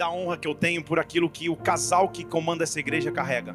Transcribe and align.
da 0.00 0.10
honra 0.10 0.38
que 0.38 0.48
eu 0.48 0.54
tenho 0.54 0.82
por 0.82 0.98
aquilo 0.98 1.28
que 1.28 1.50
o 1.50 1.54
casal 1.54 2.08
que 2.08 2.24
comanda 2.24 2.64
essa 2.64 2.80
igreja 2.80 3.12
carrega. 3.12 3.54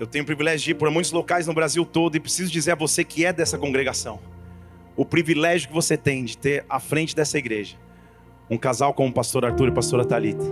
Eu 0.00 0.06
tenho 0.06 0.22
o 0.22 0.26
privilégio 0.26 0.64
de 0.64 0.70
ir 0.70 0.74
por 0.74 0.90
muitos 0.90 1.12
locais 1.12 1.46
no 1.46 1.52
Brasil 1.52 1.84
todo 1.84 2.16
e 2.16 2.20
preciso 2.20 2.50
dizer 2.50 2.72
a 2.72 2.74
você 2.74 3.04
que 3.04 3.26
é 3.26 3.32
dessa 3.32 3.58
congregação. 3.58 4.18
O 4.96 5.04
privilégio 5.04 5.68
que 5.68 5.74
você 5.74 5.98
tem 5.98 6.24
de 6.24 6.38
ter 6.38 6.64
à 6.66 6.80
frente 6.80 7.14
dessa 7.14 7.36
igreja 7.36 7.76
um 8.48 8.56
casal 8.56 8.94
como 8.94 9.10
o 9.10 9.12
pastor 9.12 9.44
Arthur 9.44 9.68
e 9.68 9.70
a 9.70 9.74
pastora 9.74 10.04
Talita. 10.06 10.44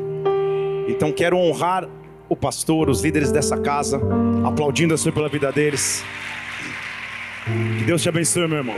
Então 0.87 1.11
quero 1.11 1.39
honrar 1.39 1.89
o 2.29 2.37
pastor, 2.37 2.91
os 2.91 3.01
líderes 3.03 3.32
dessa 3.32 3.59
casa, 3.59 3.98
aplaudindo 4.45 4.93
a 4.93 4.98
sua 4.98 5.11
pela 5.11 5.29
vida 5.29 5.51
deles. 5.51 6.05
Que 7.79 7.85
Deus 7.85 8.03
te 8.03 8.11
abençoe, 8.11 8.46
meu 8.46 8.59
irmão. 8.59 8.77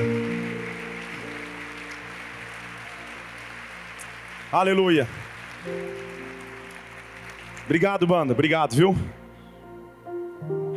Aleluia. 4.52 5.08
Obrigado, 7.64 8.06
banda. 8.06 8.34
Obrigado, 8.34 8.76
viu? 8.76 8.94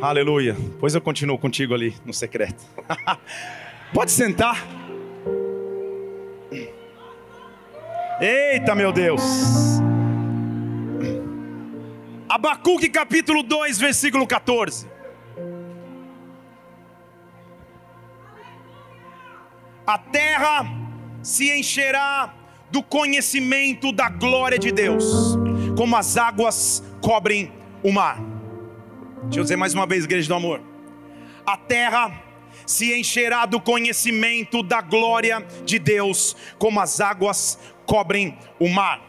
Aleluia. 0.00 0.56
Pois 0.80 0.94
eu 0.94 1.00
continuo 1.02 1.38
contigo 1.38 1.74
ali 1.74 1.94
no 2.02 2.14
secreto. 2.14 2.64
Pode 3.92 4.12
sentar. 4.12 4.66
Eita, 8.18 8.74
meu 8.74 8.92
Deus. 8.92 9.20
Abacuque 12.26 12.88
capítulo 12.88 13.42
2, 13.42 13.78
versículo 13.78 14.26
14. 14.26 14.88
A 19.86 19.98
terra 19.98 20.64
se 21.22 21.52
encherá 21.52 22.34
do 22.76 22.82
conhecimento 22.82 23.90
da 23.90 24.10
glória 24.10 24.58
de 24.58 24.70
Deus, 24.70 25.34
como 25.78 25.96
as 25.96 26.18
águas 26.18 26.84
cobrem 27.00 27.50
o 27.82 27.90
mar. 27.90 28.20
Deixa 29.22 29.40
eu 29.40 29.42
dizer 29.44 29.56
mais 29.56 29.72
uma 29.72 29.86
vez, 29.86 30.04
igreja 30.04 30.28
do 30.28 30.34
amor. 30.34 30.60
A 31.46 31.56
terra 31.56 32.22
se 32.66 32.94
encherá 32.94 33.46
do 33.46 33.58
conhecimento 33.58 34.62
da 34.62 34.82
glória 34.82 35.42
de 35.64 35.78
Deus, 35.78 36.36
como 36.58 36.78
as 36.78 37.00
águas 37.00 37.58
cobrem 37.86 38.36
o 38.60 38.68
mar. 38.68 39.00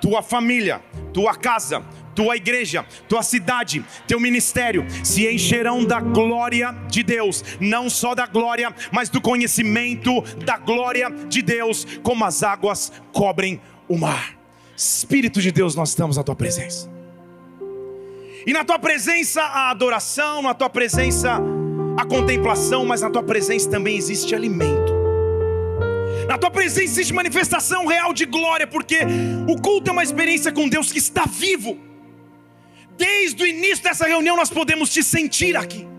Tua 0.00 0.20
família, 0.20 0.82
tua 1.14 1.36
casa, 1.36 1.84
tua 2.14 2.36
igreja, 2.36 2.84
tua 3.08 3.22
cidade, 3.22 3.84
teu 4.06 4.20
ministério 4.20 4.86
se 5.02 5.26
encherão 5.26 5.84
da 5.84 6.00
glória 6.00 6.72
de 6.88 7.02
Deus, 7.02 7.44
não 7.60 7.88
só 7.88 8.14
da 8.14 8.26
glória, 8.26 8.74
mas 8.90 9.08
do 9.08 9.20
conhecimento 9.20 10.20
da 10.44 10.56
glória 10.56 11.10
de 11.28 11.42
Deus, 11.42 11.86
como 12.02 12.24
as 12.24 12.42
águas 12.42 12.92
cobrem 13.12 13.60
o 13.88 13.98
mar. 13.98 14.36
Espírito 14.76 15.40
de 15.40 15.52
Deus, 15.52 15.74
nós 15.74 15.90
estamos 15.90 16.16
na 16.16 16.22
tua 16.22 16.34
presença. 16.34 16.90
E 18.46 18.52
na 18.52 18.64
tua 18.64 18.78
presença 18.78 19.42
a 19.42 19.70
adoração, 19.70 20.42
na 20.42 20.54
tua 20.54 20.68
presença 20.68 21.40
a 21.96 22.04
contemplação, 22.04 22.84
mas 22.84 23.02
na 23.02 23.10
tua 23.10 23.22
presença 23.22 23.70
também 23.70 23.96
existe 23.96 24.34
alimento. 24.34 24.92
Na 26.26 26.38
tua 26.38 26.50
presença 26.50 26.84
existe 26.84 27.12
manifestação 27.12 27.86
real 27.86 28.12
de 28.12 28.24
glória, 28.24 28.66
porque 28.66 29.00
o 29.48 29.60
culto 29.60 29.90
é 29.90 29.92
uma 29.92 30.02
experiência 30.02 30.50
com 30.50 30.68
Deus 30.68 30.90
que 30.90 30.98
está 30.98 31.24
vivo. 31.26 31.78
Desde 32.96 33.42
o 33.42 33.46
início 33.46 33.82
dessa 33.82 34.06
reunião 34.06 34.36
nós 34.36 34.50
podemos 34.50 34.90
te 34.90 35.02
sentir 35.02 35.56
aqui. 35.56 35.91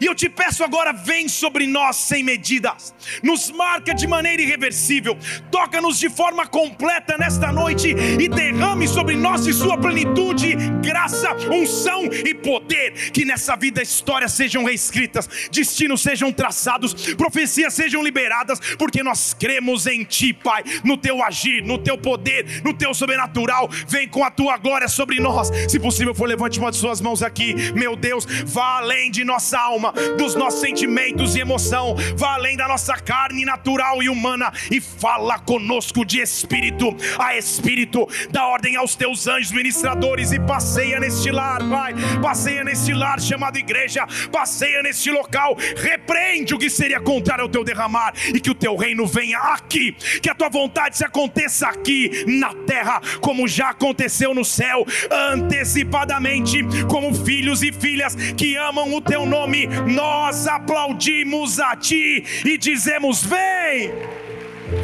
E 0.00 0.06
eu 0.06 0.14
te 0.14 0.28
peço 0.28 0.62
agora, 0.62 0.92
vem 0.92 1.28
sobre 1.28 1.66
nós 1.66 1.96
sem 1.96 2.22
medidas, 2.22 2.94
nos 3.22 3.50
marca 3.50 3.94
de 3.94 4.06
maneira 4.06 4.42
irreversível, 4.42 5.16
toca-nos 5.50 5.98
de 5.98 6.10
forma 6.10 6.46
completa 6.46 7.16
nesta 7.16 7.52
noite 7.52 7.88
e 7.88 8.28
derrame 8.28 8.86
sobre 8.86 9.16
nós 9.16 9.44
de 9.44 9.52
sua 9.52 9.78
plenitude, 9.78 10.56
graça, 10.82 11.34
unção 11.50 12.04
e 12.04 12.34
poder. 12.34 13.10
Que 13.12 13.24
nessa 13.24 13.56
vida 13.56 13.82
histórias 13.82 14.32
sejam 14.32 14.64
reescritas, 14.64 15.28
destinos 15.50 16.02
sejam 16.02 16.32
traçados, 16.32 17.14
profecias 17.14 17.74
sejam 17.74 18.02
liberadas, 18.02 18.60
porque 18.76 19.02
nós 19.02 19.34
cremos 19.34 19.86
em 19.86 20.04
Ti, 20.04 20.32
Pai, 20.32 20.62
no 20.84 20.96
Teu 20.96 21.22
agir, 21.24 21.62
no 21.62 21.78
Teu 21.78 21.96
poder, 21.96 22.62
no 22.62 22.74
Teu 22.74 22.92
sobrenatural. 22.92 23.68
Vem 23.88 24.08
com 24.08 24.24
a 24.24 24.30
Tua 24.30 24.56
glória 24.58 24.88
sobre 24.88 25.20
nós. 25.20 25.50
Se 25.68 25.78
possível 25.78 26.14
for, 26.14 26.28
levante 26.28 26.58
uma 26.58 26.70
de 26.70 26.76
Suas 26.76 27.00
mãos 27.00 27.22
aqui, 27.22 27.54
meu 27.74 27.96
Deus, 27.96 28.26
vá 28.44 28.78
além 28.78 29.10
de 29.10 29.24
nossa 29.24 29.58
alma 29.58 29.79
alma, 29.80 29.92
dos 30.18 30.34
nossos 30.34 30.60
sentimentos 30.60 31.34
e 31.34 31.40
emoção, 31.40 31.96
vá 32.16 32.34
além 32.34 32.56
da 32.56 32.68
nossa 32.68 32.94
carne 32.94 33.44
natural 33.44 34.02
e 34.02 34.08
humana 34.08 34.52
e 34.70 34.80
fala 34.80 35.38
conosco 35.38 36.04
de 36.04 36.20
espírito 36.20 36.94
a 37.18 37.36
espírito, 37.36 38.06
dá 38.30 38.46
ordem 38.46 38.76
aos 38.76 38.94
teus 38.94 39.26
anjos 39.26 39.52
ministradores 39.52 40.32
e 40.32 40.40
passeia 40.40 41.00
neste 41.00 41.30
lar, 41.30 41.60
Pai, 41.68 41.94
passeia 42.20 42.62
neste 42.62 42.92
lar 42.92 43.20
chamado 43.20 43.58
igreja, 43.58 44.06
passeia 44.30 44.82
neste 44.82 45.10
local, 45.10 45.56
repreende 45.76 46.54
o 46.54 46.58
que 46.58 46.68
seria 46.68 47.00
contrário 47.00 47.44
ao 47.44 47.48
teu 47.48 47.64
derramar 47.64 48.12
e 48.34 48.40
que 48.40 48.50
o 48.50 48.54
teu 48.54 48.76
reino 48.76 49.06
venha 49.06 49.38
aqui, 49.38 49.92
que 50.22 50.28
a 50.28 50.34
tua 50.34 50.48
vontade 50.48 50.96
se 50.96 51.04
aconteça 51.04 51.68
aqui 51.68 52.24
na 52.26 52.52
terra, 52.66 53.00
como 53.20 53.48
já 53.48 53.70
aconteceu 53.70 54.34
no 54.34 54.44
céu, 54.44 54.84
antecipadamente, 55.10 56.60
como 56.88 57.14
filhos 57.14 57.62
e 57.62 57.72
filhas 57.72 58.14
que 58.36 58.56
amam 58.56 58.92
o 58.94 59.00
teu 59.00 59.24
nome 59.24 59.69
nós 59.86 60.46
aplaudimos 60.46 61.58
a 61.60 61.76
Ti 61.76 62.24
e 62.44 62.58
dizemos: 62.58 63.24
Vem, 63.24 63.90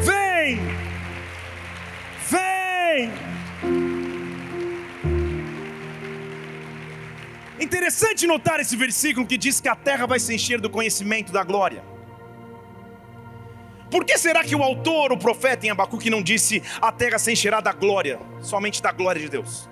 vem, 0.01 0.59
vem. 2.29 3.11
Interessante 7.59 8.27
notar 8.27 8.59
esse 8.59 8.75
versículo 8.75 9.25
que 9.25 9.37
diz 9.37 9.59
que 9.59 9.67
a 9.67 9.75
terra 9.75 10.05
vai 10.05 10.19
se 10.19 10.33
encher 10.33 10.61
do 10.61 10.69
conhecimento 10.69 11.31
da 11.31 11.43
glória. 11.43 11.83
Por 13.89 14.03
que 14.03 14.17
será 14.17 14.43
que 14.43 14.55
o 14.55 14.61
autor, 14.61 15.11
o 15.11 15.17
profeta 15.17 15.65
em 15.65 15.69
Abacuque, 15.69 16.09
não 16.09 16.21
disse 16.21 16.61
a 16.81 16.91
terra 16.91 17.17
se 17.17 17.31
encherá 17.31 17.61
da 17.61 17.71
glória, 17.71 18.19
somente 18.41 18.81
da 18.81 18.91
glória 18.91 19.21
de 19.21 19.29
Deus? 19.29 19.69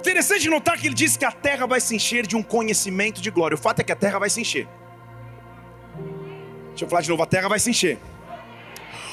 Interessante 0.00 0.48
notar 0.48 0.78
que 0.78 0.86
ele 0.86 0.94
diz 0.94 1.16
que 1.16 1.24
a 1.24 1.32
terra 1.32 1.66
vai 1.66 1.80
se 1.80 1.94
encher 1.94 2.26
de 2.26 2.36
um 2.36 2.42
conhecimento 2.42 3.20
de 3.20 3.30
glória. 3.30 3.54
O 3.54 3.58
fato 3.58 3.80
é 3.80 3.84
que 3.84 3.92
a 3.92 3.96
terra 3.96 4.18
vai 4.18 4.30
se 4.30 4.40
encher. 4.40 4.68
Deixa 6.70 6.84
eu 6.84 6.88
falar 6.88 7.02
de 7.02 7.08
novo: 7.08 7.22
a 7.22 7.26
terra 7.26 7.48
vai 7.48 7.58
se 7.58 7.70
encher. 7.70 7.98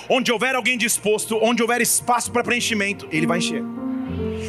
Onde 0.07 0.31
houver 0.31 0.53
alguém 0.53 0.77
disposto, 0.77 1.39
onde 1.41 1.63
houver 1.63 1.81
espaço 1.81 2.31
para 2.31 2.43
preenchimento, 2.43 3.07
ele 3.11 3.25
vai 3.25 3.39
encher. 3.39 3.63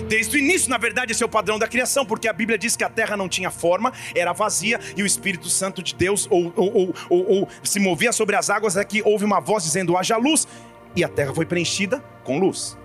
Desde 0.07 0.37
o 0.37 0.39
início, 0.39 0.69
na 0.69 0.77
verdade, 0.77 1.13
esse 1.13 1.23
é 1.23 1.27
o 1.27 1.29
padrão 1.29 1.59
da 1.59 1.67
criação, 1.67 2.05
porque 2.05 2.29
a 2.29 2.33
Bíblia 2.33 2.59
diz 2.59 2.77
que 2.77 2.85
a 2.85 2.91
terra 2.91 3.17
não 3.17 3.29
tinha 3.29 3.51
forma, 3.51 3.93
era 4.15 4.33
vazia, 4.33 4.79
e 4.97 5.03
o 5.03 5.07
Espírito 5.07 5.49
Santo 5.49 5.83
de 5.83 5.95
Deus 5.95 6.29
ou, 6.31 6.53
ou, 6.55 6.95
ou, 7.09 7.31
ou 7.31 7.49
se 7.63 7.81
movia 7.81 8.13
sobre 8.13 8.37
as 8.37 8.51
águas, 8.51 8.77
é 8.77 8.85
que 8.85 9.03
houve 9.03 9.25
uma 9.25 9.41
voz 9.41 9.65
dizendo: 9.65 9.97
haja 9.97 10.19
luz, 10.19 10.47
e 10.95 11.03
a 11.03 11.09
terra 11.09 11.35
foi 11.35 11.47
preenchida 11.47 12.05
com 12.23 12.39
luz. 12.39 12.77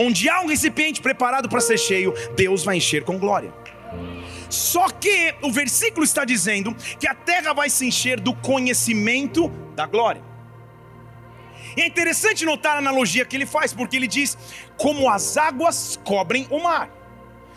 Onde 0.00 0.28
há 0.28 0.40
um 0.42 0.46
recipiente 0.46 1.02
preparado 1.02 1.48
para 1.48 1.60
ser 1.60 1.76
cheio, 1.76 2.14
Deus 2.36 2.62
vai 2.62 2.76
encher 2.76 3.02
com 3.02 3.18
glória. 3.18 3.52
Só 4.48 4.88
que 4.90 5.34
o 5.42 5.50
versículo 5.50 6.04
está 6.04 6.24
dizendo 6.24 6.72
que 7.00 7.08
a 7.08 7.14
terra 7.16 7.52
vai 7.52 7.68
se 7.68 7.84
encher 7.84 8.20
do 8.20 8.32
conhecimento 8.32 9.48
da 9.74 9.86
glória. 9.86 10.22
E 11.76 11.82
é 11.82 11.86
interessante 11.88 12.44
notar 12.44 12.76
a 12.76 12.78
analogia 12.78 13.24
que 13.24 13.36
ele 13.36 13.44
faz, 13.44 13.72
porque 13.72 13.96
ele 13.96 14.06
diz: 14.06 14.38
como 14.76 15.10
as 15.10 15.36
águas 15.36 15.98
cobrem 16.04 16.46
o 16.48 16.62
mar. 16.62 16.88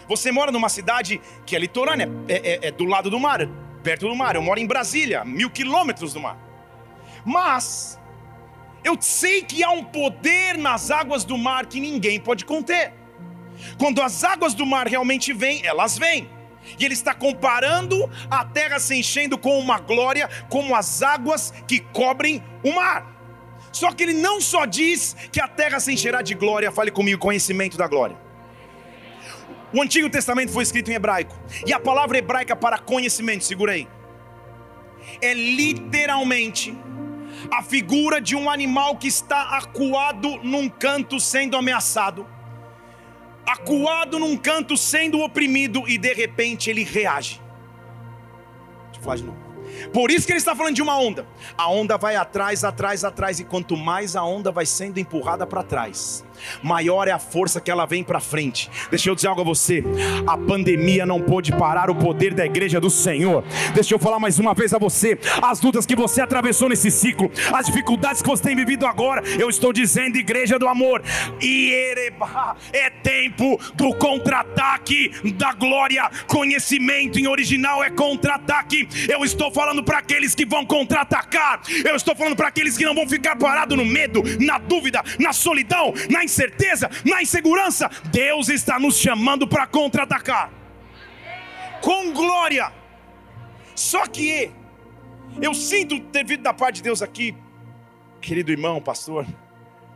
Você 0.08 0.32
mora 0.32 0.52
numa 0.52 0.68
cidade 0.68 1.22
que 1.46 1.56
é 1.56 1.60
litorânea, 1.60 2.10
é, 2.28 2.54
é, 2.54 2.68
é 2.70 2.72
do 2.72 2.86
lado 2.86 3.12
do 3.12 3.20
mar, 3.20 3.48
perto 3.84 4.08
do 4.08 4.16
mar. 4.16 4.36
Eu 4.36 4.42
moro 4.42 4.60
em 4.60 4.66
Brasília, 4.66 5.24
mil 5.24 5.52
quilômetros 5.52 6.12
do 6.12 6.20
mar. 6.20 6.40
Mas 7.24 8.01
eu 8.84 8.98
sei 9.00 9.42
que 9.42 9.64
há 9.64 9.72
um 9.72 9.84
poder 9.84 10.58
nas 10.58 10.92
águas 10.92 11.24
do 11.24 11.38
mar 11.38 11.66
que 11.66 11.80
ninguém 11.80 12.20
pode 12.20 12.46
conter. 12.46 12.94
Quando 13.78 14.02
as 14.02 14.24
águas 14.24 14.54
do 14.54 14.66
mar 14.66 14.88
realmente 14.88 15.34
vêm, 15.34 15.66
elas 15.66 15.98
vêm. 15.98 16.30
E 16.80 16.86
ele 16.86 16.94
está 16.94 17.14
comparando 17.14 18.10
a 18.30 18.46
terra 18.46 18.80
se 18.80 18.96
enchendo 18.96 19.38
com 19.38 19.60
uma 19.60 19.80
glória, 19.80 20.30
como 20.50 20.76
as 20.76 21.02
águas 21.02 21.54
que 21.68 21.80
cobrem 21.80 22.44
o 22.64 22.72
mar. 22.74 23.08
Só 23.72 23.92
que 23.92 24.04
ele 24.04 24.14
não 24.14 24.42
só 24.42 24.66
diz 24.66 25.16
que 25.32 25.40
a 25.40 25.48
terra 25.48 25.80
se 25.80 25.94
encherá 25.94 26.22
de 26.22 26.34
glória, 26.34 26.72
fale 26.72 26.92
comigo, 26.92 27.20
conhecimento 27.20 27.78
da 27.78 27.88
glória. 27.88 28.18
O 29.74 29.82
Antigo 29.82 30.10
Testamento 30.10 30.52
foi 30.52 30.64
escrito 30.64 30.92
em 30.92 30.96
hebraico, 30.96 31.34
e 31.66 31.72
a 31.72 31.80
palavra 31.80 32.18
hebraica 32.18 32.56
para 32.58 32.78
conhecimento, 32.78 33.46
segura 33.46 33.72
aí, 33.72 33.88
é 35.22 35.34
literalmente 35.34 36.78
a 37.50 37.64
figura 37.64 38.20
de 38.22 38.36
um 38.36 38.50
animal 38.50 38.98
que 38.98 39.08
está 39.08 39.58
acuado 39.58 40.38
num 40.44 40.70
canto 40.70 41.20
sendo 41.20 41.58
ameaçado, 41.58 42.28
acuado 43.46 44.20
num 44.20 44.38
canto 44.38 44.78
sendo 44.78 45.20
oprimido 45.22 45.88
e 45.88 45.98
de 45.98 46.14
repente 46.14 46.70
ele 46.70 46.84
reage. 46.84 47.42
Deixa 48.86 49.00
eu 49.00 49.04
falar 49.04 49.16
de 49.16 49.24
novo. 49.24 49.52
Por 49.94 50.12
isso 50.12 50.26
que 50.26 50.32
ele 50.34 50.40
está 50.40 50.56
falando 50.56 50.76
de 50.76 50.82
uma 50.82 51.00
onda. 51.00 51.26
A 51.58 51.70
onda 51.70 51.98
vai 51.98 52.16
atrás, 52.16 52.64
atrás, 52.64 53.04
atrás, 53.04 53.40
e 53.40 53.44
quanto 53.44 53.76
mais 53.76 54.16
a 54.16 54.24
onda 54.24 54.52
vai 54.52 54.66
sendo 54.66 55.00
empurrada 55.00 55.48
para 55.48 55.64
trás, 55.64 56.24
maior 56.62 57.08
é 57.08 57.12
a 57.12 57.20
força 57.20 57.62
que 57.62 57.72
ela 57.72 57.86
vem 57.86 58.04
para 58.04 58.20
frente. 58.20 58.70
Deixa 58.90 59.10
eu 59.10 59.16
dizer 59.16 59.28
algo 59.28 59.42
a 59.42 59.44
você: 59.44 59.84
a 60.26 60.38
pandemia 60.38 61.06
não 61.06 61.22
pôde 61.22 61.52
parar 61.52 61.90
o 61.90 61.96
poder 61.96 62.34
da 62.34 62.46
igreja 62.46 62.80
do 62.80 62.90
Senhor. 62.90 63.44
Deixa 63.74 63.94
eu 63.94 64.00
falar 64.00 64.20
mais 64.20 64.40
uma 64.40 64.54
vez 64.54 64.74
a 64.74 64.78
você: 64.78 65.18
as 65.42 65.62
lutas 65.62 65.86
que 65.86 65.96
você 65.96 66.22
atravessou 66.22 66.70
nesse 66.70 66.92
ciclo, 66.92 67.32
as 67.54 67.66
dificuldades 67.66 68.22
que 68.22 68.30
você 68.30 68.44
tem 68.44 68.56
vivido 68.56 68.86
agora, 68.86 69.24
eu 69.40 69.50
estou 69.50 69.72
dizendo, 69.74 70.18
igreja 70.18 70.58
do 70.58 70.68
amor, 70.68 71.02
é 72.74 72.90
tempo 72.90 73.60
do 73.76 73.94
contra-ataque 73.96 75.12
da 75.34 75.54
glória. 75.54 76.10
Conhecimento 76.28 77.20
em 77.20 77.28
original 77.28 77.84
é 77.84 77.90
contra-ataque. 77.90 78.88
Eu 79.10 79.24
estou 79.24 79.52
falando 79.52 79.84
para 79.84 80.00
aqueles 80.00 80.36
que 80.36 80.46
vão 80.46 80.66
contra-atacar, 80.66 81.62
eu 81.86 81.96
estou 81.96 82.16
falando 82.16 82.36
para 82.36 82.48
aqueles 82.48 82.78
que 82.78 82.86
não 82.86 82.96
vão 82.96 83.08
ficar 83.08 83.36
parados 83.36 83.78
no 83.78 83.86
medo, 83.86 84.24
na 84.40 84.58
dúvida, 84.58 85.04
na 85.20 85.34
solidão, 85.34 85.94
na 86.10 86.24
incerteza, 86.32 86.90
na 87.06 87.22
insegurança. 87.22 87.90
Deus 88.12 88.50
está 88.50 88.80
nos 88.80 88.98
chamando 88.98 89.48
para 89.48 89.68
contra-atacar 89.68 90.62
com 91.82 92.14
glória. 92.14 92.72
Só 93.76 94.06
que 94.08 94.52
eu 95.42 95.54
sinto 95.54 96.00
ter 96.00 96.24
vindo 96.26 96.44
da 96.44 96.54
parte 96.54 96.76
de 96.78 96.84
Deus 96.84 97.02
aqui, 97.02 97.36
querido 98.22 98.52
irmão, 98.52 98.82
pastor 98.82 99.26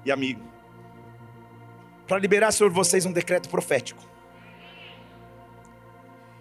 e 0.04 0.12
amigo, 0.12 0.42
para 2.08 2.18
liberar 2.18 2.52
sobre 2.52 2.74
vocês 2.74 3.06
um 3.06 3.12
decreto 3.12 3.48
profético. 3.48 4.04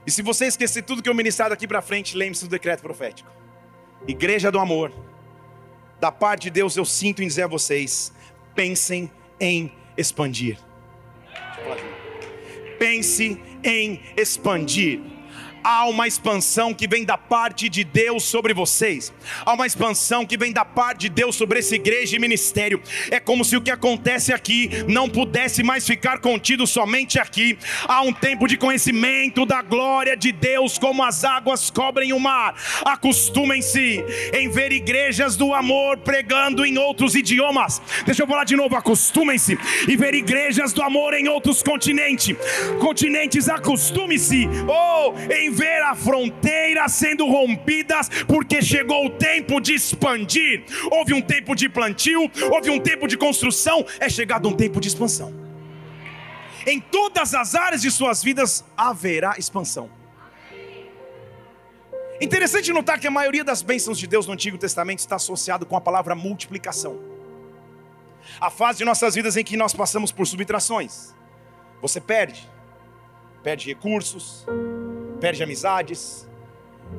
E 0.07 0.11
se 0.11 0.23
você 0.23 0.47
esquecer 0.47 0.83
tudo 0.83 1.03
que 1.03 1.09
eu 1.09 1.15
ministrar 1.15 1.49
daqui 1.49 1.67
para 1.67 1.81
frente, 1.81 2.17
lembre-se 2.17 2.45
do 2.45 2.51
decreto 2.51 2.83
profético. 2.83 3.31
Igreja 4.07 4.51
do 4.51 4.59
amor, 4.59 4.93
da 5.99 6.13
parte 6.13 6.45
de 6.45 6.51
Deus 6.51 6.77
eu 6.77 6.85
sinto 6.85 7.23
em 7.23 7.27
dizer 7.27 7.45
a 7.45 7.47
vocês: 7.47 8.13
pensem 8.55 9.11
em 9.41 9.73
expandir. 9.97 10.59
Pense 12.79 13.39
em 13.63 14.01
expandir 14.17 15.01
há 15.65 15.87
uma 15.87 16.07
expansão 16.07 16.75
que 16.75 16.87
vem 16.87 17.05
da 17.05 17.17
parte 17.17 17.71
de 17.71 17.83
Deus 17.83 18.23
sobre 18.25 18.53
vocês, 18.53 19.13
há 19.45 19.55
uma 19.55 19.67
expansão 19.67 20.27
que 20.27 20.37
vem 20.37 20.53
da 20.53 20.65
parte 20.65 21.01
de 21.01 21.09
Deus 21.09 21.35
sobre 21.35 21.59
essa 21.59 21.75
igreja 21.75 22.15
e 22.15 22.19
ministério. 22.19 22.81
É 23.11 23.19
como 23.19 23.45
se 23.45 23.57
o 23.57 23.63
que 23.63 23.71
acontece 23.71 24.33
aqui 24.33 24.71
não 24.87 25.09
pudesse 25.09 25.63
mais 25.63 25.87
ficar 25.87 26.19
contido 26.19 26.67
somente 26.67 27.19
aqui. 27.19 27.59
Há 27.89 28.03
um 28.03 28.13
tempo 28.13 28.47
de 28.47 28.59
conhecimento 28.59 29.47
da 29.47 29.63
glória 29.63 30.17
de 30.17 30.31
Deus, 30.31 30.77
como 30.79 31.03
as 31.03 31.25
águas 31.25 31.71
cobrem 31.71 32.13
o 32.13 32.21
mar. 32.21 32.55
Acostumem-se 32.85 34.05
em 34.33 34.51
ver 34.51 34.71
igrejas 34.73 35.37
do 35.37 35.55
amor 35.55 35.97
pregando 35.99 36.65
em 36.65 36.77
outros 36.77 37.15
idiomas. 37.15 37.81
Deixa 38.05 38.23
eu 38.23 38.27
falar 38.27 38.45
de 38.45 38.57
novo: 38.57 38.77
acostumem-se 38.77 39.59
em 39.89 39.97
ver 39.97 40.15
igrejas 40.15 40.73
do 40.73 40.83
amor 40.83 41.15
em 41.15 41.29
outros 41.29 41.63
continentes. 41.63 42.37
Continentes, 42.81 43.49
acostume-se. 43.49 44.49
Oh, 44.69 45.15
em 45.33 45.54
ver 45.55 45.83
a 45.83 45.95
fronteira 45.95 46.89
sendo 46.89 47.27
rompidas, 47.27 48.09
porque 48.27 48.61
chegou 48.61 49.07
o 49.07 49.11
tempo 49.11 49.61
de 49.61 49.75
expandir. 49.75 50.65
Houve 50.91 51.15
um 51.15 51.23
tempo 51.23 51.55
de 51.55 51.69
plantio, 51.69 52.31
houve 52.51 52.71
um 52.71 52.81
tempo 52.81 53.07
de 53.07 53.17
construção, 53.17 53.87
é 54.01 54.09
chegado 54.09 54.49
um 54.49 54.53
tempo 54.53 54.81
de 54.81 54.89
expansão. 54.89 55.33
Em 56.67 56.81
todas 56.81 57.35
as 57.35 57.55
áreas 57.55 57.83
de 57.83 57.91
suas 57.91 58.23
vidas 58.23 58.65
haverá 58.77 59.37
expansão. 59.39 59.91
Interessante 62.21 62.73
notar 62.73 62.99
que 62.99 63.07
a 63.07 63.11
maioria 63.11 63.45
das 63.45 63.61
bênçãos 63.61 63.99
de 63.99 64.07
Deus 64.07 64.27
no 64.27 64.33
Antigo 64.33 64.57
Testamento 64.57 65.01
está 65.01 65.17
associado 65.17 65.67
com 65.67 65.77
a 65.77 65.81
palavra 65.81 66.15
multiplicação. 66.15 66.99
A 68.41 68.51
fase 68.51 68.79
de 68.79 68.85
nossas 68.85 69.15
vidas 69.15 69.37
em 69.37 69.45
que 69.45 69.57
nós 69.57 69.75
passamos 69.75 70.11
por 70.11 70.27
subtrações. 70.27 71.15
Você 71.83 72.01
perde, 72.01 72.49
perde 73.43 73.67
recursos, 73.67 74.47
perde 75.25 75.43
amizades, 75.43 76.29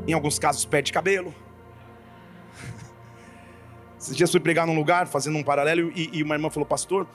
em 0.07 0.13
alguns 0.13 0.39
casos 0.39 0.65
perde 0.65 0.91
cabelo. 0.91 1.31
Esses 4.01 4.17
dias 4.17 4.31
fui 4.31 4.39
pregar 4.39 4.65
num 4.65 4.73
lugar, 4.73 5.05
fazendo 5.05 5.37
um 5.37 5.43
paralelo, 5.43 5.91
e, 5.95 6.09
e 6.11 6.23
uma 6.23 6.33
irmã 6.33 6.49
falou, 6.49 6.65
pastor, 6.65 7.05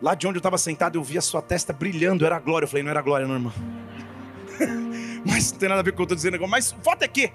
lá 0.00 0.16
de 0.16 0.26
onde 0.26 0.38
eu 0.38 0.40
estava 0.40 0.58
sentado, 0.58 0.98
eu 0.98 1.04
vi 1.04 1.16
a 1.16 1.20
sua 1.20 1.40
testa 1.40 1.72
brilhando, 1.72 2.26
era 2.26 2.40
glória. 2.40 2.64
Eu 2.64 2.68
falei, 2.68 2.82
não 2.82 2.90
era 2.90 3.00
glória, 3.00 3.24
não, 3.24 3.36
irmã. 3.36 3.52
mas 5.24 5.52
não 5.52 5.58
tem 5.60 5.68
nada 5.68 5.80
a 5.80 5.84
ver 5.84 5.92
com 5.92 5.94
o 5.94 5.96
que 5.98 6.02
eu 6.02 6.06
estou 6.06 6.16
dizendo 6.16 6.34
agora. 6.34 6.50
Mas 6.50 6.72
fato 6.82 7.04
é 7.04 7.06
que 7.06 7.32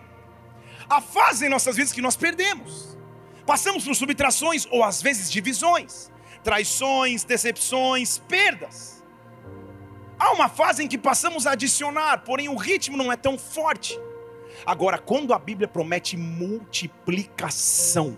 a 0.90 1.00
fase 1.00 1.46
em 1.46 1.50
nossas 1.50 1.78
vidas 1.78 1.94
que 1.94 2.02
nós 2.02 2.18
perdemos. 2.18 2.98
Passamos 3.46 3.86
por 3.86 3.96
subtrações 3.96 4.68
ou 4.70 4.84
às 4.84 5.02
vezes 5.02 5.32
divisões, 5.32 6.12
traições, 6.44 7.24
decepções, 7.24 8.18
perdas. 8.18 8.97
Há 10.20 10.32
uma 10.32 10.50
fase 10.50 10.84
em 10.84 10.88
que 10.88 10.98
passamos 10.98 11.46
a 11.46 11.52
adicionar, 11.52 12.20
porém 12.20 12.50
o 12.50 12.56
ritmo 12.56 12.98
não 12.98 13.12
é 13.12 13.16
tão 13.16 13.38
forte. 13.38 14.00
Agora, 14.66 14.98
quando 14.98 15.34
a 15.34 15.40
Bíblia 15.40 15.68
promete 15.68 16.18
multiplicação, 16.18 18.18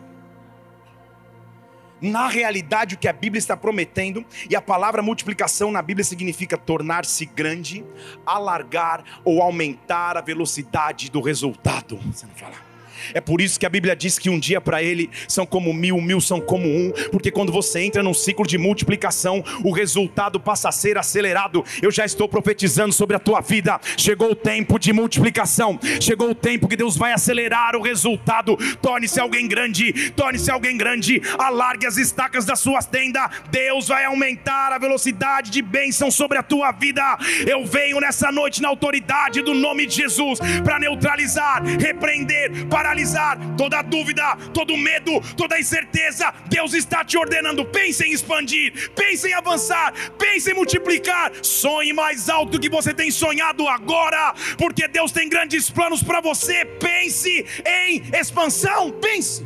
na 2.01 2.29
realidade, 2.29 2.95
o 2.95 2.97
que 2.97 3.09
a 3.09 3.13
Bíblia 3.13 3.39
está 3.39 3.57
prometendo, 3.57 4.25
e 4.49 4.55
a 4.55 4.61
palavra 4.61 5.01
multiplicação 5.01 5.71
na 5.71 5.81
Bíblia 5.81 6.05
significa 6.05 6.57
tornar-se 6.57 7.25
grande, 7.25 7.85
alargar 8.25 9.03
ou 9.25 9.41
aumentar 9.41 10.17
a 10.17 10.21
velocidade 10.21 11.11
do 11.11 11.19
resultado. 11.19 11.97
Você 11.97 12.25
não 12.25 12.35
fala. 12.35 12.68
É 13.13 13.21
por 13.21 13.41
isso 13.41 13.59
que 13.59 13.65
a 13.65 13.69
Bíblia 13.69 13.95
diz 13.95 14.17
que 14.17 14.29
um 14.29 14.39
dia 14.39 14.61
para 14.61 14.81
ele 14.81 15.09
são 15.27 15.45
como 15.45 15.73
mil, 15.73 15.99
mil 16.01 16.21
são 16.21 16.39
como 16.39 16.67
um, 16.67 16.91
porque 17.11 17.31
quando 17.31 17.51
você 17.51 17.81
entra 17.81 18.03
num 18.03 18.13
ciclo 18.13 18.45
de 18.45 18.57
multiplicação, 18.57 19.43
o 19.63 19.71
resultado 19.71 20.39
passa 20.39 20.69
a 20.69 20.71
ser 20.71 20.97
acelerado. 20.97 21.63
Eu 21.81 21.91
já 21.91 22.05
estou 22.05 22.27
profetizando 22.27 22.93
sobre 22.93 23.15
a 23.15 23.19
tua 23.19 23.41
vida. 23.41 23.79
Chegou 23.97 24.31
o 24.31 24.35
tempo 24.35 24.79
de 24.79 24.93
multiplicação, 24.93 25.79
chegou 25.99 26.31
o 26.31 26.35
tempo 26.35 26.67
que 26.67 26.75
Deus 26.75 26.97
vai 26.97 27.13
acelerar 27.13 27.75
o 27.75 27.81
resultado. 27.81 28.57
Torne-se 28.81 29.19
alguém 29.19 29.47
grande, 29.47 30.11
torne-se 30.11 30.51
alguém 30.51 30.77
grande, 30.77 31.21
alargue 31.37 31.85
as 31.85 31.97
estacas 31.97 32.45
da 32.45 32.55
sua 32.55 32.81
tenda. 32.81 33.29
Deus 33.49 33.87
vai 33.87 34.05
aumentar 34.05 34.73
a 34.73 34.77
velocidade 34.77 35.51
de 35.51 35.61
bênção 35.61 36.11
sobre 36.11 36.37
a 36.37 36.43
tua 36.43 36.71
vida. 36.71 37.17
Eu 37.47 37.65
venho 37.65 37.99
nessa 37.99 38.31
noite 38.31 38.61
na 38.61 38.69
autoridade 38.69 39.41
do 39.41 39.53
nome 39.53 39.85
de 39.85 39.95
Jesus 39.95 40.39
para 40.63 40.79
neutralizar, 40.79 41.63
repreender, 41.63 42.67
para 42.67 42.88
paralisar 42.89 43.37
toda 43.55 43.81
dúvida, 43.83 44.35
todo 44.51 44.75
medo, 44.75 45.21
toda 45.37 45.59
incerteza. 45.59 46.33
Deus 46.47 46.73
está 46.73 47.05
te 47.05 47.17
ordenando. 47.17 47.63
Pense 47.65 48.03
em 48.03 48.11
expandir, 48.11 48.91
pense 48.91 49.27
em 49.27 49.33
avançar, 49.33 49.93
pense 50.17 50.49
em 50.49 50.55
multiplicar. 50.55 51.31
Sonhe 51.43 51.93
mais 51.93 52.29
alto 52.29 52.53
do 52.53 52.59
que 52.59 52.69
você 52.69 52.93
tem 52.93 53.11
sonhado 53.11 53.67
agora, 53.67 54.33
porque 54.57 54.87
Deus 54.87 55.11
tem 55.11 55.29
grandes 55.29 55.69
planos 55.69 56.01
para 56.01 56.19
você. 56.19 56.65
Pense 56.65 57.45
em 57.65 58.03
expansão. 58.19 58.91
Pense, 58.91 59.45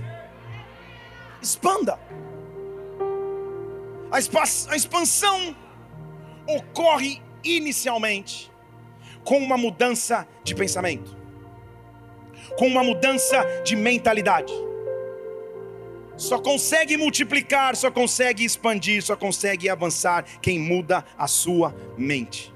expanda. 1.42 2.00
A 4.10 4.76
expansão 4.76 5.56
ocorre 6.48 7.22
inicialmente 7.44 8.50
com 9.24 9.38
uma 9.40 9.58
mudança 9.58 10.28
de 10.44 10.54
pensamento 10.54 11.23
com 12.58 12.68
uma 12.68 12.84
mudança 12.84 13.44
de 13.64 13.76
mentalidade. 13.76 14.54
Só 16.16 16.40
consegue 16.40 16.96
multiplicar, 16.96 17.76
só 17.76 17.90
consegue 17.90 18.46
expandir, 18.46 19.02
só 19.04 19.16
consegue 19.16 19.70
avançar 19.70 20.24
quem 20.42 20.60
muda 20.60 21.04
a 21.18 21.28
sua 21.28 21.76
mente. 21.98 22.54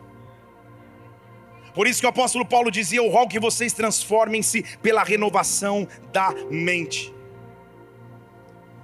Por 1.73 1.85
isso 1.85 1.99
que 1.99 2.05
o 2.05 2.09
apóstolo 2.09 2.45
Paulo 2.45 2.71
dizia: 2.71 2.99
Eu 2.99 3.09
rogo 3.09 3.29
que 3.29 3.39
vocês 3.39 3.73
transformem-se 3.73 4.63
pela 4.81 5.03
renovação 5.03 5.87
da 6.11 6.33
mente. 6.49 7.13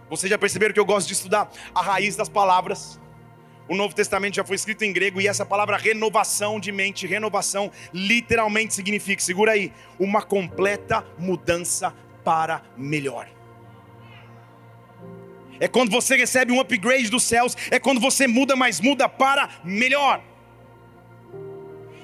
Vocês 0.09 0.29
já 0.29 0.37
perceberam 0.37 0.73
que 0.73 0.79
eu 0.79 0.85
gosto 0.85 1.07
de 1.07 1.13
estudar 1.13 1.51
a 1.73 1.81
raiz 1.81 2.15
das 2.15 2.29
palavras? 2.29 2.99
O 3.67 3.75
Novo 3.75 3.95
Testamento 3.95 4.35
já 4.35 4.43
foi 4.43 4.55
escrito 4.55 4.83
em 4.83 4.91
grego 4.91 5.21
e 5.21 5.27
essa 5.27 5.45
palavra 5.45 5.77
renovação 5.77 6.59
de 6.59 6.71
mente, 6.71 7.07
renovação, 7.07 7.71
literalmente 7.93 8.73
significa, 8.73 9.21
segura 9.21 9.53
aí, 9.53 9.71
uma 9.97 10.21
completa 10.21 11.05
mudança 11.17 11.93
para 12.23 12.61
melhor. 12.75 13.29
É 15.59 15.67
quando 15.67 15.91
você 15.91 16.17
recebe 16.17 16.51
um 16.51 16.59
upgrade 16.59 17.09
dos 17.09 17.23
céus, 17.23 17.55
é 17.71 17.79
quando 17.79 18.01
você 18.01 18.27
muda, 18.27 18.55
mas 18.55 18.81
muda 18.81 19.07
para 19.07 19.49
melhor. 19.63 20.21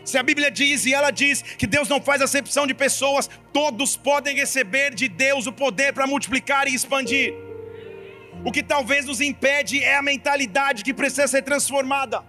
Se 0.05 0.17
a 0.17 0.23
Bíblia 0.23 0.49
diz 0.49 0.85
e 0.85 0.93
ela 0.93 1.11
diz 1.11 1.41
que 1.41 1.67
Deus 1.67 1.89
não 1.89 2.01
faz 2.01 2.21
acepção 2.21 2.65
de 2.65 2.73
pessoas, 2.73 3.29
todos 3.51 3.97
podem 3.97 4.35
receber 4.35 4.95
de 4.95 5.09
Deus 5.09 5.45
o 5.45 5.51
poder 5.51 5.93
para 5.93 6.07
multiplicar 6.07 6.67
e 6.67 6.73
expandir. 6.73 7.48
O 8.43 8.51
que 8.51 8.63
talvez 8.63 9.05
nos 9.05 9.19
impede 9.19 9.83
é 9.83 9.97
a 9.97 10.01
mentalidade 10.01 10.83
que 10.83 10.93
precisa 10.93 11.27
ser 11.27 11.41
transformada. 11.41 12.23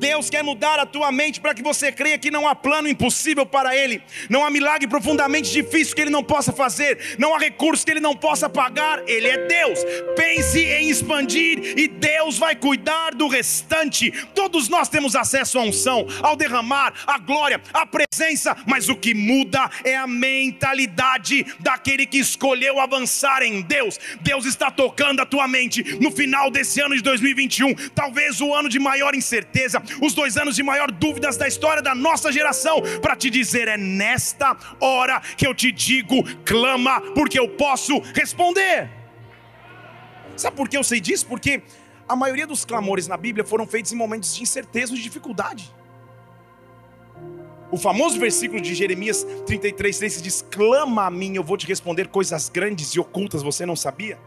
Deus 0.00 0.30
quer 0.30 0.42
mudar 0.42 0.78
a 0.78 0.86
tua 0.86 1.12
mente 1.12 1.40
para 1.40 1.54
que 1.54 1.62
você 1.62 1.92
creia 1.92 2.16
que 2.16 2.30
não 2.30 2.48
há 2.48 2.54
plano 2.54 2.88
impossível 2.88 3.44
para 3.44 3.76
Ele, 3.76 4.02
não 4.30 4.42
há 4.42 4.50
milagre 4.50 4.88
profundamente 4.88 5.52
difícil 5.52 5.94
que 5.94 6.00
Ele 6.00 6.10
não 6.10 6.24
possa 6.24 6.52
fazer, 6.52 7.16
não 7.18 7.34
há 7.34 7.38
recurso 7.38 7.84
que 7.84 7.90
Ele 7.90 8.00
não 8.00 8.16
possa 8.16 8.48
pagar. 8.48 9.02
Ele 9.06 9.28
é 9.28 9.46
Deus. 9.46 9.78
Pense 10.16 10.58
em 10.58 10.88
expandir 10.88 11.78
e 11.78 11.86
Deus 11.86 12.38
vai 12.38 12.56
cuidar 12.56 13.14
do 13.14 13.28
restante. 13.28 14.10
Todos 14.34 14.70
nós 14.70 14.88
temos 14.88 15.14
acesso 15.14 15.58
à 15.58 15.62
unção, 15.62 16.06
ao 16.22 16.34
derramar, 16.34 16.94
à 17.06 17.18
glória, 17.18 17.60
à 17.72 17.84
presença, 17.84 18.56
mas 18.66 18.88
o 18.88 18.96
que 18.96 19.12
muda 19.12 19.70
é 19.84 19.96
a 19.96 20.06
mentalidade 20.06 21.44
daquele 21.60 22.06
que 22.06 22.18
escolheu 22.18 22.80
avançar 22.80 23.42
em 23.42 23.60
Deus. 23.60 23.98
Deus 24.22 24.46
está 24.46 24.70
tocando 24.70 25.20
a 25.20 25.26
tua 25.26 25.46
mente 25.46 25.82
no 26.00 26.10
final 26.10 26.50
desse 26.50 26.80
ano 26.80 26.96
de 26.96 27.02
2021, 27.02 27.74
talvez 27.94 28.40
o 28.40 28.54
ano 28.54 28.68
de 28.68 28.78
maior 28.78 29.14
incerteza, 29.14 29.82
os 30.00 30.14
dois 30.14 30.36
anos 30.36 30.56
de 30.56 30.62
maior 30.62 30.90
dúvidas 30.90 31.36
da 31.36 31.48
história 31.48 31.82
da 31.82 31.94
nossa 31.94 32.30
geração, 32.32 32.82
para 33.00 33.16
te 33.16 33.30
dizer: 33.30 33.68
é 33.68 33.76
nesta 33.76 34.56
hora 34.80 35.20
que 35.36 35.46
eu 35.46 35.54
te 35.54 35.72
digo, 35.72 36.22
clama, 36.44 37.00
porque 37.14 37.38
eu 37.38 37.48
posso 37.48 37.98
responder. 38.14 38.90
Sabe 40.36 40.56
por 40.56 40.68
que 40.68 40.76
eu 40.76 40.84
sei 40.84 41.00
disso? 41.00 41.26
Porque 41.26 41.62
a 42.08 42.16
maioria 42.16 42.46
dos 42.46 42.64
clamores 42.64 43.06
na 43.06 43.16
Bíblia 43.16 43.44
foram 43.44 43.66
feitos 43.66 43.92
em 43.92 43.96
momentos 43.96 44.34
de 44.34 44.42
incerteza 44.42 44.92
ou 44.92 44.96
de 44.96 45.02
dificuldade. 45.02 45.72
O 47.70 47.76
famoso 47.76 48.18
versículo 48.18 48.60
de 48.60 48.74
Jeremias 48.74 49.24
33, 49.46 49.98
3 49.98 50.22
diz: 50.22 50.44
Clama 50.50 51.06
a 51.06 51.10
mim, 51.10 51.36
eu 51.36 51.44
vou 51.44 51.56
te 51.56 51.66
responder 51.66 52.08
coisas 52.08 52.48
grandes 52.48 52.90
e 52.94 53.00
ocultas, 53.00 53.42
você 53.42 53.64
não 53.64 53.76
sabia? 53.76 54.18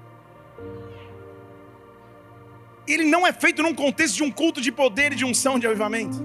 Ele 2.87 3.05
não 3.05 3.25
é 3.25 3.31
feito 3.31 3.63
num 3.63 3.73
contexto 3.73 4.15
de 4.15 4.23
um 4.23 4.31
culto 4.31 4.59
de 4.61 4.71
poder 4.71 5.13
e 5.13 5.15
de 5.15 5.25
unção 5.25 5.57
de 5.57 5.65
avivamento. 5.65 6.17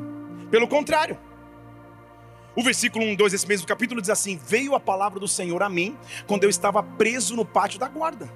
Pelo 0.50 0.66
contrário. 0.66 1.18
O 2.56 2.62
versículo 2.62 3.04
1, 3.04 3.14
2 3.14 3.32
desse 3.32 3.46
mesmo 3.46 3.66
capítulo 3.66 4.00
diz 4.00 4.10
assim: 4.10 4.40
Veio 4.44 4.74
a 4.74 4.80
palavra 4.80 5.20
do 5.20 5.28
Senhor 5.28 5.62
a 5.62 5.68
mim 5.68 5.96
quando 6.26 6.44
eu 6.44 6.50
estava 6.50 6.82
preso 6.82 7.36
no 7.36 7.44
pátio 7.44 7.78
da 7.78 7.86
guarda. 7.86 8.28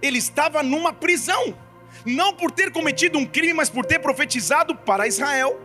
Ele 0.00 0.18
estava 0.18 0.62
numa 0.62 0.92
prisão, 0.92 1.56
não 2.04 2.32
por 2.32 2.52
ter 2.52 2.70
cometido 2.70 3.18
um 3.18 3.26
crime, 3.26 3.52
mas 3.52 3.68
por 3.68 3.84
ter 3.84 3.98
profetizado 3.98 4.76
para 4.76 5.08
Israel 5.08 5.60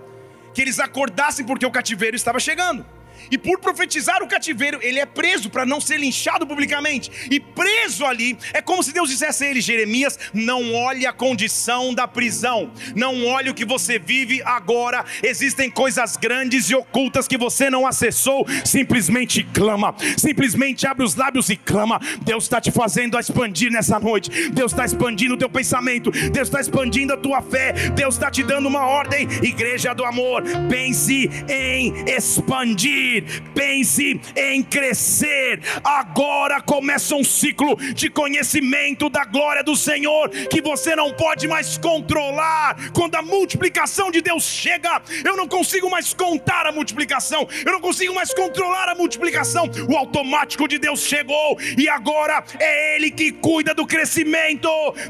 que 0.54 0.62
eles 0.62 0.80
acordassem 0.80 1.46
porque 1.46 1.66
o 1.66 1.72
cativeiro 1.72 2.16
estava 2.16 2.40
chegando. 2.40 2.86
E 3.32 3.38
por 3.38 3.60
profetizar 3.60 4.22
o 4.22 4.28
cativeiro, 4.28 4.80
ele 4.82 5.00
é 5.00 5.06
preso 5.06 5.50
para 5.50 5.66
não 5.66 5.80
ser 5.80 5.98
linchado 5.98 6.46
publicamente. 6.46 7.10
E 7.32 7.40
preso 7.40 8.06
ali, 8.06 8.38
é 8.54 8.62
como 8.62 8.84
se 8.84 8.92
Deus 8.92 9.10
dissesse 9.10 9.46
a 9.46 9.50
ele: 9.50 9.62
Jeremias, 9.62 10.20
não 10.34 10.74
olhe 10.74 11.06
a 11.06 11.14
condição 11.14 11.94
da 11.94 12.08
prisão, 12.08 12.72
não 12.94 13.26
olhe 13.26 13.50
o 13.50 13.54
que 13.54 13.66
você 13.66 13.98
vive 13.98 14.42
agora. 14.44 15.06
Existem 15.24 15.72
coisas 15.72 16.18
grandes 16.18 16.70
e 16.70 16.76
ocultas 16.76 17.28
que 17.28 17.38
você 17.38 17.70
não 17.70 17.88
acessou. 17.88 18.46
Simplesmente 18.66 19.44
clama, 19.44 19.96
simplesmente 20.18 20.86
abre 20.86 21.06
os 21.06 21.16
lábios 21.16 21.50
e 21.50 21.56
clama. 21.56 22.00
Deus 22.22 22.44
está 22.44 22.60
te 22.60 22.72
fazendo 22.72 23.18
expandir 23.22 23.72
nessa 23.72 24.00
noite. 24.00 24.50
Deus 24.50 24.72
está 24.72 24.84
expandindo 24.84 25.36
o 25.36 25.38
teu 25.38 25.50
pensamento. 25.50 26.12
Deus 26.12 26.48
está 26.48 26.60
expandindo 26.60 27.14
a 27.14 27.18
tua 27.18 27.42
fé. 27.42 27.74
Deus 27.92 28.16
está 28.16 28.30
te 28.30 28.44
dando 28.44 28.68
uma 28.68 28.86
ordem. 28.86 29.28
Igreja 29.42 29.94
do 29.94 30.04
amor, 30.04 30.44
pense 30.70 31.30
em 31.48 31.94
expandir 32.10 33.21
pense 33.54 34.20
em 34.36 34.64
crescer. 34.64 35.60
Agora 35.84 36.62
começa 36.62 37.16
um 37.16 37.24
ciclo 37.24 37.76
de 37.94 38.10
conhecimento 38.10 39.10
da 39.10 39.26
glória 39.26 39.64
do 39.64 39.76
Senhor 39.76 40.30
que 40.30 40.62
você 40.62 40.96
não 40.96 41.14
pode 41.14 41.48
mais 41.48 41.78
controlar. 41.78 42.92
Quando 42.94 43.16
a 43.16 43.22
multiplicação 43.22 44.12
de 44.12 44.22
Deus 44.22 44.44
chega, 44.44 45.02
eu 45.24 45.36
não 45.36 45.48
consigo 45.48 45.90
mais 45.90 46.14
contar 46.14 46.66
a 46.66 46.72
multiplicação, 46.72 47.48
eu 47.66 47.72
não 47.72 47.82
consigo 47.82 48.14
mais 48.14 48.34
controlar 48.34 48.90
a 48.90 48.96
multiplicação. 48.96 49.70
O 49.90 49.96
automático 49.96 50.68
de 50.68 50.78
Deus 50.78 51.02
chegou 51.02 51.60
e 51.78 51.88
agora 51.90 52.44
é 52.60 52.96
Ele 52.96 53.12
que 53.12 53.32
cuida 53.32 53.74
do 53.74 53.86
crescimento. 53.86 54.70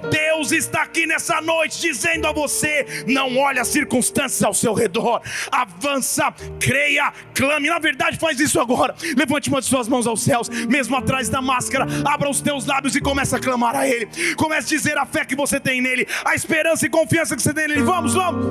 Deus 0.10 0.52
está 0.52 0.84
aqui 0.84 1.06
nessa 1.06 1.42
noite 1.42 1.80
dizendo 1.80 2.28
a 2.28 2.32
você: 2.32 2.86
não 3.08 3.38
olhe 3.38 3.60
as 3.60 3.68
circunstâncias 3.68 4.44
ao 4.44 4.54
seu 4.54 4.74
redor, 4.74 5.22
avança, 5.52 6.34
creia, 6.60 7.12
clame. 7.34 7.70
Na 7.70 7.80
verdade, 7.80 8.01
verdade, 8.02 8.18
faz 8.18 8.40
isso 8.40 8.60
agora. 8.60 8.96
Levante 9.16 9.50
uma 9.50 9.62
de 9.62 9.68
suas 9.68 9.88
mãos 9.88 10.08
aos 10.08 10.24
céus, 10.24 10.50
mesmo 10.50 10.96
atrás 10.96 11.30
da 11.30 11.42
máscara. 11.42 11.86
Abra 12.06 12.30
os 12.30 12.42
teus 12.42 12.66
lábios 12.66 12.96
e 12.96 13.02
comece 13.02 13.36
a 13.36 13.40
clamar 13.40 13.76
a 13.76 13.88
Ele. 13.88 14.08
Comece 14.36 14.74
a 14.74 14.78
dizer 14.78 14.98
a 14.98 15.06
fé 15.06 15.24
que 15.24 15.36
você 15.36 15.60
tem 15.60 15.82
nele, 15.82 16.08
a 16.26 16.34
esperança 16.34 16.86
e 16.86 16.90
confiança 16.90 17.36
que 17.36 17.42
você 17.42 17.54
tem 17.54 17.68
nele. 17.68 17.84
Vamos, 17.84 18.14
vamos, 18.14 18.46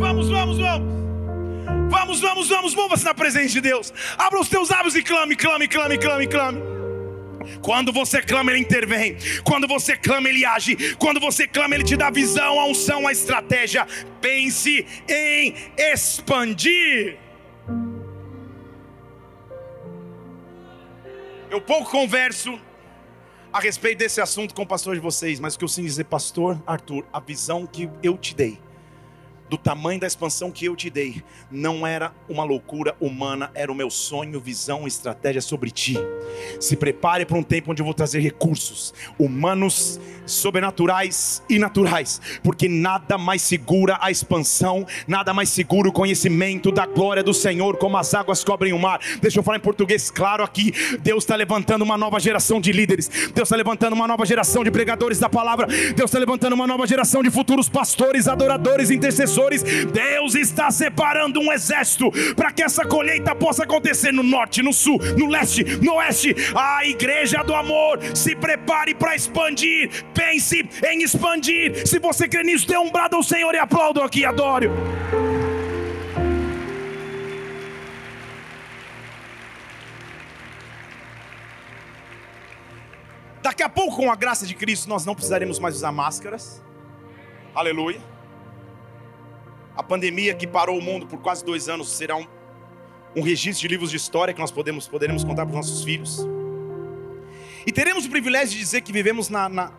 vamos, 0.00 0.28
vamos, 0.28 0.58
vamos. 0.58 0.92
Vamos, 1.90 2.20
vamos, 2.20 2.48
vamos, 2.48 2.74
mova-se 2.74 3.04
na 3.04 3.14
presença 3.14 3.48
de 3.48 3.60
Deus. 3.60 3.92
Abra 4.16 4.40
os 4.40 4.48
teus 4.48 4.70
lábios 4.70 4.96
e 4.96 5.02
clame, 5.02 5.36
clame, 5.36 5.68
clame, 5.68 5.98
clame, 5.98 6.26
clame. 6.26 6.60
Quando 7.60 7.92
você 7.92 8.22
clama, 8.22 8.50
Ele 8.50 8.60
intervém. 8.60 9.16
Quando 9.44 9.68
você 9.68 9.96
clama, 9.96 10.28
Ele 10.28 10.44
age. 10.44 10.94
Quando 10.96 11.20
você 11.20 11.46
clama, 11.46 11.74
Ele 11.74 11.84
te 11.84 11.96
dá 11.96 12.10
visão, 12.10 12.58
a 12.58 12.66
unção, 12.66 13.06
a 13.06 13.12
estratégia. 13.12 13.86
Pense 14.20 14.86
em 15.08 15.54
expandir. 15.76 17.18
Eu 21.52 21.60
pouco 21.60 21.90
converso 21.90 22.58
a 23.52 23.60
respeito 23.60 23.98
desse 23.98 24.22
assunto 24.22 24.54
com 24.54 24.62
o 24.62 24.66
pastor 24.66 24.94
de 24.94 25.02
vocês, 25.02 25.38
mas 25.38 25.54
o 25.54 25.58
que 25.58 25.64
eu 25.64 25.68
sinto 25.68 25.84
dizer, 25.84 26.04
pastor 26.04 26.58
Arthur, 26.66 27.04
a 27.12 27.20
visão 27.20 27.66
que 27.66 27.90
eu 28.02 28.16
te 28.16 28.34
dei 28.34 28.58
do 29.52 29.58
tamanho 29.58 30.00
da 30.00 30.06
expansão 30.06 30.50
que 30.50 30.64
eu 30.64 30.74
te 30.74 30.88
dei, 30.88 31.22
não 31.50 31.86
era 31.86 32.10
uma 32.26 32.42
loucura 32.42 32.96
humana, 32.98 33.50
era 33.54 33.70
o 33.70 33.74
meu 33.74 33.90
sonho, 33.90 34.40
visão, 34.40 34.86
estratégia 34.86 35.42
sobre 35.42 35.70
ti. 35.70 35.94
Se 36.58 36.74
prepare 36.74 37.26
para 37.26 37.36
um 37.36 37.42
tempo 37.42 37.70
onde 37.70 37.82
eu 37.82 37.84
vou 37.84 37.92
trazer 37.92 38.20
recursos 38.20 38.94
humanos, 39.18 40.00
sobrenaturais 40.24 41.42
e 41.50 41.58
naturais, 41.58 42.18
porque 42.42 42.66
nada 42.66 43.18
mais 43.18 43.42
segura 43.42 43.98
a 44.00 44.10
expansão, 44.10 44.86
nada 45.06 45.34
mais 45.34 45.50
segura 45.50 45.86
o 45.86 45.92
conhecimento 45.92 46.72
da 46.72 46.86
glória 46.86 47.22
do 47.22 47.34
Senhor, 47.34 47.76
como 47.76 47.98
as 47.98 48.14
águas 48.14 48.42
cobrem 48.42 48.72
o 48.72 48.78
mar. 48.78 49.00
Deixa 49.20 49.38
eu 49.38 49.42
falar 49.42 49.58
em 49.58 49.60
português 49.60 50.10
claro 50.10 50.42
aqui: 50.42 50.72
Deus 51.00 51.24
está 51.24 51.36
levantando 51.36 51.82
uma 51.82 51.98
nova 51.98 52.18
geração 52.18 52.58
de 52.58 52.72
líderes, 52.72 53.06
Deus 53.34 53.48
está 53.48 53.56
levantando 53.56 53.92
uma 53.92 54.08
nova 54.08 54.24
geração 54.24 54.64
de 54.64 54.70
pregadores 54.70 55.18
da 55.18 55.28
palavra, 55.28 55.66
Deus 55.66 56.08
está 56.08 56.18
levantando 56.18 56.54
uma 56.54 56.66
nova 56.66 56.86
geração 56.86 57.22
de 57.22 57.30
futuros 57.30 57.68
pastores, 57.68 58.26
adoradores, 58.26 58.90
intercessores 58.90 59.41
pastores, 59.42 59.62
Deus 59.62 60.34
está 60.34 60.70
separando 60.70 61.40
um 61.40 61.52
exército 61.52 62.10
para 62.34 62.52
que 62.52 62.62
essa 62.62 62.84
colheita 62.84 63.34
possa 63.34 63.64
acontecer 63.64 64.12
no 64.12 64.22
norte, 64.22 64.62
no 64.62 64.72
sul, 64.72 64.98
no 65.18 65.26
leste, 65.26 65.64
no 65.82 65.94
oeste. 65.94 66.34
A 66.54 66.86
igreja 66.86 67.42
do 67.42 67.54
amor 67.54 67.98
se 68.14 68.36
prepare 68.36 68.94
para 68.94 69.16
expandir. 69.16 70.04
Pense 70.14 70.68
em 70.86 71.02
expandir. 71.02 71.86
Se 71.86 71.98
você 71.98 72.28
crê 72.28 72.42
nisso, 72.42 72.66
dê 72.66 72.76
um 72.76 72.90
brado 72.90 73.16
ao 73.16 73.22
Senhor 73.22 73.54
e 73.54 73.58
aplaudo 73.58 74.00
aqui, 74.00 74.24
adoro. 74.24 74.70
Daqui 83.42 83.62
a 83.62 83.68
pouco, 83.68 83.96
com 83.96 84.10
a 84.10 84.14
graça 84.14 84.46
de 84.46 84.54
Cristo, 84.54 84.88
nós 84.88 85.04
não 85.04 85.14
precisaremos 85.14 85.58
mais 85.58 85.74
usar 85.74 85.90
máscaras. 85.90 86.62
Aleluia. 87.52 88.11
A 89.76 89.82
pandemia 89.82 90.34
que 90.34 90.46
parou 90.46 90.78
o 90.78 90.82
mundo 90.82 91.06
por 91.06 91.18
quase 91.20 91.44
dois 91.44 91.68
anos 91.68 91.90
será 91.90 92.16
um, 92.16 92.26
um 93.16 93.22
registro 93.22 93.62
de 93.62 93.68
livros 93.68 93.90
de 93.90 93.96
história 93.96 94.34
que 94.34 94.40
nós 94.40 94.50
podemos, 94.50 94.86
poderemos 94.86 95.24
contar 95.24 95.46
para 95.46 95.50
os 95.50 95.56
nossos 95.66 95.82
filhos. 95.82 96.26
E 97.66 97.72
teremos 97.72 98.04
o 98.04 98.10
privilégio 98.10 98.50
de 98.50 98.58
dizer 98.58 98.82
que 98.82 98.92
vivemos 98.92 99.28
na, 99.28 99.48
na 99.48 99.72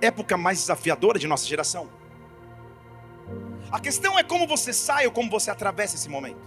época 0.00 0.36
mais 0.36 0.58
desafiadora 0.58 1.18
de 1.18 1.26
nossa 1.26 1.46
geração. 1.46 1.88
A 3.72 3.80
questão 3.80 4.18
é 4.18 4.22
como 4.22 4.46
você 4.46 4.72
sai 4.72 5.06
ou 5.06 5.12
como 5.12 5.30
você 5.30 5.50
atravessa 5.50 5.96
esse 5.96 6.08
momento. 6.08 6.38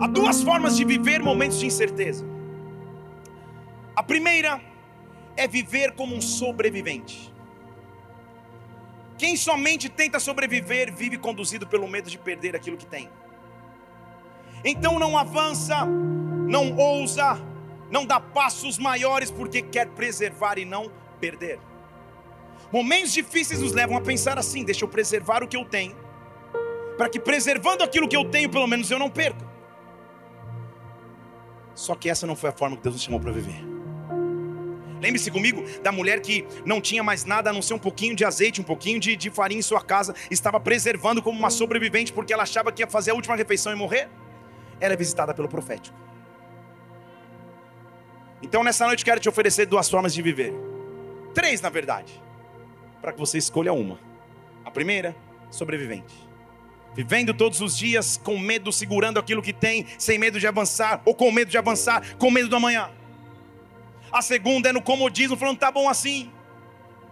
Há 0.00 0.06
duas 0.06 0.42
formas 0.42 0.76
de 0.76 0.84
viver 0.84 1.22
momentos 1.22 1.58
de 1.58 1.66
incerteza. 1.66 2.24
A 3.94 4.02
primeira 4.02 4.60
é 5.36 5.46
viver 5.46 5.92
como 5.92 6.16
um 6.16 6.20
sobrevivente. 6.20 7.33
Quem 9.16 9.36
somente 9.36 9.88
tenta 9.88 10.18
sobreviver 10.18 10.92
vive 10.92 11.16
conduzido 11.16 11.66
pelo 11.66 11.88
medo 11.88 12.10
de 12.10 12.18
perder 12.18 12.56
aquilo 12.56 12.76
que 12.76 12.86
tem. 12.86 13.08
Então 14.64 14.98
não 14.98 15.16
avança, 15.16 15.84
não 15.84 16.74
ousa, 16.76 17.38
não 17.90 18.04
dá 18.04 18.18
passos 18.18 18.78
maiores 18.78 19.30
porque 19.30 19.62
quer 19.62 19.88
preservar 19.88 20.58
e 20.58 20.64
não 20.64 20.90
perder. 21.20 21.60
Momentos 22.72 23.12
difíceis 23.12 23.60
nos 23.60 23.72
levam 23.72 23.96
a 23.96 24.00
pensar 24.00 24.38
assim: 24.38 24.64
deixa 24.64 24.84
eu 24.84 24.88
preservar 24.88 25.44
o 25.44 25.48
que 25.48 25.56
eu 25.56 25.64
tenho, 25.64 25.94
para 26.96 27.08
que 27.08 27.20
preservando 27.20 27.84
aquilo 27.84 28.08
que 28.08 28.16
eu 28.16 28.28
tenho, 28.28 28.50
pelo 28.50 28.66
menos 28.66 28.90
eu 28.90 28.98
não 28.98 29.10
perca. 29.10 29.46
Só 31.74 31.94
que 31.94 32.08
essa 32.08 32.26
não 32.26 32.34
foi 32.34 32.50
a 32.50 32.52
forma 32.52 32.76
que 32.76 32.82
Deus 32.82 32.94
nos 32.94 33.04
chamou 33.04 33.20
para 33.20 33.32
viver. 33.32 33.73
Lembre-se 35.04 35.30
comigo 35.30 35.62
da 35.82 35.92
mulher 35.92 36.22
que 36.22 36.46
não 36.64 36.80
tinha 36.80 37.02
mais 37.02 37.26
nada 37.26 37.50
a 37.50 37.52
não 37.52 37.60
ser 37.60 37.74
um 37.74 37.78
pouquinho 37.78 38.16
de 38.16 38.24
azeite, 38.24 38.58
um 38.58 38.64
pouquinho 38.64 38.98
de, 38.98 39.14
de 39.14 39.28
farinha 39.28 39.58
em 39.58 39.62
sua 39.62 39.82
casa, 39.82 40.14
estava 40.30 40.58
preservando 40.58 41.20
como 41.20 41.38
uma 41.38 41.50
sobrevivente 41.50 42.10
porque 42.10 42.32
ela 42.32 42.44
achava 42.44 42.72
que 42.72 42.80
ia 42.80 42.86
fazer 42.86 43.10
a 43.10 43.14
última 43.14 43.36
refeição 43.36 43.70
e 43.70 43.76
morrer. 43.76 44.08
Ela 44.80 44.94
é 44.94 44.96
visitada 44.96 45.34
pelo 45.34 45.46
profético. 45.46 45.94
Então 48.40 48.64
nessa 48.64 48.86
noite 48.86 49.04
quero 49.04 49.20
te 49.20 49.28
oferecer 49.28 49.66
duas 49.66 49.90
formas 49.90 50.14
de 50.14 50.22
viver. 50.22 50.54
Três, 51.34 51.60
na 51.60 51.68
verdade. 51.68 52.18
Para 53.02 53.12
que 53.12 53.20
você 53.20 53.36
escolha 53.36 53.74
uma. 53.74 54.00
A 54.64 54.70
primeira, 54.70 55.14
sobrevivente. 55.50 56.14
Vivendo 56.94 57.34
todos 57.34 57.60
os 57.60 57.76
dias 57.76 58.18
com 58.24 58.38
medo, 58.38 58.72
segurando 58.72 59.18
aquilo 59.18 59.42
que 59.42 59.52
tem, 59.52 59.84
sem 59.98 60.18
medo 60.18 60.40
de 60.40 60.46
avançar, 60.46 61.02
ou 61.04 61.14
com 61.14 61.30
medo 61.30 61.50
de 61.50 61.58
avançar, 61.58 62.16
com 62.16 62.30
medo 62.30 62.48
do 62.48 62.56
amanhã. 62.56 62.88
A 64.14 64.22
segunda 64.22 64.68
é 64.68 64.72
no 64.72 64.80
comodismo, 64.80 65.36
falando: 65.36 65.58
tá 65.58 65.72
bom 65.72 65.88
assim, 65.88 66.30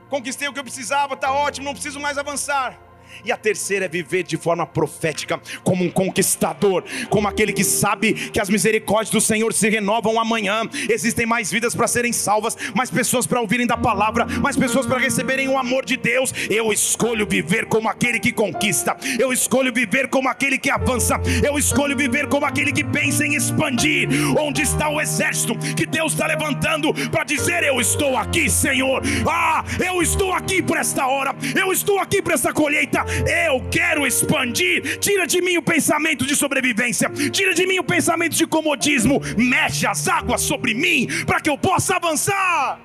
conquistei 0.08 0.46
o 0.46 0.52
que 0.52 0.60
eu 0.60 0.62
precisava, 0.62 1.16
tá 1.16 1.32
ótimo, 1.32 1.64
não 1.64 1.72
preciso 1.72 1.98
mais 1.98 2.16
avançar. 2.16 2.78
E 3.24 3.30
a 3.30 3.36
terceira 3.36 3.84
é 3.84 3.88
viver 3.88 4.22
de 4.24 4.36
forma 4.36 4.66
profética, 4.66 5.40
como 5.62 5.84
um 5.84 5.90
conquistador, 5.90 6.84
como 7.08 7.28
aquele 7.28 7.52
que 7.52 7.64
sabe 7.64 8.12
que 8.14 8.40
as 8.40 8.48
misericórdias 8.48 9.10
do 9.10 9.20
Senhor 9.20 9.52
se 9.52 9.68
renovam 9.68 10.18
amanhã. 10.18 10.62
Existem 10.88 11.26
mais 11.26 11.50
vidas 11.50 11.74
para 11.74 11.86
serem 11.86 12.12
salvas, 12.12 12.56
mais 12.74 12.90
pessoas 12.90 13.26
para 13.26 13.40
ouvirem 13.40 13.66
da 13.66 13.76
palavra, 13.76 14.26
mais 14.26 14.56
pessoas 14.56 14.86
para 14.86 14.98
receberem 14.98 15.48
o 15.48 15.58
amor 15.58 15.84
de 15.84 15.96
Deus. 15.96 16.32
Eu 16.50 16.72
escolho 16.72 17.26
viver 17.26 17.66
como 17.66 17.88
aquele 17.88 18.18
que 18.18 18.32
conquista, 18.32 18.96
eu 19.18 19.32
escolho 19.32 19.72
viver 19.72 20.08
como 20.08 20.28
aquele 20.28 20.58
que 20.58 20.70
avança, 20.70 21.20
eu 21.44 21.58
escolho 21.58 21.96
viver 21.96 22.28
como 22.28 22.46
aquele 22.46 22.72
que 22.72 22.84
pensa 22.84 23.26
em 23.26 23.34
expandir. 23.34 24.08
Onde 24.38 24.62
está 24.62 24.88
o 24.88 25.00
exército 25.00 25.56
que 25.76 25.86
Deus 25.86 26.12
está 26.12 26.26
levantando 26.26 26.92
para 27.10 27.24
dizer: 27.24 27.62
Eu 27.62 27.80
estou 27.80 28.16
aqui, 28.16 28.50
Senhor. 28.50 29.02
Ah, 29.28 29.64
eu 29.84 30.02
estou 30.02 30.32
aqui 30.32 30.62
por 30.62 30.76
esta 30.76 31.06
hora, 31.06 31.34
eu 31.54 31.72
estou 31.72 31.98
aqui 31.98 32.20
por 32.20 32.32
esta 32.32 32.52
colheita 32.52 33.01
eu 33.46 33.62
quero 33.70 34.06
expandir. 34.06 34.98
Tira 34.98 35.26
de 35.26 35.40
mim 35.40 35.56
o 35.56 35.62
pensamento 35.62 36.26
de 36.26 36.34
sobrevivência, 36.36 37.10
tira 37.30 37.54
de 37.54 37.66
mim 37.66 37.78
o 37.78 37.84
pensamento 37.84 38.34
de 38.34 38.46
comodismo, 38.46 39.20
mexe 39.36 39.86
as 39.86 40.08
águas 40.08 40.40
sobre 40.42 40.74
mim 40.74 41.06
para 41.26 41.40
que 41.40 41.50
eu 41.50 41.58
possa 41.58 41.96
avançar. 41.96 42.80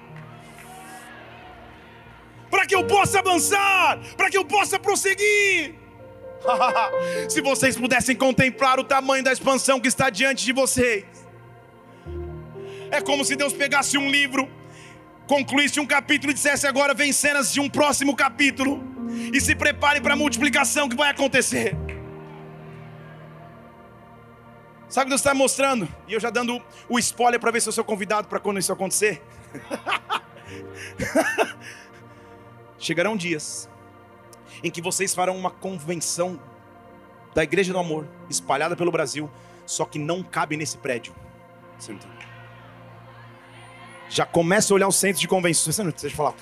Para 2.49 2.65
que 2.65 2.75
eu 2.75 2.85
possa 2.85 3.19
avançar, 3.19 3.99
para 4.15 4.29
que 4.29 4.37
eu 4.37 4.45
possa 4.45 4.79
prosseguir. 4.79 5.75
Se 7.29 7.41
vocês 7.41 7.75
pudessem 7.75 8.15
contemplar 8.15 8.79
o 8.79 8.83
tamanho 8.83 9.23
da 9.23 9.33
expansão 9.33 9.79
que 9.79 9.87
está 9.87 10.09
diante 10.09 10.45
de 10.45 10.53
vocês, 10.53 11.05
é 12.89 13.01
como 13.01 13.25
se 13.25 13.35
Deus 13.35 13.51
pegasse 13.51 13.97
um 13.97 14.09
livro, 14.09 14.49
concluísse 15.27 15.79
um 15.79 15.85
capítulo 15.85 16.31
e 16.31 16.33
dissesse: 16.33 16.65
agora 16.65 16.93
vem 16.93 17.11
cenas 17.11 17.51
de 17.51 17.59
um 17.59 17.69
próximo 17.69 18.15
capítulo 18.15 18.96
e 19.33 19.41
se 19.41 19.55
prepare 19.55 20.01
para 20.01 20.13
a 20.13 20.17
multiplicação 20.17 20.87
que 20.87 20.95
vai 20.95 21.09
acontecer. 21.09 21.75
Sabe 24.89 25.03
o 25.03 25.05
que 25.05 25.09
Deus 25.09 25.21
está 25.21 25.33
mostrando? 25.33 25.87
E 26.07 26.13
eu 26.13 26.19
já 26.19 26.29
dando 26.29 26.61
o 26.87 26.97
spoiler 26.97 27.39
para 27.39 27.51
ver 27.51 27.61
se 27.61 27.67
eu 27.67 27.73
sou 27.73 27.83
convidado 27.83 28.27
para 28.27 28.39
quando 28.39 28.59
isso 28.59 28.71
acontecer. 28.71 29.21
Chegarão 32.79 33.17
dias 33.17 33.69
em 34.63 34.71
que 34.71 34.81
vocês 34.81 35.13
farão 35.13 35.37
uma 35.37 35.51
convenção 35.51 36.39
da 37.33 37.43
Igreja 37.43 37.73
do 37.73 37.79
Amor, 37.79 38.07
espalhada 38.29 38.75
pelo 38.75 38.91
Brasil, 38.91 39.29
só 39.65 39.85
que 39.85 39.99
não 39.99 40.23
cabe 40.23 40.55
nesse 40.55 40.77
prédio. 40.77 41.13
Já 44.09 44.25
começa 44.25 44.73
a 44.73 44.75
olhar 44.75 44.87
o 44.87 44.91
centro 44.91 45.19
de 45.19 45.27
convenções. 45.27 45.75
Você 45.75 45.83
não 45.83 45.91
precisa 45.91 46.15
falar. 46.15 46.33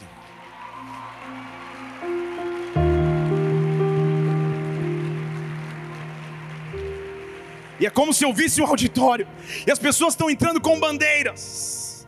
E 7.80 7.86
é 7.86 7.90
como 7.90 8.14
se 8.14 8.24
eu 8.24 8.34
visse 8.34 8.62
um 8.62 8.66
auditório. 8.66 9.28
E 9.66 9.72
as 9.72 9.80
pessoas 9.80 10.14
estão 10.14 10.30
entrando 10.30 10.62
com 10.62 10.80
bandeiras 10.80 12.08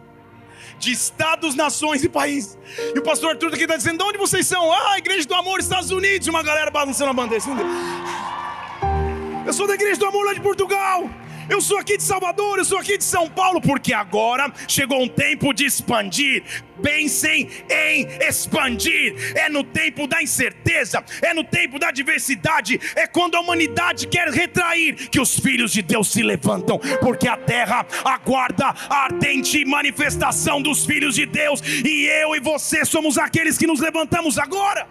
de 0.79 0.91
estados, 0.91 1.55
nações 1.55 2.03
e 2.03 2.09
países. 2.09 2.57
E 2.95 2.99
o 2.99 3.03
pastor 3.03 3.31
Arthur 3.31 3.53
aqui 3.53 3.63
está 3.63 3.75
dizendo: 3.75 3.97
de 3.97 4.03
onde 4.03 4.17
vocês 4.17 4.45
são? 4.47 4.71
Ah, 4.71 4.97
Igreja 4.97 5.27
do 5.27 5.35
Amor, 5.35 5.59
Estados 5.59 5.91
Unidos. 5.91 6.27
Uma 6.27 6.43
galera 6.43 6.71
balançando 6.71 7.09
a 7.09 7.13
bandeira. 7.13 7.43
Eu 9.45 9.53
sou 9.53 9.67
da 9.67 9.73
Igreja 9.73 9.97
do 9.97 10.05
Amor 10.05 10.25
lá 10.25 10.33
de 10.33 10.41
Portugal. 10.41 11.09
Eu 11.49 11.61
sou 11.61 11.77
aqui 11.77 11.95
de 11.95 12.03
Salvador, 12.03 12.57
eu 12.57 12.65
sou 12.65 12.77
aqui 12.77 12.97
de 12.97 13.03
São 13.03 13.29
Paulo, 13.29 13.61
porque 13.61 13.93
agora 13.93 14.51
chegou 14.67 15.01
um 15.01 15.07
tempo 15.07 15.53
de 15.53 15.65
expandir. 15.65 16.43
Pensem 16.81 17.49
em 17.69 18.05
expandir. 18.27 19.15
É 19.35 19.49
no 19.49 19.63
tempo 19.63 20.07
da 20.07 20.21
incerteza, 20.21 21.03
é 21.21 21.33
no 21.33 21.43
tempo 21.43 21.79
da 21.79 21.89
diversidade, 21.89 22.79
é 22.95 23.07
quando 23.07 23.35
a 23.35 23.39
humanidade 23.39 24.07
quer 24.07 24.27
retrair 24.27 25.09
que 25.09 25.19
os 25.19 25.39
filhos 25.39 25.71
de 25.71 25.81
Deus 25.81 26.11
se 26.11 26.21
levantam, 26.21 26.79
porque 27.01 27.27
a 27.27 27.37
terra 27.37 27.85
aguarda 28.03 28.67
a 28.89 29.05
ardente 29.05 29.63
manifestação 29.65 30.61
dos 30.61 30.85
filhos 30.85 31.15
de 31.15 31.25
Deus, 31.25 31.61
e 31.61 32.05
eu 32.05 32.35
e 32.35 32.39
você 32.39 32.85
somos 32.85 33.17
aqueles 33.17 33.57
que 33.57 33.65
nos 33.65 33.79
levantamos 33.79 34.37
agora. 34.37 34.87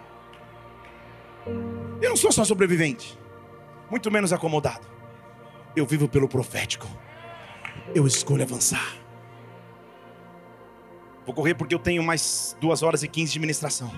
Eu 2.01 2.09
não 2.09 2.17
sou 2.17 2.31
só 2.31 2.43
sobrevivente, 2.43 3.17
muito 3.89 4.11
menos 4.11 4.33
acomodado. 4.33 4.96
Eu 5.77 5.85
vivo 5.85 6.09
pelo 6.09 6.27
profético. 6.27 6.87
Eu 7.93 8.07
escolho 8.07 8.41
avançar. 8.41 8.95
Vou 11.23 11.35
correr 11.35 11.53
porque 11.53 11.75
eu 11.75 11.77
tenho 11.77 12.01
mais 12.01 12.57
duas 12.59 12.81
horas 12.81 13.03
e 13.03 13.07
quinze 13.07 13.33
de 13.33 13.39
ministração. 13.39 13.93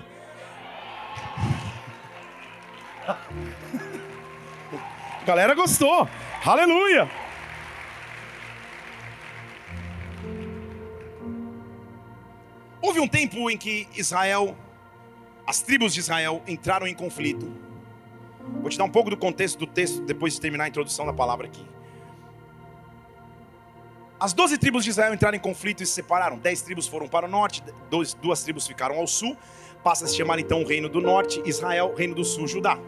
Galera 5.24 5.54
gostou. 5.54 6.06
Aleluia. 6.44 7.10
Houve 12.82 13.00
um 13.00 13.08
tempo 13.08 13.50
em 13.50 13.56
que 13.56 13.88
Israel, 13.96 14.54
as 15.46 15.62
tribos 15.62 15.94
de 15.94 16.00
Israel 16.00 16.42
entraram 16.46 16.86
em 16.86 16.94
conflito 16.94 17.69
Vou 18.60 18.68
te 18.68 18.76
dar 18.76 18.84
um 18.84 18.90
pouco 18.90 19.10
do 19.10 19.16
contexto 19.16 19.58
do 19.58 19.66
texto 19.66 20.02
depois 20.02 20.34
de 20.34 20.40
terminar 20.40 20.64
a 20.64 20.68
introdução 20.68 21.06
da 21.06 21.12
palavra 21.12 21.46
aqui. 21.46 21.66
As 24.18 24.34
doze 24.34 24.58
tribos 24.58 24.84
de 24.84 24.90
Israel 24.90 25.14
entraram 25.14 25.36
em 25.36 25.40
conflito 25.40 25.82
e 25.82 25.86
se 25.86 25.92
separaram. 25.92 26.38
Dez 26.38 26.60
tribos 26.60 26.86
foram 26.86 27.08
para 27.08 27.26
o 27.26 27.28
norte, 27.28 27.62
dois, 27.88 28.12
duas 28.12 28.42
tribos 28.42 28.66
ficaram 28.66 28.96
ao 28.96 29.06
sul. 29.06 29.34
Passa 29.82 30.04
a 30.04 30.08
se 30.08 30.14
chamar 30.14 30.38
então 30.38 30.62
o 30.62 30.66
reino 30.66 30.90
do 30.90 31.00
norte, 31.00 31.42
Israel, 31.46 31.94
reino 31.96 32.14
do 32.14 32.22
sul, 32.22 32.46
Judá. 32.46 32.78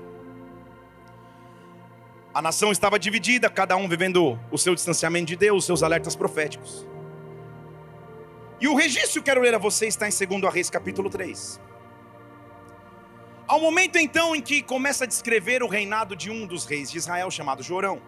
A 2.35 2.43
nação 2.43 2.71
estava 2.71 2.99
dividida, 2.99 3.49
cada 3.49 3.77
um 3.77 3.89
vivendo 3.89 4.39
o 4.51 4.59
seu 4.59 4.75
distanciamento 4.75 5.27
de 5.27 5.37
Deus, 5.37 5.59
os 5.59 5.65
seus 5.65 5.83
alertas 5.83 6.15
proféticos. 6.15 6.87
E 8.61 8.69
o 8.69 8.75
registro 8.75 9.13
que 9.13 9.19
eu 9.19 9.23
quero 9.23 9.41
ler 9.41 9.55
a 9.55 9.59
você 9.59 9.87
está 9.87 10.07
em 10.07 10.11
2 10.11 10.53
Reis, 10.53 10.69
capítulo 10.69 11.09
3. 11.09 11.61
Ao 13.53 13.61
momento 13.61 13.99
então 13.99 14.35
em 14.35 14.41
que 14.41 14.62
começa 14.62 15.05
a 15.05 15.07
descrever 15.07 15.62
o 15.62 15.69
reinado 15.69 16.17
de 16.17 16.31
um 16.31 16.47
dos 16.47 16.65
reis 16.65 16.91
de 16.91 16.97
Israel, 16.97 17.31
chamado 17.31 17.62
Jorão. 17.62 18.01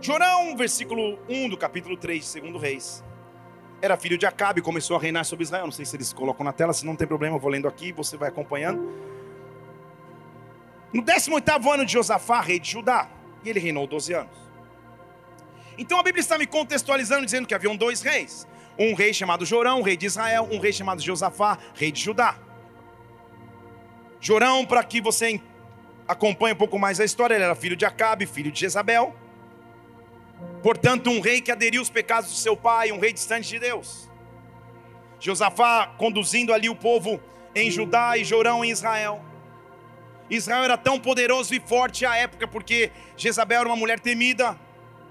Jorão, 0.00 0.56
versículo 0.56 1.18
1 1.28 1.50
do 1.50 1.58
capítulo 1.58 1.94
3 1.94 2.32
de 2.32 2.40
2 2.40 2.62
Reis, 2.62 3.04
era 3.82 3.98
filho 3.98 4.16
de 4.16 4.24
Acabe 4.24 4.60
e 4.60 4.62
começou 4.62 4.96
a 4.96 4.98
reinar 4.98 5.26
sobre 5.26 5.42
Israel. 5.42 5.66
Não 5.66 5.72
sei 5.72 5.84
se 5.84 5.94
eles 5.94 6.10
colocam 6.10 6.42
na 6.42 6.54
tela, 6.54 6.72
se 6.72 6.86
não 6.86 6.96
tem 6.96 7.06
problema, 7.06 7.36
eu 7.36 7.38
vou 7.38 7.50
lendo 7.50 7.68
aqui, 7.68 7.92
você 7.92 8.16
vai 8.16 8.30
acompanhando. 8.30 8.90
No 10.90 11.02
18 11.02 11.70
ano 11.70 11.84
de 11.84 11.92
Josafá, 11.92 12.40
rei 12.40 12.58
de 12.58 12.70
Judá, 12.70 13.10
e 13.44 13.50
ele 13.50 13.60
reinou 13.60 13.86
12 13.86 14.14
anos. 14.14 14.38
Então 15.76 16.00
a 16.00 16.02
Bíblia 16.02 16.22
está 16.22 16.38
me 16.38 16.46
contextualizando, 16.46 17.26
dizendo 17.26 17.46
que 17.46 17.54
haviam 17.54 17.76
dois 17.76 18.00
reis: 18.00 18.48
um 18.78 18.94
rei 18.94 19.12
chamado 19.12 19.44
Jorão, 19.44 19.82
rei 19.82 19.98
de 19.98 20.06
Israel, 20.06 20.48
um 20.50 20.58
rei 20.58 20.72
chamado 20.72 21.02
Josafá, 21.02 21.58
rei 21.74 21.92
de 21.92 22.00
Judá. 22.00 22.38
Jorão, 24.24 24.64
para 24.64 24.82
que 24.82 25.02
você 25.02 25.38
acompanhe 26.08 26.54
um 26.54 26.56
pouco 26.56 26.78
mais 26.78 26.98
a 26.98 27.04
história, 27.04 27.34
ele 27.34 27.44
era 27.44 27.54
filho 27.54 27.76
de 27.76 27.84
Acabe, 27.84 28.24
filho 28.24 28.50
de 28.50 28.58
Jezabel. 28.58 29.14
Portanto, 30.62 31.10
um 31.10 31.20
rei 31.20 31.42
que 31.42 31.52
aderiu 31.52 31.82
aos 31.82 31.90
pecados 31.90 32.30
do 32.30 32.36
seu 32.36 32.56
pai, 32.56 32.90
um 32.90 32.98
rei 32.98 33.12
distante 33.12 33.50
de 33.50 33.58
Deus. 33.58 34.08
Josafá 35.20 35.88
conduzindo 35.98 36.54
ali 36.54 36.70
o 36.70 36.74
povo 36.74 37.20
em 37.54 37.70
Judá 37.70 38.16
e 38.16 38.24
Jorão 38.24 38.64
em 38.64 38.70
Israel. 38.70 39.22
Israel 40.30 40.64
era 40.64 40.78
tão 40.78 40.98
poderoso 40.98 41.54
e 41.54 41.60
forte 41.60 42.06
à 42.06 42.16
época 42.16 42.48
porque 42.48 42.92
Jezabel 43.18 43.60
era 43.60 43.68
uma 43.68 43.76
mulher 43.76 44.00
temida 44.00 44.58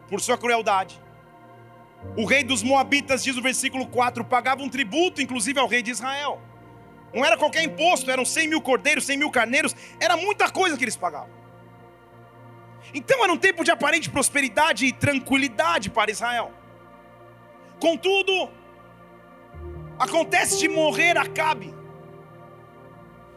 por 0.10 0.22
sua 0.22 0.40
crueldade. 0.40 1.00
O 2.18 2.26
rei 2.26 2.44
dos 2.44 2.64
Moabitas, 2.64 3.24
diz 3.24 3.38
o 3.38 3.44
versículo 3.44 3.86
4, 3.86 4.26
pagava 4.26 4.64
um 4.64 4.70
tributo, 4.70 5.22
inclusive 5.22 5.60
ao 5.60 5.68
rei 5.68 5.84
de 5.84 5.92
Israel. 5.92 6.42
Não 7.14 7.24
era 7.24 7.38
qualquer 7.38 7.64
imposto, 7.64 8.10
eram 8.10 8.26
100 8.26 8.48
mil 8.48 8.62
cordeiros, 8.62 9.06
100 9.06 9.18
mil 9.18 9.30
carneiros, 9.30 9.76
era 10.00 10.18
muita 10.18 10.50
coisa 10.50 10.78
que 10.78 10.84
eles 10.84 10.96
pagavam. 10.96 11.30
Então 12.94 13.24
era 13.24 13.32
um 13.32 13.38
tempo 13.38 13.64
de 13.64 13.72
aparente 13.72 14.10
prosperidade 14.10 14.86
e 14.86 14.92
tranquilidade 14.92 15.90
para 15.90 16.12
Israel. 16.12 16.52
Contudo, 17.80 18.50
Acontece 19.98 20.60
de 20.60 20.68
morrer 20.68 21.18
Acabe. 21.18 21.74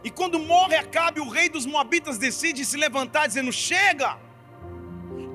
E 0.03 0.09
quando 0.09 0.39
morre 0.39 0.75
Acabe, 0.75 1.19
o 1.19 1.29
rei 1.29 1.49
dos 1.49 1.65
Moabitas 1.65 2.17
decide 2.17 2.65
se 2.65 2.77
levantar, 2.77 3.27
dizendo: 3.27 3.51
Chega! 3.51 4.17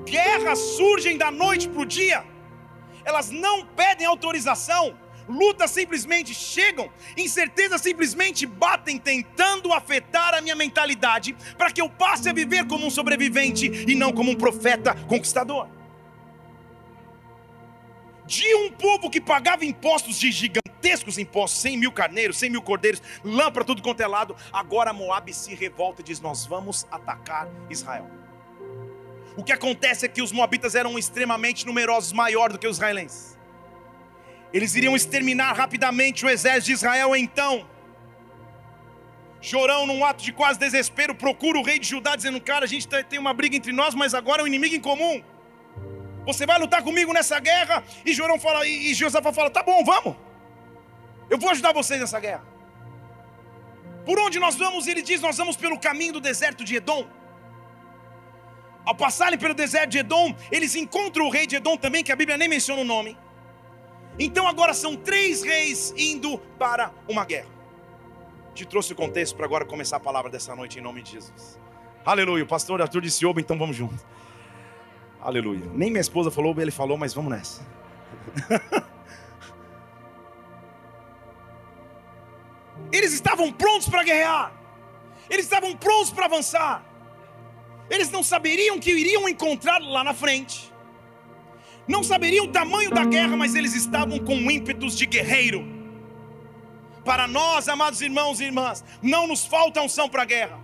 Guerras 0.05 0.59
surgem 0.59 1.17
da 1.17 1.31
noite 1.31 1.67
para 1.69 1.81
o 1.81 1.85
dia, 1.85 2.25
elas 3.05 3.29
não 3.29 3.65
pedem 3.65 4.05
autorização, 4.05 4.97
lutas 5.27 5.71
simplesmente 5.71 6.33
chegam, 6.33 6.89
incertezas 7.17 7.81
simplesmente 7.81 8.45
batem, 8.45 8.97
tentando 8.97 9.73
afetar 9.73 10.33
a 10.33 10.41
minha 10.41 10.55
mentalidade, 10.55 11.35
para 11.57 11.71
que 11.71 11.81
eu 11.81 11.89
passe 11.89 12.29
a 12.29 12.33
viver 12.33 12.67
como 12.67 12.85
um 12.85 12.89
sobrevivente 12.89 13.65
e 13.65 13.95
não 13.95 14.11
como 14.11 14.31
um 14.31 14.35
profeta 14.35 14.95
conquistador. 15.07 15.67
De 18.25 18.55
um 18.55 18.71
povo 18.71 19.09
que 19.09 19.19
pagava 19.19 19.65
impostos 19.65 20.17
de 20.17 20.31
gigantescos 20.31 21.17
impostos, 21.17 21.59
100 21.61 21.77
mil 21.77 21.91
carneiros, 21.91 22.37
100 22.37 22.49
mil 22.49 22.61
cordeiros, 22.61 23.01
lã 23.23 23.51
para 23.51 23.63
tudo 23.63 23.81
quanto 23.81 24.01
é 24.01 24.07
lado, 24.07 24.35
agora 24.51 24.93
Moab 24.93 25.33
se 25.33 25.53
revolta 25.53 26.01
e 26.01 26.03
diz: 26.05 26.19
Nós 26.19 26.45
vamos 26.45 26.87
atacar 26.89 27.49
Israel. 27.69 28.09
O 29.35 29.43
que 29.43 29.51
acontece 29.51 30.05
é 30.05 30.09
que 30.09 30.21
os 30.21 30.31
moabitas 30.31 30.75
eram 30.75 30.97
extremamente 30.97 31.65
numerosos, 31.65 32.13
maior 32.13 32.51
do 32.51 32.59
que 32.59 32.67
os 32.67 32.77
israelenses. 32.77 33.37
Eles 34.53 34.75
iriam 34.75 34.95
exterminar 34.95 35.53
rapidamente 35.53 36.25
o 36.25 36.29
exército 36.29 36.67
de 36.67 36.73
Israel, 36.73 37.15
então. 37.15 37.67
Chorão, 39.41 39.85
num 39.85 40.05
ato 40.05 40.23
de 40.23 40.31
quase 40.31 40.59
desespero, 40.59 41.15
procura 41.15 41.59
o 41.59 41.63
rei 41.63 41.79
de 41.79 41.87
Judá, 41.87 42.15
dizendo: 42.15 42.39
Cara, 42.39 42.65
a 42.65 42.67
gente 42.67 42.87
tá, 42.87 43.03
tem 43.03 43.19
uma 43.19 43.33
briga 43.33 43.55
entre 43.57 43.73
nós, 43.73 43.95
mas 43.95 44.13
agora 44.13 44.41
é 44.41 44.43
um 44.43 44.47
inimigo 44.47 44.75
em 44.75 44.79
comum. 44.79 45.23
Você 46.25 46.45
vai 46.45 46.57
lutar 46.59 46.81
comigo 46.83 47.11
nessa 47.11 47.39
guerra? 47.39 47.83
E 48.05 48.13
Jorão 48.13 48.39
fala, 48.39 48.65
e 48.65 48.93
Josafá 48.93 49.33
fala: 49.33 49.49
Tá 49.49 49.63
bom, 49.63 49.83
vamos. 49.83 50.15
Eu 51.29 51.37
vou 51.37 51.49
ajudar 51.49 51.73
vocês 51.73 51.99
nessa 51.99 52.19
guerra. 52.19 52.45
Por 54.05 54.19
onde 54.19 54.39
nós 54.39 54.55
vamos? 54.55 54.87
Ele 54.87 55.01
diz: 55.01 55.19
Nós 55.19 55.35
vamos 55.35 55.57
pelo 55.57 55.79
caminho 55.79 56.13
do 56.13 56.21
deserto 56.21 56.63
de 56.63 56.75
Edom. 56.75 57.05
Ao 58.85 58.93
passarem 58.93 59.39
pelo 59.39 59.53
deserto 59.53 59.89
de 59.89 59.97
Edom, 59.99 60.35
eles 60.51 60.75
encontram 60.75 61.25
o 61.25 61.29
rei 61.29 61.47
de 61.47 61.55
Edom 61.55 61.75
também, 61.75 62.03
que 62.03 62.11
a 62.11 62.15
Bíblia 62.15 62.37
nem 62.37 62.47
menciona 62.47 62.81
o 62.81 62.85
nome. 62.85 63.17
Então 64.17 64.47
agora 64.47 64.73
são 64.73 64.95
três 64.95 65.43
reis 65.43 65.93
indo 65.97 66.37
para 66.59 66.91
uma 67.07 67.25
guerra. 67.25 67.49
Te 68.53 68.65
trouxe 68.65 68.93
o 68.93 68.95
contexto 68.95 69.35
para 69.35 69.45
agora 69.45 69.65
começar 69.65 69.97
a 69.97 69.99
palavra 69.99 70.29
dessa 70.29 70.55
noite 70.55 70.77
em 70.77 70.81
nome 70.81 71.01
de 71.01 71.11
Jesus. 71.13 71.59
Aleluia. 72.05 72.43
O 72.43 72.47
pastor 72.47 72.81
Arthur 72.81 73.01
disse 73.01 73.25
oba, 73.25 73.41
então 73.41 73.57
vamos 73.57 73.75
juntos. 73.75 74.05
Aleluia. 75.21 75.65
Nem 75.73 75.89
minha 75.89 76.01
esposa 76.01 76.29
falou, 76.29 76.53
ele 76.59 76.69
falou, 76.71 76.97
mas 76.97 77.13
vamos 77.13 77.31
nessa. 77.31 77.65
Eles 82.91 83.13
estavam 83.13 83.51
prontos 83.51 83.87
para 83.87 84.03
guerrear. 84.03 84.51
Eles 85.29 85.45
estavam 85.45 85.75
prontos 85.75 86.11
para 86.11 86.25
avançar. 86.25 86.83
Eles 87.89 88.09
não 88.09 88.23
saberiam 88.23 88.79
que 88.79 88.91
iriam 88.91 89.27
encontrar 89.27 89.81
lá 89.81 90.03
na 90.03 90.13
frente. 90.13 90.72
Não 91.87 92.03
saberiam 92.03 92.45
o 92.45 92.51
tamanho 92.51 92.89
da 92.89 93.03
guerra, 93.03 93.35
mas 93.35 93.55
eles 93.55 93.75
estavam 93.75 94.19
com 94.19 94.35
ímpetos 94.49 94.97
de 94.97 95.05
guerreiro. 95.05 95.65
Para 97.03 97.27
nós, 97.27 97.67
amados 97.67 98.01
irmãos 98.01 98.39
e 98.39 98.45
irmãs, 98.45 98.83
não 99.01 99.27
nos 99.27 99.45
falta 99.45 99.81
unção 99.81 100.07
para 100.07 100.21
a 100.21 100.25
guerra. 100.25 100.59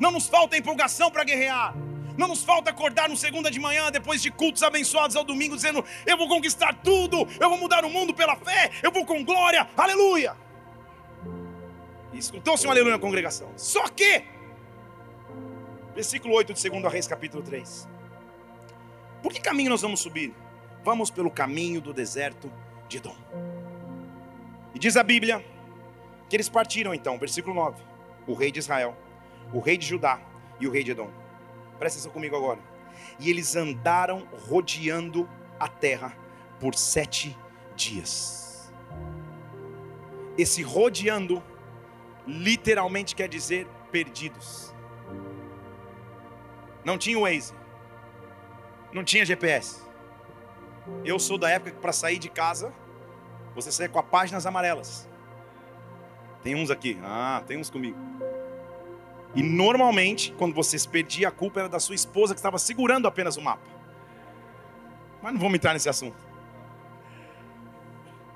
Não 0.00 0.10
nos 0.10 0.26
falta 0.26 0.56
empolgação 0.56 1.10
para 1.10 1.24
guerrear. 1.24 1.74
Não 2.16 2.28
nos 2.28 2.42
falta 2.44 2.70
acordar 2.70 3.08
no 3.08 3.16
segunda 3.16 3.50
de 3.50 3.60
manhã, 3.60 3.90
depois 3.90 4.22
de 4.22 4.30
cultos 4.30 4.62
abençoados 4.62 5.16
ao 5.16 5.24
domingo, 5.24 5.56
dizendo: 5.56 5.84
Eu 6.06 6.16
vou 6.16 6.28
conquistar 6.28 6.72
tudo, 6.74 7.28
eu 7.40 7.48
vou 7.48 7.58
mudar 7.58 7.84
o 7.84 7.90
mundo 7.90 8.14
pela 8.14 8.36
fé, 8.36 8.70
eu 8.82 8.92
vou 8.92 9.04
com 9.04 9.24
glória, 9.24 9.68
aleluia. 9.76 10.36
Escutou-se 12.12 12.66
um 12.66 12.70
aleluia 12.70 12.94
na 12.94 13.00
congregação. 13.00 13.50
Só 13.56 13.88
que 13.88 14.24
Versículo 15.94 16.34
8 16.34 16.52
de 16.52 16.68
2 16.68 16.92
Reis, 16.92 17.06
capítulo 17.06 17.42
3. 17.42 17.88
Por 19.22 19.32
que 19.32 19.40
caminho 19.40 19.70
nós 19.70 19.80
vamos 19.80 20.00
subir? 20.00 20.34
Vamos 20.84 21.10
pelo 21.10 21.30
caminho 21.30 21.80
do 21.80 21.94
deserto 21.94 22.52
de 22.88 22.98
Edom. 22.98 23.16
E 24.74 24.78
diz 24.78 24.98
a 24.98 25.02
Bíblia 25.02 25.42
que 26.28 26.36
eles 26.36 26.48
partiram 26.48 26.92
então, 26.92 27.18
versículo 27.18 27.54
9: 27.54 27.82
o 28.26 28.34
rei 28.34 28.52
de 28.52 28.58
Israel, 28.58 28.94
o 29.50 29.60
rei 29.60 29.78
de 29.78 29.86
Judá 29.86 30.20
e 30.60 30.66
o 30.66 30.70
rei 30.70 30.84
de 30.84 30.90
Edom. 30.90 31.10
Presta 31.78 31.98
atenção 31.98 32.12
comigo 32.12 32.36
agora. 32.36 32.60
E 33.18 33.30
eles 33.30 33.56
andaram 33.56 34.28
rodeando 34.46 35.28
a 35.58 35.68
terra 35.68 36.14
por 36.60 36.74
sete 36.74 37.36
dias. 37.74 38.70
Esse 40.36 40.62
rodeando 40.62 41.42
literalmente 42.26 43.14
quer 43.14 43.28
dizer 43.28 43.66
perdidos. 43.90 44.74
Não 46.84 46.98
tinha 46.98 47.18
Waze. 47.18 47.54
Não 48.92 49.02
tinha 49.02 49.24
GPS. 49.24 49.82
Eu 51.04 51.18
sou 51.18 51.38
da 51.38 51.48
época 51.50 51.72
que 51.72 51.78
para 51.78 51.92
sair 51.92 52.18
de 52.18 52.28
casa, 52.28 52.72
você 53.54 53.70
saia 53.70 53.88
com 53.88 53.98
as 53.98 54.06
páginas 54.06 54.46
amarelas. 54.46 55.08
Tem 56.42 56.54
uns 56.54 56.70
aqui. 56.70 56.98
Ah, 57.02 57.42
tem 57.46 57.58
uns 57.58 57.70
comigo. 57.70 57.98
E 59.34 59.42
normalmente, 59.42 60.32
quando 60.32 60.54
você 60.54 60.78
se 60.78 60.88
perdia, 60.88 61.28
a 61.28 61.30
culpa 61.30 61.60
era 61.60 61.68
da 61.68 61.80
sua 61.80 61.94
esposa 61.94 62.34
que 62.34 62.38
estava 62.38 62.58
segurando 62.58 63.08
apenas 63.08 63.36
o 63.36 63.42
mapa. 63.42 63.66
Mas 65.22 65.32
não 65.32 65.40
vamos 65.40 65.56
entrar 65.56 65.72
nesse 65.72 65.88
assunto. 65.88 66.16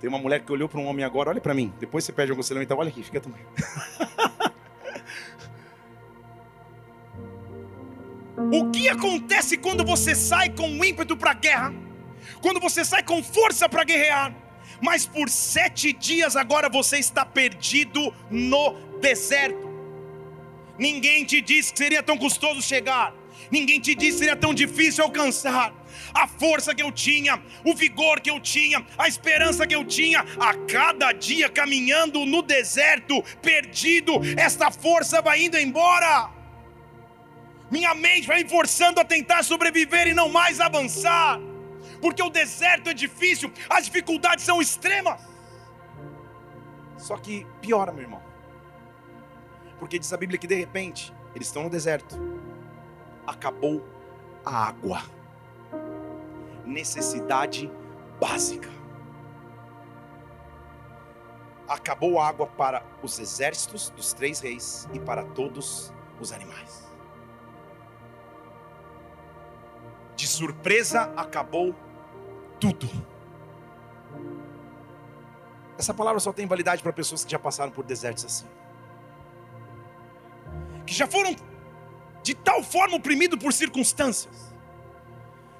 Tem 0.00 0.08
uma 0.08 0.18
mulher 0.18 0.40
que 0.44 0.50
olhou 0.50 0.68
para 0.68 0.80
um 0.80 0.86
homem 0.86 1.04
agora, 1.04 1.30
olha 1.30 1.40
para 1.40 1.52
mim. 1.54 1.72
Depois 1.78 2.04
você 2.04 2.12
pede 2.12 2.30
algum 2.30 2.40
conselho, 2.40 2.62
então 2.62 2.78
olha 2.78 2.88
aqui, 2.88 3.02
fica 3.02 3.20
também. 3.20 3.42
O 8.50 8.70
que 8.70 8.88
acontece 8.88 9.58
quando 9.58 9.84
você 9.84 10.14
sai 10.14 10.48
com 10.48 10.82
ímpeto 10.84 11.16
para 11.16 11.32
a 11.32 11.34
guerra? 11.34 11.74
Quando 12.40 12.60
você 12.60 12.84
sai 12.84 13.02
com 13.02 13.22
força 13.22 13.68
para 13.68 13.84
guerrear? 13.84 14.34
Mas 14.80 15.06
por 15.06 15.28
sete 15.28 15.92
dias 15.92 16.36
agora 16.36 16.68
você 16.68 16.98
está 16.98 17.24
perdido 17.24 18.14
no 18.30 18.74
deserto. 19.00 19.68
Ninguém 20.78 21.24
te 21.24 21.40
disse 21.40 21.72
que 21.72 21.78
seria 21.78 22.02
tão 22.02 22.16
custoso 22.16 22.62
chegar. 22.62 23.12
Ninguém 23.50 23.80
te 23.80 23.94
disse 23.94 24.12
que 24.12 24.18
seria 24.18 24.36
tão 24.36 24.54
difícil 24.54 25.02
alcançar. 25.02 25.72
A 26.14 26.28
força 26.28 26.74
que 26.74 26.82
eu 26.82 26.92
tinha, 26.92 27.42
o 27.64 27.74
vigor 27.74 28.20
que 28.20 28.30
eu 28.30 28.38
tinha, 28.38 28.84
a 28.96 29.08
esperança 29.08 29.66
que 29.66 29.74
eu 29.74 29.84
tinha, 29.84 30.24
a 30.38 30.54
cada 30.54 31.12
dia 31.12 31.48
caminhando 31.48 32.24
no 32.24 32.42
deserto, 32.42 33.22
perdido, 33.42 34.12
esta 34.36 34.70
força 34.70 35.20
vai 35.20 35.42
indo 35.42 35.58
embora. 35.58 36.30
Minha 37.70 37.94
mente 37.94 38.26
vai 38.26 38.44
me 38.44 38.48
forçando 38.48 39.00
a 39.00 39.04
tentar 39.04 39.42
sobreviver 39.42 40.06
e 40.08 40.14
não 40.14 40.28
mais 40.28 40.60
avançar. 40.60 41.40
Porque 42.00 42.22
o 42.22 42.30
deserto 42.30 42.88
é 42.88 42.94
difícil, 42.94 43.52
as 43.68 43.84
dificuldades 43.86 44.44
são 44.44 44.60
extremas. 44.60 45.20
Só 46.96 47.16
que 47.16 47.46
piora, 47.60 47.92
meu 47.92 48.02
irmão. 48.02 48.22
Porque 49.78 49.98
diz 49.98 50.12
a 50.12 50.16
Bíblia 50.16 50.38
que 50.38 50.46
de 50.46 50.54
repente 50.54 51.12
eles 51.34 51.48
estão 51.48 51.62
no 51.62 51.70
deserto. 51.70 52.16
Acabou 53.26 53.84
a 54.44 54.68
água. 54.68 55.02
Necessidade 56.64 57.70
básica. 58.20 58.68
Acabou 61.68 62.18
a 62.18 62.28
água 62.28 62.46
para 62.46 62.82
os 63.02 63.18
exércitos 63.18 63.90
dos 63.90 64.12
três 64.12 64.40
reis 64.40 64.88
e 64.92 64.98
para 64.98 65.22
todos 65.22 65.92
os 66.18 66.32
animais. 66.32 66.88
de 70.18 70.26
surpresa 70.26 71.12
acabou 71.16 71.72
tudo. 72.58 72.88
Essa 75.78 75.94
palavra 75.94 76.18
só 76.18 76.32
tem 76.32 76.46
validade 76.46 76.82
para 76.82 76.92
pessoas 76.92 77.24
que 77.24 77.30
já 77.30 77.38
passaram 77.38 77.70
por 77.70 77.84
desertos 77.84 78.24
assim. 78.24 78.46
Que 80.84 80.92
já 80.92 81.06
foram 81.06 81.36
de 82.22 82.34
tal 82.34 82.62
forma 82.62 82.96
oprimidos 82.96 83.38
por 83.38 83.52
circunstâncias. 83.52 84.52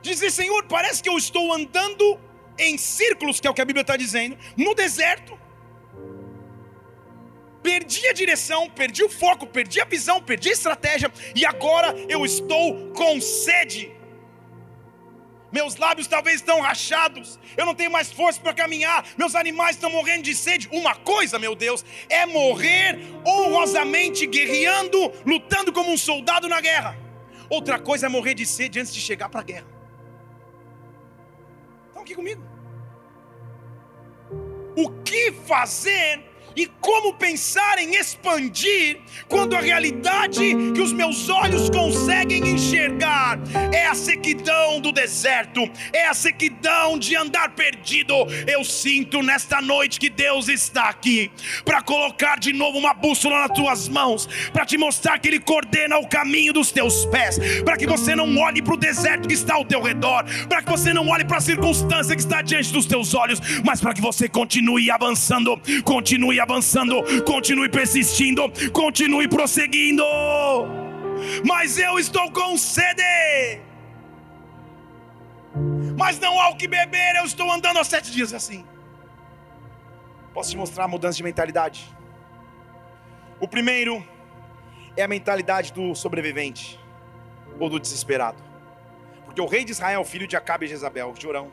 Dizer, 0.03 0.31
Senhor, 0.31 0.65
parece 0.65 1.03
que 1.03 1.09
eu 1.09 1.17
estou 1.17 1.53
andando 1.53 2.19
em 2.59 2.77
círculos, 2.77 3.39
que 3.41 3.47
é 3.47 3.51
o 3.51 3.55
que 3.55 3.61
a 3.61 3.65
Bíblia 3.65 3.83
está 3.83 3.97
dizendo, 3.97 4.37
no 4.57 4.75
deserto. 4.75 5.39
Perdi 7.63 8.07
a 8.09 8.13
direção, 8.13 8.69
perdi 8.71 9.05
o 9.05 9.09
foco, 9.09 9.47
perdi 9.47 9.81
a 9.81 9.85
visão, 9.85 10.23
perdi 10.23 10.49
a 10.51 10.53
estratégia, 10.53 11.13
e 11.35 11.45
agora 11.45 11.95
eu 12.09 12.25
estou 12.25 12.93
com 12.93 13.21
sede 13.21 13.98
meus 15.53 15.77
lábios 15.77 16.07
talvez 16.07 16.37
estão 16.37 16.61
rachados, 16.61 17.39
eu 17.57 17.65
não 17.65 17.75
tenho 17.75 17.91
mais 17.91 18.13
força 18.13 18.41
para 18.41 18.53
caminhar, 18.53 19.05
meus 19.17 19.35
animais 19.35 19.77
estão 19.77 19.91
morrendo 19.91 20.23
de 20.23 20.35
sede. 20.35 20.69
Uma 20.71 20.95
coisa, 20.95 21.39
meu 21.39 21.55
Deus, 21.55 21.85
é 22.09 22.27
morrer 22.27 22.99
honrosamente, 23.27 24.27
guerreando, 24.27 25.13
lutando 25.25 25.73
como 25.73 25.93
um 25.93 25.99
soldado 25.99 26.49
na 26.49 26.61
guerra. 26.61 26.97
Outra 27.49 27.79
coisa 27.79 28.07
é 28.07 28.09
morrer 28.09 28.35
de 28.35 28.45
sede 28.45 28.79
antes 28.79 28.93
de 28.93 29.01
chegar 29.01 29.29
para 29.29 29.41
a 29.41 29.45
guerra. 29.45 29.67
Estão 31.89 32.03
aqui 32.03 32.15
comigo? 32.15 32.59
o 34.79 34.91
que 35.03 35.33
fazer 35.33 36.23
e 36.59 36.67
como 36.81 37.15
pensar 37.15 37.79
em 37.79 37.95
expandir 37.95 38.99
quando 39.29 39.55
a 39.55 39.61
realidade 39.61 40.41
que 40.75 40.81
os 40.81 40.93
meus 40.93 41.29
olhos 41.29 41.71
conseguem 41.71 42.49
enxergar 42.49 43.39
é 43.73 43.87
a 43.87 43.95
sequidão 43.95 44.81
do 44.81 44.91
deserto, 44.91 45.71
é 45.93 46.09
a 46.09 46.15
sequidão 46.15 46.99
de 46.99 47.15
andar 47.15 47.51
perdido. 47.51 48.13
Eu 48.45 48.65
sinto 48.65 49.23
nesta 49.23 49.63
noite 49.63 50.01
que 50.01 50.11
Deus 50.11 50.49
está 50.49 50.89
aqui 50.89 51.31
para 51.65 51.81
colocar 51.81 52.41
de 52.41 52.53
novo 52.53 52.77
uma 52.77 52.93
bússola 52.93 53.47
nas 53.47 53.57
tuas 53.57 53.89
mãos, 53.89 54.29
para 54.53 54.67
te 54.67 54.77
mostrar 54.77 55.17
que 55.21 55.29
Ele 55.29 55.39
coordena 55.39 55.99
o 55.99 56.09
caminho 56.09 56.53
dos 56.53 56.73
teus 56.73 57.07
pés, 57.07 57.39
para 57.63 57.77
que 57.77 57.87
você 57.87 58.17
não 58.17 58.37
olhe 58.37 58.61
para 58.61 58.75
o 58.75 58.77
deserto 58.77 59.29
que 59.29 59.35
está 59.35 59.55
ao 59.55 59.65
teu 59.65 59.81
redor, 59.81 60.25
para 60.49 60.61
que 60.61 60.71
você 60.71 60.93
não 60.93 61.07
olhe 61.07 61.25
para 61.25 61.37
a 61.37 61.41
circunstância 61.41 62.17
que 62.17 62.23
está 62.23 62.43
diante 62.43 62.73
dos 62.73 62.85
teus 62.85 63.15
olhos, 63.15 63.41
mas 63.65 63.81
para 63.81 63.95
que 63.95 64.01
você 64.01 64.29
continue 64.29 64.91
avançando, 64.91 65.57
continue 65.85 66.41
avançando 66.41 66.48
avançando, 66.49 67.05
continue 67.25 67.69
persistindo, 67.69 68.43
continue 68.73 69.29
prosseguindo. 69.29 70.03
Mas 71.45 71.79
eu 71.79 71.99
estou 71.99 72.33
com 72.33 72.57
sede. 72.57 73.61
Mas 75.97 76.19
não 76.19 76.41
há 76.41 76.49
o 76.49 76.57
que 76.57 76.67
beber, 76.67 77.17
eu 77.17 77.25
estou 77.25 77.51
andando 77.53 77.79
há 77.79 77.85
sete 77.85 78.11
dias 78.11 78.33
assim. 78.33 78.65
Posso 80.33 80.51
te 80.51 80.57
mostrar 80.57 80.85
a 80.85 80.89
mudança 80.89 81.17
de 81.17 81.23
mentalidade? 81.23 81.85
O 83.41 83.47
primeiro 83.47 84.03
é 84.97 85.03
a 85.03 85.09
mentalidade 85.09 85.73
do 85.73 85.95
sobrevivente 85.95 86.81
ou 87.61 87.69
do 87.69 87.79
desesperado. 87.79 88.43
Porque 89.25 89.41
o 89.41 89.47
rei 89.47 89.65
de 89.65 89.73
Israel, 89.73 90.05
filho 90.05 90.27
de 90.27 90.37
Acabe 90.37 90.65
e 90.65 90.69
Jezabel, 90.69 91.15
Jorão, 91.19 91.53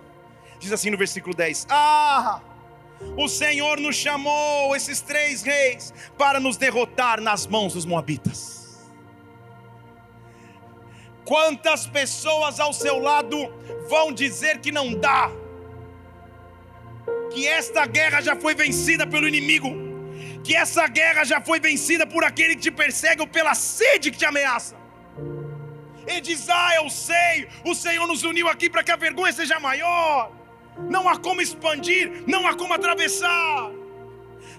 diz 0.57 0.71
assim 0.71 0.89
no 0.89 0.97
versículo 0.97 1.35
10: 1.35 1.67
Ah! 1.69 2.41
O 3.17 3.27
Senhor 3.27 3.79
nos 3.79 3.95
chamou, 3.95 4.75
esses 4.75 5.01
três 5.01 5.41
reis, 5.41 5.93
para 6.17 6.39
nos 6.39 6.57
derrotar 6.57 7.21
nas 7.21 7.47
mãos 7.47 7.73
dos 7.73 7.85
Moabitas. 7.85 8.93
Quantas 11.23 11.87
pessoas 11.87 12.59
ao 12.59 12.71
seu 12.71 12.99
lado 12.99 13.37
vão 13.89 14.11
dizer 14.11 14.59
que 14.59 14.71
não 14.71 14.93
dá, 14.93 15.31
que 17.31 17.47
esta 17.47 17.85
guerra 17.85 18.21
já 18.21 18.35
foi 18.35 18.53
vencida 18.53 19.07
pelo 19.07 19.27
inimigo, 19.27 19.69
que 20.43 20.55
essa 20.55 20.87
guerra 20.87 21.23
já 21.23 21.41
foi 21.41 21.59
vencida 21.59 22.05
por 22.05 22.23
aquele 22.23 22.55
que 22.55 22.61
te 22.61 22.71
persegue 22.71 23.21
ou 23.21 23.27
pela 23.27 23.55
sede 23.55 24.11
que 24.11 24.17
te 24.17 24.25
ameaça. 24.25 24.75
Ele 26.05 26.21
diz: 26.21 26.47
Ah, 26.49 26.75
eu 26.75 26.89
sei, 26.89 27.47
o 27.65 27.73
Senhor 27.73 28.05
nos 28.07 28.23
uniu 28.23 28.47
aqui 28.47 28.69
para 28.69 28.83
que 28.83 28.91
a 28.91 28.95
vergonha 28.95 29.33
seja 29.33 29.59
maior 29.59 30.44
não 30.77 31.07
há 31.07 31.17
como 31.17 31.41
expandir, 31.41 32.23
não 32.27 32.47
há 32.47 32.55
como 32.55 32.73
atravessar. 32.73 33.71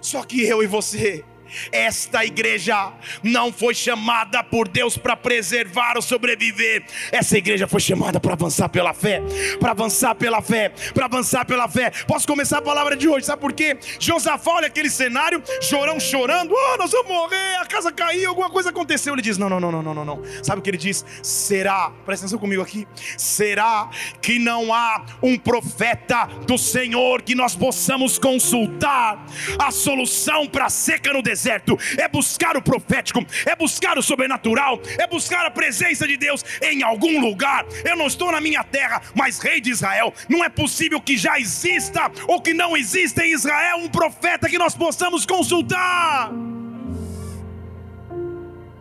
Só 0.01 0.23
que 0.23 0.43
eu 0.43 0.63
e 0.63 0.67
você 0.67 1.23
esta 1.71 2.25
igreja 2.25 2.91
não 3.23 3.51
foi 3.51 3.73
chamada 3.73 4.43
por 4.43 4.67
Deus 4.67 4.97
para 4.97 5.15
preservar 5.15 5.93
ou 5.95 6.01
sobreviver. 6.01 6.85
Essa 7.11 7.37
igreja 7.37 7.67
foi 7.67 7.79
chamada 7.79 8.19
para 8.19 8.33
avançar 8.33 8.69
pela 8.69 8.93
fé, 8.93 9.21
para 9.59 9.71
avançar 9.71 10.15
pela 10.15 10.41
fé, 10.41 10.71
para 10.93 11.05
avançar 11.05 11.45
pela 11.45 11.67
fé. 11.67 11.91
Posso 12.07 12.27
começar 12.27 12.59
a 12.59 12.61
palavra 12.61 12.95
de 12.95 13.07
hoje, 13.07 13.25
sabe 13.25 13.41
por 13.41 13.53
quê? 13.53 13.77
Josafá 13.99 14.51
olha 14.51 14.67
aquele 14.67 14.89
cenário, 14.89 15.41
Jorão 15.61 15.99
chorando, 15.99 16.53
oh, 16.53 16.77
nós 16.77 16.91
vamos 16.91 17.07
morrer, 17.07 17.57
a 17.59 17.65
casa 17.65 17.91
caiu, 17.91 18.29
alguma 18.29 18.49
coisa 18.49 18.69
aconteceu. 18.69 19.13
Ele 19.13 19.21
diz: 19.21 19.37
Não, 19.37 19.49
não, 19.49 19.59
não, 19.59 19.71
não, 19.71 19.83
não, 19.83 19.93
não, 19.93 20.05
não. 20.05 20.21
Sabe 20.43 20.59
o 20.59 20.61
que 20.61 20.69
ele 20.69 20.77
diz? 20.77 21.05
Será, 21.21 21.91
presta 22.05 22.25
atenção 22.25 22.39
comigo 22.39 22.61
aqui, 22.61 22.87
será 23.17 23.89
que 24.21 24.39
não 24.39 24.73
há 24.73 25.05
um 25.21 25.37
profeta 25.37 26.25
do 26.45 26.57
Senhor 26.57 27.21
que 27.21 27.35
nós 27.35 27.55
possamos 27.55 28.17
consultar 28.19 29.25
a 29.59 29.71
solução 29.71 30.47
para 30.47 30.65
a 30.65 30.69
seca 30.69 31.13
no 31.13 31.21
deserto? 31.21 31.36
Deserto, 31.37 31.77
é 31.97 32.07
buscar 32.07 32.57
o 32.57 32.61
profético, 32.61 33.23
é 33.45 33.55
buscar 33.55 33.97
o 33.97 34.01
sobrenatural, 34.01 34.81
é 34.97 35.05
buscar 35.05 35.45
a 35.45 35.51
presença 35.51 36.07
de 36.07 36.17
Deus 36.17 36.43
em 36.61 36.81
algum 36.81 37.21
lugar. 37.21 37.65
Eu 37.85 37.95
não 37.95 38.07
estou 38.07 38.31
na 38.31 38.41
minha 38.41 38.63
terra, 38.63 39.01
mas 39.13 39.37
rei 39.37 39.61
de 39.61 39.69
Israel, 39.69 40.13
não 40.27 40.43
é 40.43 40.49
possível 40.49 40.99
que 40.99 41.15
já 41.15 41.39
exista 41.39 42.11
ou 42.27 42.41
que 42.41 42.53
não 42.53 42.75
exista 42.75 43.23
em 43.23 43.33
Israel 43.33 43.77
um 43.77 43.87
profeta 43.87 44.49
que 44.49 44.57
nós 44.57 44.73
possamos 44.73 45.25
consultar. 45.25 46.31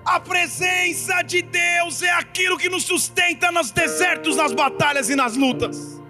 A 0.04 0.20
presença 0.20 1.20
de 1.22 1.42
Deus 1.42 2.00
é 2.00 2.10
aquilo 2.12 2.56
que 2.56 2.68
nos 2.68 2.84
sustenta 2.84 3.50
nos 3.50 3.70
desertos, 3.70 4.36
nas 4.36 4.52
batalhas 4.52 5.10
e 5.10 5.16
nas 5.16 5.36
lutas. 5.36 6.00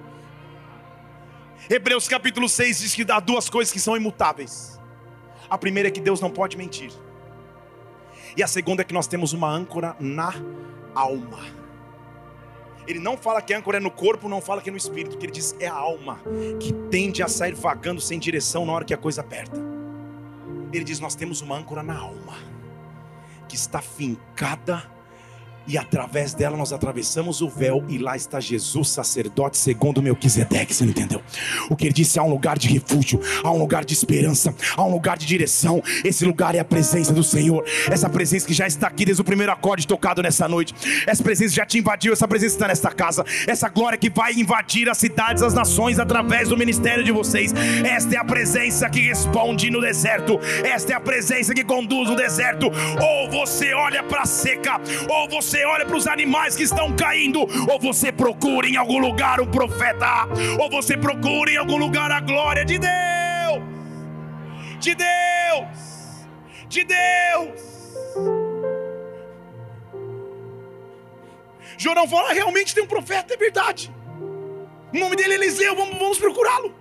Hebreus 1.69 2.07
capítulo 2.07 2.49
6 2.49 2.79
diz 2.79 2.95
que 2.95 3.05
dá 3.05 3.19
duas 3.19 3.49
coisas 3.49 3.73
que 3.73 3.81
são 3.81 3.97
imutáveis 3.97 4.76
a 5.49 5.59
primeira 5.59 5.89
é 5.89 5.93
que 5.93 6.01
Deus 6.01 6.21
não 6.21 6.31
pode 6.31 6.57
mentir. 6.57 6.91
E 8.37 8.43
a 8.43 8.47
segunda 8.47 8.83
é 8.83 8.85
que 8.85 8.95
nós 8.95 9.07
temos 9.07 9.33
uma 9.33 9.49
âncora 9.49 9.97
na 9.99 10.35
alma. 10.95 11.41
Ele 12.87 13.01
não 13.01 13.17
fala 13.17 13.43
que 13.43 13.53
a 13.53 13.59
âncora 13.59 13.79
é 13.79 13.81
no 13.81 13.91
corpo, 13.91 14.29
não 14.29 14.41
fala 14.41 14.63
que 14.63 14.69
é 14.69 14.73
no 14.73 14.77
espírito, 14.79 15.19
que 15.19 15.27
ele 15.27 15.33
diz 15.33 15.57
é 15.59 15.67
a 15.67 15.75
alma 15.75 16.21
que 16.61 16.73
tende 16.91 17.23
a 17.23 17.29
sair 17.29 17.55
vagando 17.55 18.01
sem 18.01 18.19
direção 18.19 18.65
na 18.65 18.73
hora 18.73 18.85
que 18.85 18.95
a 18.95 18.99
coisa 18.99 19.23
aperta. 19.23 19.61
Ele 20.73 20.85
diz: 20.85 21.01
Nós 21.01 21.15
temos 21.15 21.41
uma 21.41 21.57
âncora 21.57 21.83
na 21.83 21.99
alma 21.99 22.37
que 23.49 23.57
está 23.57 23.81
fincada 23.81 24.96
e 25.67 25.77
através 25.77 26.35
dela 26.35 26.57
nós 26.57 26.73
atravessamos 26.73 27.41
o 27.41 27.49
véu 27.49 27.85
e 27.89 27.99
lá 27.99 28.17
está 28.17 28.41
Jesus, 28.41 28.89
sacerdote 28.89 29.57
segundo 29.59 30.03
Melquisedeque, 30.03 30.75
você 30.75 30.85
não 30.85 30.91
entendeu? 30.91 31.21
O 31.69 31.77
que 31.77 31.87
ele 31.87 31.93
disse, 31.93 32.19
há 32.19 32.23
um 32.23 32.31
lugar 32.31 32.59
de 32.59 32.69
refúgio, 32.69 33.21
há 33.43 33.51
um 33.51 33.59
lugar 33.59 33.85
de 33.85 33.95
esperança, 33.95 34.55
há 34.77 34.85
um 34.85 34.91
lugar 34.91 35.19
de 35.19 35.27
direção, 35.27 35.83
esse 36.05 36.25
lugar 36.25 36.55
é 36.55 36.59
a 36.59 36.65
presença 36.65 37.13
do 37.13 37.23
Senhor, 37.23 37.65
essa 37.91 38.09
presença 38.09 38.47
que 38.47 38.55
já 38.55 38.67
está 38.67 38.87
aqui 38.87 39.05
desde 39.05 39.21
o 39.21 39.25
primeiro 39.25 39.53
acorde 39.53 39.87
tocado 39.87 40.23
nessa 40.23 40.49
noite, 40.49 40.75
essa 41.07 41.23
presença 41.23 41.55
já 41.55 41.67
te 41.67 41.79
invadiu, 41.79 42.13
essa 42.13 42.29
presença 42.29 42.55
está 42.55 42.69
nesta 42.69 42.91
casa, 42.91 43.25
essa 43.47 43.69
glória 43.69 43.99
que 43.99 44.11
vai 44.11 44.35
invadir 44.35 44.89
as 44.89 44.99
cidades, 44.99 45.43
as 45.43 45.55
nações 45.55 45.99
através 45.99 46.49
do 46.49 46.57
ministério 46.57 47.05
de 47.05 47.13
vocês, 47.13 47.53
esta 47.85 48.15
é 48.15 48.19
a 48.19 48.25
presença 48.25 48.89
que 48.89 49.01
responde 49.01 49.71
no 49.71 49.81
deserto, 49.81 50.39
esta 50.65 50.93
é 50.93 50.97
a 50.97 51.01
presença 51.01 51.55
que 51.55 51.65
conduz 51.65 52.09
no 52.09 52.17
deserto, 52.17 52.67
ou 52.67 53.31
você 53.31 53.73
olha 53.75 54.03
para 54.03 54.23
a 54.23 54.27
seca, 54.27 54.81
ou 55.09 55.29
você 55.29 55.56
você 55.57 55.65
olha 55.65 55.87
para 55.87 55.97
os 55.97 56.07
animais 56.07 56.55
que 56.55 56.65
estão 56.65 56.95
caindo, 56.95 57.41
ou 57.41 57.81
você 57.81 58.13
procura 58.13 58.69
em 58.69 58.77
algum 58.77 58.99
lugar 58.99 59.41
um 59.41 59.51
profeta, 59.51 60.27
ou 60.61 60.69
você 60.69 60.99
procura 60.99 61.51
em 61.51 61.57
algum 61.57 61.79
lugar 61.79 62.11
a 62.11 62.21
glória 62.21 62.63
de 62.63 62.79
Deus, 62.79 63.63
de 64.79 64.95
Deus, 64.95 66.27
de 66.69 66.85
Deus. 66.85 67.97
Jorão 71.79 72.07
fala: 72.07 72.35
realmente 72.35 72.75
tem 72.75 72.85
um 72.85 72.87
profeta, 72.87 73.33
é 73.33 73.37
verdade. 73.39 73.91
O 74.93 74.99
nome 74.99 75.17
dele 75.17 75.33
é 75.33 75.37
Eliseu, 75.37 75.75
vamos, 75.75 75.99
vamos 75.99 76.19
procurá-lo. 76.19 76.75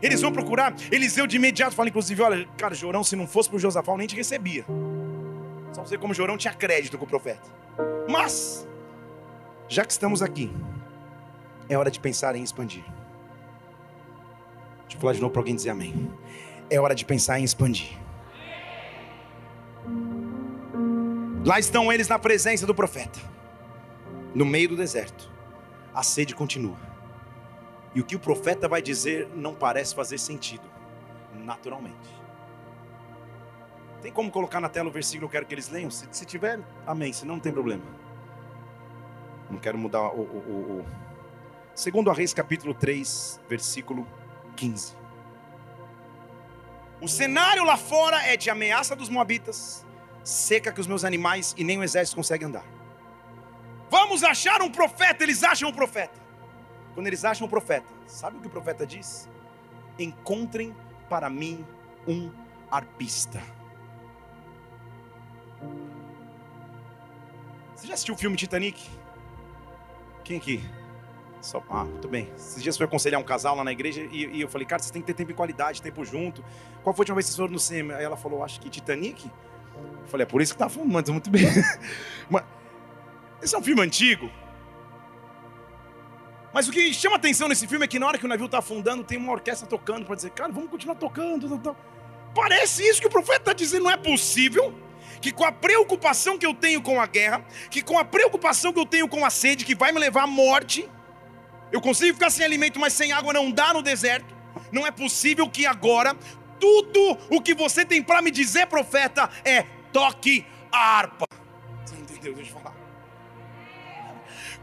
Eles 0.00 0.22
vão 0.22 0.32
procurar, 0.32 0.74
Eliseu 0.90 1.26
de 1.26 1.36
imediato 1.36 1.74
fala, 1.74 1.90
inclusive, 1.90 2.22
olha, 2.22 2.48
cara, 2.56 2.74
Jorão, 2.74 3.04
se 3.04 3.16
não 3.16 3.26
fosse 3.26 3.54
o 3.54 3.58
Josafá, 3.58 3.92
eu 3.92 3.98
nem 3.98 4.06
te 4.06 4.16
recebia. 4.16 4.64
Só 5.78 5.84
você 5.84 5.96
como 5.96 6.12
Jorão 6.12 6.36
tinha 6.36 6.52
crédito 6.52 6.98
com 6.98 7.04
o 7.04 7.08
profeta. 7.08 7.48
Mas, 8.08 8.66
já 9.68 9.84
que 9.84 9.92
estamos 9.92 10.22
aqui, 10.22 10.52
é 11.68 11.78
hora 11.78 11.88
de 11.88 12.00
pensar 12.00 12.34
em 12.34 12.42
expandir. 12.42 12.82
Deixa 14.82 14.96
eu 14.96 15.00
falar 15.00 15.12
de 15.12 15.20
novo 15.20 15.32
para 15.32 15.40
alguém 15.40 15.54
dizer 15.54 15.70
amém. 15.70 16.10
É 16.68 16.80
hora 16.80 16.96
de 16.96 17.04
pensar 17.04 17.38
em 17.38 17.44
expandir. 17.44 17.96
Lá 21.44 21.60
estão 21.60 21.92
eles 21.92 22.08
na 22.08 22.18
presença 22.18 22.66
do 22.66 22.74
profeta, 22.74 23.20
no 24.34 24.44
meio 24.44 24.70
do 24.70 24.76
deserto. 24.76 25.30
A 25.94 26.02
sede 26.02 26.34
continua. 26.34 26.76
E 27.94 28.00
o 28.00 28.04
que 28.04 28.16
o 28.16 28.18
profeta 28.18 28.66
vai 28.66 28.82
dizer 28.82 29.28
não 29.32 29.54
parece 29.54 29.94
fazer 29.94 30.18
sentido, 30.18 30.68
naturalmente. 31.32 32.17
Tem 34.00 34.12
como 34.12 34.30
colocar 34.30 34.60
na 34.60 34.68
tela 34.68 34.88
o 34.88 34.92
versículo 34.92 35.28
que 35.28 35.36
eu 35.36 35.40
quero 35.40 35.46
que 35.46 35.54
eles 35.54 35.68
leiam? 35.68 35.90
Se, 35.90 36.06
se 36.10 36.24
tiver, 36.24 36.60
amém. 36.86 37.12
Se 37.12 37.26
não, 37.26 37.34
não 37.34 37.40
tem 37.40 37.52
problema. 37.52 37.82
Não 39.50 39.58
quero 39.58 39.76
mudar 39.76 40.02
o, 40.02 40.20
o, 40.20 40.22
o, 40.22 40.80
o. 40.80 40.86
Segundo 41.74 42.10
a 42.10 42.14
Reis, 42.14 42.32
capítulo 42.34 42.74
3, 42.74 43.40
versículo 43.48 44.06
15. 44.56 44.94
O 47.00 47.08
cenário 47.08 47.64
lá 47.64 47.76
fora 47.76 48.20
é 48.26 48.36
de 48.36 48.50
ameaça 48.50 48.96
dos 48.96 49.08
moabitas, 49.08 49.86
seca 50.24 50.72
que 50.72 50.80
os 50.80 50.86
meus 50.86 51.04
animais 51.04 51.54
e 51.56 51.62
nem 51.62 51.78
o 51.78 51.84
exército 51.84 52.16
conseguem 52.16 52.48
andar. 52.48 52.64
Vamos 53.88 54.22
achar 54.22 54.60
um 54.62 54.70
profeta, 54.70 55.22
eles 55.22 55.42
acham 55.42 55.68
um 55.68 55.72
profeta. 55.72 56.20
Quando 56.94 57.06
eles 57.06 57.24
acham 57.24 57.46
um 57.46 57.50
profeta, 57.50 57.86
sabe 58.06 58.36
o 58.36 58.40
que 58.40 58.48
o 58.48 58.50
profeta 58.50 58.84
diz? 58.84 59.28
Encontrem 59.98 60.74
para 61.08 61.30
mim 61.30 61.64
um 62.06 62.30
arpista. 62.70 63.40
Você 67.78 67.86
já 67.86 67.94
assistiu 67.94 68.14
o 68.14 68.18
filme 68.18 68.36
Titanic? 68.36 68.90
Quem 70.24 70.38
aqui? 70.38 70.60
Só, 71.40 71.62
ah, 71.70 71.84
muito 71.84 72.08
bem. 72.08 72.28
Esses 72.34 72.60
dias 72.60 72.76
foi 72.76 72.86
aconselhar 72.86 73.20
um 73.20 73.24
casal 73.24 73.54
lá 73.54 73.62
na 73.62 73.70
igreja 73.70 74.02
e, 74.10 74.26
e, 74.26 74.40
eu 74.40 74.48
falei, 74.48 74.66
cara, 74.66 74.82
vocês 74.82 74.90
têm 74.90 75.00
que 75.00 75.06
ter 75.06 75.14
tempo 75.14 75.28
de 75.28 75.34
qualidade, 75.34 75.80
tempo 75.80 76.04
junto. 76.04 76.44
Qual 76.82 76.92
foi 76.92 77.02
a 77.02 77.04
última 77.04 77.14
vez 77.14 77.26
que 77.26 77.30
vocês 77.30 77.36
foram 77.36 77.52
no 77.52 77.58
cinema? 77.60 77.94
Aí 77.94 78.04
ela 78.04 78.16
falou, 78.16 78.42
acho 78.42 78.60
que 78.60 78.68
Titanic. 78.68 79.30
Eu 79.76 80.08
falei, 80.08 80.24
é 80.24 80.26
por 80.26 80.42
isso 80.42 80.54
que 80.54 80.58
tá 80.58 80.68
fumando, 80.68 81.12
muito 81.12 81.30
bem. 81.30 81.44
Mas, 82.28 82.44
esse 83.40 83.54
é 83.54 83.58
um 83.58 83.62
filme 83.62 83.80
antigo. 83.80 84.28
Mas 86.52 86.66
o 86.66 86.72
que 86.72 86.92
chama 86.92 87.14
atenção 87.14 87.46
nesse 87.46 87.68
filme 87.68 87.84
é 87.84 87.88
que 87.88 88.00
na 88.00 88.08
hora 88.08 88.18
que 88.18 88.24
o 88.24 88.28
navio 88.28 88.46
está 88.46 88.58
afundando, 88.58 89.04
tem 89.04 89.18
uma 89.18 89.30
orquestra 89.30 89.68
tocando 89.68 90.04
para 90.04 90.16
dizer, 90.16 90.30
cara, 90.30 90.50
vamos 90.50 90.68
continuar 90.68 90.96
tocando. 90.96 91.76
Parece 92.34 92.82
isso 92.82 93.00
que 93.00 93.06
o 93.06 93.10
profeta 93.10 93.38
está 93.38 93.52
dizendo, 93.52 93.84
não 93.84 93.90
é 93.92 93.96
possível 93.96 94.87
que 95.20 95.32
com 95.32 95.44
a 95.44 95.52
preocupação 95.52 96.38
que 96.38 96.46
eu 96.46 96.54
tenho 96.54 96.80
com 96.82 97.00
a 97.00 97.06
guerra, 97.06 97.44
que 97.70 97.82
com 97.82 97.98
a 97.98 98.04
preocupação 98.04 98.72
que 98.72 98.80
eu 98.80 98.86
tenho 98.86 99.08
com 99.08 99.24
a 99.24 99.30
sede, 99.30 99.64
que 99.64 99.74
vai 99.74 99.92
me 99.92 99.98
levar 99.98 100.22
à 100.22 100.26
morte, 100.26 100.88
eu 101.70 101.80
consigo 101.80 102.14
ficar 102.14 102.30
sem 102.30 102.44
alimento, 102.44 102.78
mas 102.78 102.92
sem 102.92 103.12
água 103.12 103.32
não 103.32 103.50
dá 103.50 103.72
no 103.72 103.82
deserto. 103.82 104.36
Não 104.72 104.86
é 104.86 104.90
possível 104.90 105.48
que 105.48 105.66
agora 105.66 106.16
tudo 106.58 107.18
o 107.30 107.40
que 107.40 107.54
você 107.54 107.84
tem 107.84 108.02
para 108.02 108.22
me 108.22 108.30
dizer, 108.30 108.66
profeta, 108.66 109.30
é 109.44 109.62
toque 109.92 110.44
a 110.72 110.98
harpa. 110.98 111.26
Você 111.84 111.96
entendeu? 111.96 112.34
Deixa 112.34 112.50
eu 112.52 112.60
falar. 112.60 112.77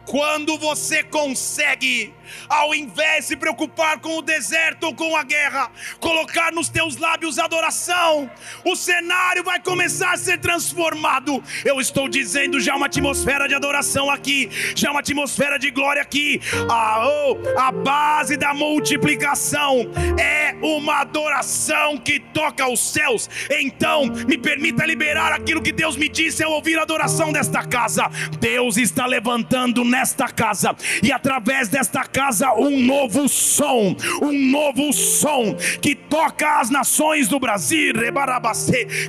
Quando 0.06 0.58
você 0.58 1.04
consegue, 1.04 2.14
ao 2.48 2.74
invés 2.76 3.24
de 3.24 3.30
se 3.30 3.36
preocupar 3.36 4.00
com 4.00 4.18
o 4.18 4.22
deserto 4.22 4.86
ou 4.86 4.96
com 4.96 5.16
a 5.16 5.24
guerra, 5.24 5.72
colocar 6.00 6.52
nos 6.52 6.70
teus 6.70 6.98
lábios 6.98 7.40
adoração, 7.40 8.30
o 8.64 8.76
cenário 8.76 9.44
vai 9.44 9.60
começar 9.60 10.14
a 10.14 10.18
ser 10.18 10.40
transformado. 10.40 11.44
Eu 11.64 11.82
estou 11.82 12.08
dizendo 12.08 12.60
já 12.60 12.76
uma 12.76 12.86
atmosfera 12.86 13.48
de 13.48 13.56
adoração 13.56 14.10
aqui, 14.10 14.50
já 14.76 14.92
uma 14.92 15.00
atmosfera 15.00 15.58
de 15.58 15.72
glória 15.72 16.02
aqui. 16.02 16.40
Ah, 16.70 17.06
oh, 17.08 17.60
a 17.60 17.72
base 17.72 18.38
da 18.38 18.54
multiplicação 18.54 19.92
é 20.20 20.56
uma 20.62 21.02
adoração 21.02 21.98
que 21.98 22.20
toca 22.20 22.68
os 22.68 22.80
céus. 22.80 23.30
Então, 23.50 24.06
me 24.28 24.38
permita 24.38 24.86
liberar 24.86 25.32
aquilo 25.32 25.62
que 25.62 25.72
Deus 25.72 25.98
me 25.98 26.08
disse 26.08 26.44
ao 26.44 26.52
ouvir 26.52 26.78
a 26.78 26.84
adoração 26.84 27.32
desta 27.32 27.66
casa. 27.66 28.10
Deus 28.40 28.78
está 28.78 29.06
levantando 29.06 29.84
nesta 29.96 30.28
casa 30.28 30.76
e 31.02 31.10
através 31.10 31.70
desta 31.70 32.04
casa 32.04 32.54
um 32.54 32.82
novo 32.82 33.30
som, 33.30 33.96
um 34.22 34.34
novo 34.52 34.92
som 34.92 35.56
que 35.82 35.96
toca 35.96 36.60
as 36.60 36.70
nações 36.70 37.30
do 37.30 37.40
Brasil, 37.40 37.94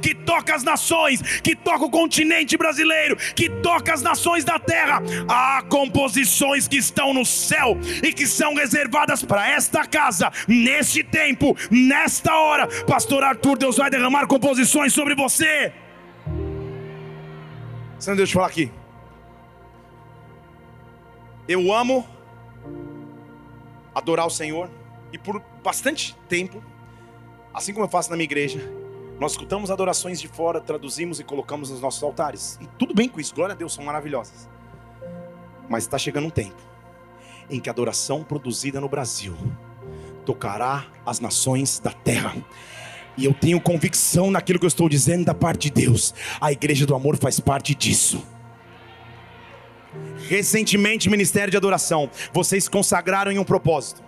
que 0.00 0.14
toca 0.14 0.54
as 0.54 0.62
nações, 0.62 1.40
que 1.40 1.56
toca 1.56 1.86
o 1.86 1.90
continente 1.90 2.56
brasileiro, 2.56 3.16
que 3.34 3.48
toca 3.48 3.92
as 3.92 4.00
nações 4.00 4.44
da 4.44 4.58
terra. 4.58 5.02
Há 5.28 5.62
composições 5.68 6.68
que 6.68 6.76
estão 6.76 7.12
no 7.12 7.24
céu 7.24 7.76
e 8.02 8.12
que 8.12 8.26
são 8.26 8.54
reservadas 8.54 9.24
para 9.24 9.48
esta 9.48 9.84
casa, 9.86 10.30
neste 10.46 11.02
tempo, 11.02 11.56
nesta 11.70 12.32
hora. 12.32 12.68
Pastor 12.84 13.24
Arthur, 13.24 13.58
Deus 13.58 13.76
vai 13.76 13.90
derramar 13.90 14.26
composições 14.28 14.92
sobre 14.92 15.16
você. 15.16 15.72
Senhor, 17.98 18.16
deixa 18.16 18.32
eu 18.32 18.34
falar 18.34 18.48
aqui. 18.48 18.70
Eu 21.48 21.72
amo 21.72 22.06
adorar 23.94 24.26
o 24.26 24.30
Senhor 24.30 24.68
e 25.12 25.18
por 25.18 25.40
bastante 25.62 26.16
tempo, 26.28 26.62
assim 27.54 27.72
como 27.72 27.84
eu 27.84 27.88
faço 27.88 28.10
na 28.10 28.16
minha 28.16 28.24
igreja, 28.24 28.60
nós 29.18 29.32
escutamos 29.32 29.70
adorações 29.70 30.20
de 30.20 30.28
fora, 30.28 30.60
traduzimos 30.60 31.20
e 31.20 31.24
colocamos 31.24 31.70
nos 31.70 31.80
nossos 31.80 32.02
altares. 32.02 32.58
E 32.60 32.66
tudo 32.78 32.94
bem 32.94 33.08
com 33.08 33.18
isso, 33.20 33.34
glória 33.34 33.54
a 33.54 33.56
Deus, 33.56 33.72
são 33.72 33.84
maravilhosas. 33.84 34.48
Mas 35.68 35.84
está 35.84 35.96
chegando 35.96 36.26
um 36.26 36.30
tempo 36.30 36.60
em 37.48 37.60
que 37.60 37.70
a 37.70 37.72
adoração 37.72 38.24
produzida 38.24 38.80
no 38.80 38.88
Brasil 38.88 39.36
tocará 40.24 40.84
as 41.06 41.20
nações 41.20 41.78
da 41.78 41.92
terra. 41.92 42.36
E 43.16 43.24
eu 43.24 43.32
tenho 43.32 43.60
convicção 43.60 44.30
naquilo 44.30 44.58
que 44.58 44.66
eu 44.66 44.68
estou 44.68 44.88
dizendo 44.88 45.24
da 45.24 45.32
parte 45.32 45.70
de 45.70 45.82
Deus. 45.82 46.12
A 46.40 46.52
igreja 46.52 46.84
do 46.84 46.94
amor 46.94 47.16
faz 47.16 47.40
parte 47.40 47.74
disso. 47.74 48.22
Recentemente, 50.28 51.08
Ministério 51.08 51.50
de 51.50 51.56
Adoração, 51.56 52.10
vocês 52.32 52.68
consagraram 52.68 53.30
em 53.30 53.38
um 53.38 53.44
propósito. 53.44 54.05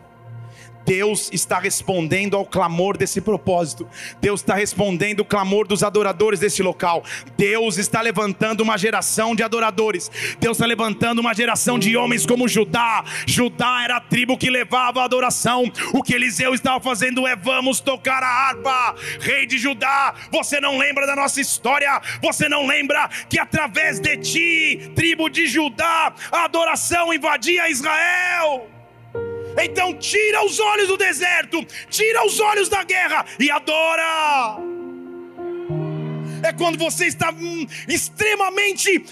Deus 0.89 1.29
está 1.35 1.59
respondendo 1.59 2.35
ao 2.35 2.47
clamor 2.47 2.97
desse 2.97 3.21
propósito. 3.21 3.87
Deus 4.23 4.41
está 4.41 4.55
respondendo 4.55 5.21
o 5.21 5.25
clamor 5.25 5.69
dos 5.69 5.83
adoradores 5.83 6.41
desse 6.41 6.63
local. 6.63 7.05
Deus 7.37 7.77
está 7.77 8.01
levantando 8.01 8.63
uma 8.63 8.79
geração 8.79 9.37
de 9.37 9.43
adoradores. 9.43 10.11
Deus 10.41 10.57
está 10.57 10.65
levantando 10.65 11.19
uma 11.19 11.35
geração 11.35 11.79
de 11.79 11.95
homens 11.95 12.25
como 12.25 12.49
Judá. 12.49 13.05
Judá 13.27 13.83
era 13.85 13.99
a 13.99 14.01
tribo 14.01 14.39
que 14.39 14.49
levava 14.49 15.03
a 15.03 15.05
adoração. 15.05 15.71
O 15.93 16.03
que 16.03 16.15
Eliseu 16.15 16.55
estava 16.55 16.81
fazendo 16.81 17.27
é: 17.27 17.37
vamos 17.37 17.81
tocar 17.81 18.23
a 18.23 18.49
harpa. 18.49 18.95
Rei 19.21 19.45
de 19.45 19.59
Judá, 19.59 20.15
você 20.33 20.59
não 20.59 20.79
lembra 20.79 21.07
da 21.07 21.15
nossa 21.15 21.39
história? 21.39 22.01
Você 22.23 22.49
não 22.49 22.67
lembra 22.67 23.11
que 23.29 23.39
através 23.39 24.01
de 24.01 24.17
ti, 24.17 24.91
tribo 24.95 25.29
de 25.29 25.49
Judá, 25.49 26.15
a 26.33 26.45
adoração 26.45 27.13
invadia 27.13 27.69
Israel? 27.69 28.78
Então 29.61 29.95
tira 29.95 30.45
os 30.45 30.59
olhos 30.59 30.89
do 30.89 30.97
deserto, 30.97 31.65
tira 31.89 32.25
os 32.27 32.41
olhos 32.41 32.69
da 32.69 32.83
guerra 32.85 33.25
e 33.39 33.51
adora. 33.51 34.59
É 36.43 36.53
quando 36.53 36.79
você 36.79 37.07
está 37.07 37.31
hum, 37.31 37.67
extremamente 37.89 39.05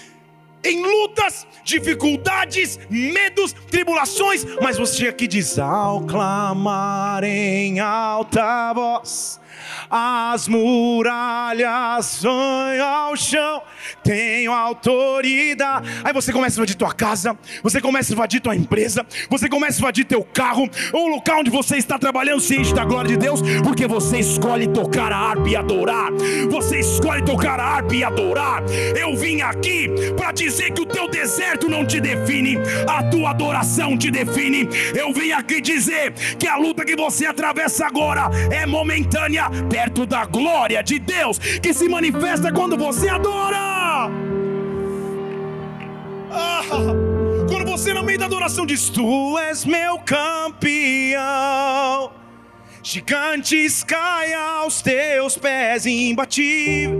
em 0.63 0.81
lutas, 0.81 1.45
dificuldades, 1.63 2.79
medos, 2.89 3.53
tribulações, 3.69 4.45
mas 4.61 4.77
você 4.77 5.07
aqui 5.07 5.27
diz: 5.27 5.59
ao 5.59 6.05
clamar 6.05 7.23
em 7.23 7.79
alta 7.79 8.73
voz 8.73 9.39
as 9.89 10.47
muralhas 10.47 12.19
vão 12.21 12.83
ao 12.83 13.15
chão, 13.15 13.61
tenho 14.03 14.51
autoridade. 14.51 15.89
Aí 16.03 16.13
você 16.13 16.31
começa 16.33 16.55
a 16.55 16.57
invadir 16.59 16.75
tua 16.75 16.93
casa, 16.93 17.37
você 17.63 17.79
começa 17.79 18.11
a 18.11 18.15
invadir 18.15 18.41
tua 18.41 18.55
empresa, 18.55 19.05
você 19.29 19.47
começa 19.47 19.77
a 19.77 19.81
invadir 19.81 20.05
teu 20.05 20.23
carro, 20.23 20.69
o 20.93 21.07
local 21.07 21.39
onde 21.39 21.49
você 21.49 21.77
está 21.77 21.97
trabalhando, 21.97 22.41
ciente 22.41 22.73
da 22.73 22.85
glória 22.85 23.09
de 23.09 23.17
Deus, 23.17 23.41
porque 23.63 23.87
você 23.87 24.19
escolhe 24.19 24.67
tocar 24.67 25.11
a 25.11 25.17
harpa 25.17 25.47
e 25.47 25.55
adorar. 25.55 26.11
Você 26.49 26.79
escolhe 26.79 27.23
tocar 27.23 27.59
a 27.59 27.63
harpa 27.63 27.95
e 27.95 28.03
adorar. 28.03 28.63
Eu 28.95 29.15
vim 29.15 29.41
aqui 29.41 29.89
para 30.15 30.31
dizer 30.31 30.71
que 30.71 30.81
o 30.81 30.85
teu 30.85 31.09
deserto 31.09 31.69
não 31.69 31.85
te 31.85 31.99
define, 31.99 32.57
a 32.87 33.03
tua 33.03 33.31
adoração 33.31 33.97
te 33.97 34.11
define. 34.11 34.67
Eu 34.95 35.13
vim 35.13 35.31
aqui 35.31 35.61
dizer 35.61 36.13
que 36.37 36.47
a 36.47 36.57
luta 36.57 36.85
que 36.85 36.95
você 36.95 37.25
atravessa 37.25 37.85
agora 37.85 38.29
é 38.51 38.65
momentânea, 38.65 39.49
perto 39.77 40.07
da 40.07 40.25
glória 40.25 40.81
de 40.81 40.97
Deus 40.97 41.37
que 41.37 41.71
se 41.71 41.87
manifesta 41.87 42.51
quando 42.51 42.75
você 42.75 43.07
adora. 43.07 44.09
Ah, 46.31 46.63
quando 47.47 47.63
você, 47.69 47.93
no 47.93 48.03
meio 48.03 48.17
da 48.17 48.25
adoração, 48.25 48.65
diz: 48.65 48.89
Tu 48.89 49.37
és 49.37 49.65
meu 49.65 49.99
campeão. 49.99 51.21
Gigantes 52.81 53.83
caem 53.83 54.33
aos 54.33 54.81
teus 54.81 55.37
pés 55.37 55.85
imbatível. 55.85 56.97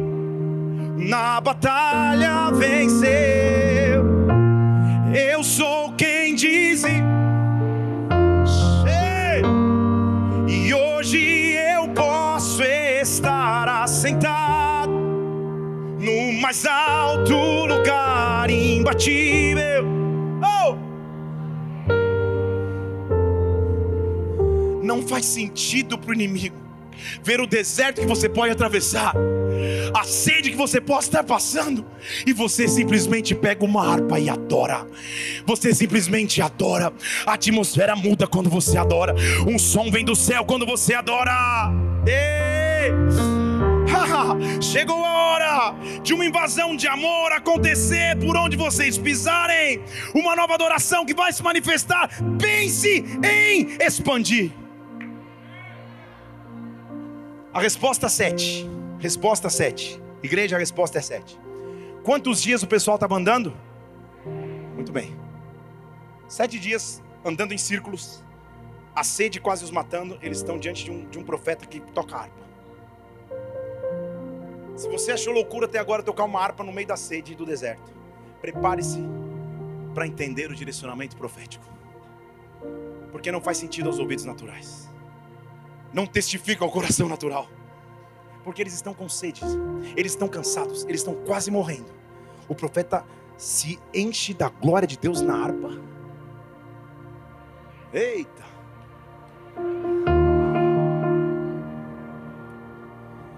Na 0.98 1.42
batalha 1.42 2.52
venceu. 2.52 4.06
Eu 5.32 5.44
sou 5.44 5.94
quem 5.94 6.36
diz. 6.36 6.84
E 10.48 10.74
hoje 10.74 11.37
estar 13.98 13.98
assentado 13.98 14.92
no 16.00 16.34
mais 16.34 16.66
alto 16.66 17.34
lugar 17.66 18.50
imbatível. 18.50 19.86
Oh! 20.44 20.78
Não 24.84 25.02
faz 25.02 25.26
sentido 25.26 25.98
para 25.98 26.12
o 26.12 26.14
inimigo 26.14 26.68
ver 27.24 27.40
o 27.40 27.48
deserto 27.48 28.02
que 28.02 28.08
você 28.08 28.28
pode 28.28 28.52
atravessar, 28.52 29.14
a 29.94 30.04
sede 30.04 30.50
que 30.50 30.58
você 30.58 30.82
possa 30.82 31.08
estar 31.10 31.24
passando, 31.24 31.86
e 32.26 32.34
você 32.34 32.68
simplesmente 32.68 33.36
pega 33.36 33.64
uma 33.64 33.88
harpa 33.88 34.20
e 34.20 34.30
adora. 34.30 34.88
Você 35.46 35.76
simplesmente 35.76 36.42
adora. 36.42 36.92
A 37.26 37.34
atmosfera 37.34 37.96
muda 37.96 38.26
quando 38.26 38.50
você 38.50 38.78
adora. 38.78 39.16
Um 39.48 39.60
som 39.60 39.92
vem 39.92 40.04
do 40.04 40.16
céu 40.16 40.44
quando 40.44 40.66
você 40.66 40.96
adora. 40.96 41.72
Ei! 42.08 43.37
Chegou 44.62 45.04
a 45.04 45.14
hora 45.14 45.76
de 46.02 46.14
uma 46.14 46.26
invasão 46.26 46.76
de 46.76 46.88
amor 46.88 47.32
acontecer 47.32 48.18
por 48.18 48.36
onde 48.36 48.56
vocês 48.56 48.98
pisarem. 48.98 49.84
Uma 50.14 50.36
nova 50.36 50.54
adoração 50.54 51.06
que 51.06 51.14
vai 51.14 51.32
se 51.34 51.44
manifestar. 51.44 52.10
Pense 52.40 53.04
em 53.24 53.78
expandir. 53.82 54.52
A 57.54 57.60
resposta 57.60 58.08
7. 58.10 58.70
Resposta 59.00 59.50
7. 59.50 60.02
Igreja, 60.24 60.56
a 60.56 60.60
resposta 60.60 60.98
é 60.98 61.02
7. 61.02 61.40
Quantos 62.04 62.42
dias 62.42 62.64
o 62.64 62.68
pessoal 62.68 62.96
estava 62.96 63.16
andando? 63.16 63.56
Muito 64.76 64.92
bem. 64.92 65.14
Sete 66.28 66.60
dias 66.60 67.02
andando 67.24 67.54
em 67.54 67.58
círculos, 67.58 68.24
a 68.96 69.04
sede 69.04 69.40
quase 69.40 69.64
os 69.64 69.72
matando, 69.72 70.18
eles 70.22 70.38
estão 70.38 70.58
diante 70.58 70.86
de 70.86 70.92
um, 70.92 71.10
de 71.10 71.20
um 71.20 71.24
profeta 71.24 71.66
que 71.66 71.80
toca 71.80 72.16
harpa. 72.16 72.47
Se 74.78 74.88
você 74.88 75.12
achou 75.12 75.34
loucura 75.34 75.66
até 75.66 75.80
agora 75.80 76.04
tocar 76.04 76.24
uma 76.24 76.40
harpa 76.40 76.64
no 76.64 76.72
meio 76.72 76.88
da 76.88 76.96
sede 76.96 77.34
do 77.34 77.48
deserto, 77.48 77.92
prepare-se 78.40 79.00
para 79.96 80.06
entender 80.06 80.52
o 80.52 80.56
direcionamento 80.56 81.18
profético. 81.18 81.66
Porque 83.12 83.32
não 83.32 83.42
faz 83.42 83.58
sentido 83.58 83.88
aos 83.88 83.98
ouvidos 83.98 84.24
naturais. 84.24 84.88
Não 85.92 86.06
testifica 86.06 86.64
ao 86.64 86.70
coração 86.70 87.10
natural. 87.10 87.50
Porque 88.44 88.62
eles 88.62 88.76
estão 88.76 88.94
com 88.94 89.10
sede, 89.10 89.42
eles 89.96 90.12
estão 90.12 90.28
cansados, 90.28 90.84
eles 90.84 91.02
estão 91.02 91.16
quase 91.26 91.50
morrendo. 91.50 91.92
O 92.48 92.54
profeta 92.54 93.04
se 93.36 93.80
enche 93.92 94.32
da 94.32 94.48
glória 94.48 94.88
de 94.88 94.98
Deus 94.98 95.22
na 95.22 95.44
harpa. 95.44 95.72
Eita! 97.92 98.46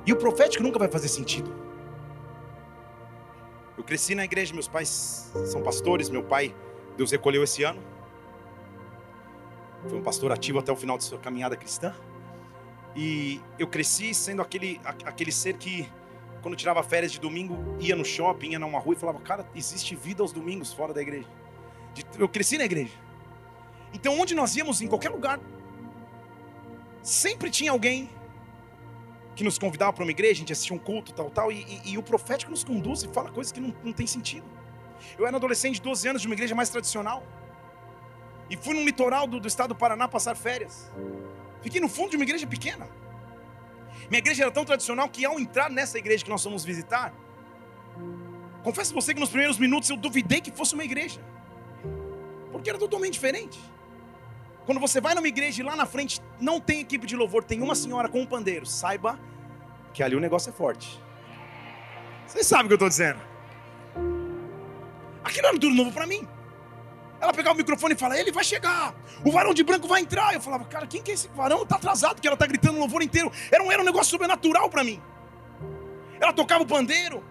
E 0.09 0.11
o 0.11 0.15
profético 0.15 0.63
nunca 0.63 0.79
vai 0.79 0.87
fazer 0.87 1.07
sentido. 1.07 1.53
Eu 3.77 3.83
cresci 3.83 4.15
na 4.15 4.25
igreja, 4.25 4.55
meus 4.55 4.67
pais 4.67 5.31
são 5.45 5.61
pastores, 5.61 6.09
meu 6.09 6.23
pai, 6.23 6.55
Deus 6.97 7.11
recolheu 7.11 7.43
esse 7.43 7.61
ano. 7.61 7.79
Foi 9.87 9.99
um 9.99 10.01
pastor 10.01 10.31
ativo 10.31 10.57
até 10.57 10.71
o 10.71 10.75
final 10.75 10.97
de 10.97 11.03
sua 11.03 11.19
caminhada 11.19 11.55
cristã. 11.55 11.93
E 12.95 13.39
eu 13.59 13.67
cresci 13.67 14.11
sendo 14.15 14.41
aquele, 14.41 14.81
aquele 14.83 15.31
ser 15.31 15.57
que, 15.57 15.87
quando 16.41 16.55
tirava 16.55 16.81
férias 16.81 17.11
de 17.11 17.19
domingo, 17.19 17.55
ia 17.79 17.95
no 17.95 18.03
shopping, 18.03 18.53
ia 18.53 18.59
numa 18.59 18.79
rua 18.79 18.95
e 18.95 18.97
falava: 18.97 19.19
Cara, 19.19 19.47
existe 19.53 19.95
vida 19.95 20.23
aos 20.23 20.31
domingos 20.31 20.73
fora 20.73 20.91
da 20.91 21.03
igreja. 21.03 21.27
Eu 22.17 22.27
cresci 22.27 22.57
na 22.57 22.65
igreja. 22.65 22.93
Então, 23.93 24.19
onde 24.19 24.33
nós 24.33 24.55
íamos, 24.55 24.81
em 24.81 24.87
qualquer 24.87 25.09
lugar, 25.09 25.39
sempre 27.03 27.51
tinha 27.51 27.69
alguém 27.69 28.09
que 29.39 29.43
nos 29.43 29.57
convidava 29.57 29.93
para 29.93 30.03
uma 30.03 30.11
igreja, 30.11 30.33
a 30.33 30.35
gente 30.35 30.51
assistia 30.51 30.75
um 30.75 30.79
culto, 30.79 31.13
tal, 31.13 31.29
tal, 31.29 31.49
e, 31.49 31.65
e, 31.85 31.93
e 31.93 31.97
o 31.97 32.03
profético 32.03 32.51
nos 32.51 32.61
conduz 32.61 33.03
e 33.03 33.07
fala 33.07 33.31
coisas 33.31 33.53
que 33.53 33.61
não, 33.61 33.73
não 33.81 33.93
tem 33.93 34.05
sentido. 34.05 34.45
Eu 35.17 35.25
era 35.25 35.37
adolescente 35.37 35.75
de 35.75 35.81
12 35.81 36.09
anos 36.09 36.21
de 36.21 36.27
uma 36.27 36.35
igreja 36.35 36.53
mais 36.53 36.69
tradicional. 36.69 37.23
E 38.49 38.57
fui 38.57 38.73
no 38.73 38.83
litoral 38.83 39.25
do, 39.25 39.39
do 39.39 39.47
estado 39.47 39.69
do 39.69 39.75
Paraná 39.75 40.09
passar 40.09 40.35
férias. 40.35 40.91
Fiquei 41.61 41.79
no 41.79 41.87
fundo 41.87 42.09
de 42.09 42.17
uma 42.17 42.25
igreja 42.25 42.45
pequena. 42.45 42.85
Minha 44.09 44.19
igreja 44.19 44.43
era 44.43 44.51
tão 44.51 44.65
tradicional 44.65 45.07
que 45.07 45.23
ao 45.23 45.39
entrar 45.39 45.69
nessa 45.69 45.97
igreja 45.97 46.21
que 46.21 46.29
nós 46.29 46.43
fomos 46.43 46.65
visitar, 46.65 47.13
confesso 48.61 48.91
a 48.91 48.95
você 48.95 49.13
que 49.13 49.21
nos 49.21 49.29
primeiros 49.29 49.57
minutos 49.57 49.89
eu 49.89 49.95
duvidei 49.95 50.41
que 50.41 50.51
fosse 50.51 50.73
uma 50.73 50.83
igreja. 50.83 51.21
Porque 52.51 52.69
era 52.69 52.77
totalmente 52.77 53.13
diferente. 53.13 53.57
Quando 54.69 54.81
você 54.81 55.01
vai 55.01 55.15
numa 55.15 55.27
igreja 55.27 55.63
e 55.63 55.65
lá 55.65 55.75
na 55.75 55.87
frente 55.87 56.21
não 56.39 56.59
tem 56.59 56.79
equipe 56.79 57.07
de 57.07 57.15
louvor, 57.15 57.43
tem 57.43 57.59
uma 57.59 57.73
senhora 57.73 58.07
com 58.07 58.21
um 58.21 58.25
pandeiro, 58.27 58.67
saiba 58.67 59.19
que 59.91 60.03
ali 60.03 60.15
o 60.15 60.19
negócio 60.19 60.51
é 60.51 60.53
forte. 60.53 61.01
Vocês 62.27 62.45
sabem 62.45 62.65
o 62.65 62.67
que 62.67 62.73
eu 62.73 62.75
estou 62.75 62.87
dizendo. 62.87 63.19
Aquilo 65.23 65.47
era 65.47 65.57
tudo 65.57 65.73
novo 65.73 65.91
para 65.91 66.05
mim. 66.05 66.27
Ela 67.19 67.33
pegava 67.33 67.55
o 67.55 67.57
microfone 67.57 67.95
e 67.95 67.97
falava, 67.97 68.21
ele 68.21 68.31
vai 68.31 68.43
chegar, 68.43 68.93
o 69.25 69.31
varão 69.31 69.55
de 69.55 69.63
branco 69.63 69.87
vai 69.87 70.01
entrar. 70.01 70.35
Eu 70.35 70.39
falava, 70.39 70.65
cara, 70.65 70.85
quem 70.85 71.01
que 71.01 71.09
é 71.09 71.13
esse 71.15 71.27
varão? 71.29 71.63
Está 71.63 71.77
atrasado, 71.77 72.21
que 72.21 72.27
ela 72.27 72.35
está 72.35 72.45
gritando 72.45 72.77
o 72.77 72.79
louvor 72.79 73.01
inteiro. 73.01 73.31
Era 73.51 73.63
um, 73.63 73.71
era 73.71 73.81
um 73.81 73.85
negócio 73.85 74.11
sobrenatural 74.11 74.69
para 74.69 74.83
mim. 74.83 75.01
Ela 76.21 76.31
tocava 76.31 76.61
o 76.61 76.67
pandeiro. 76.67 77.23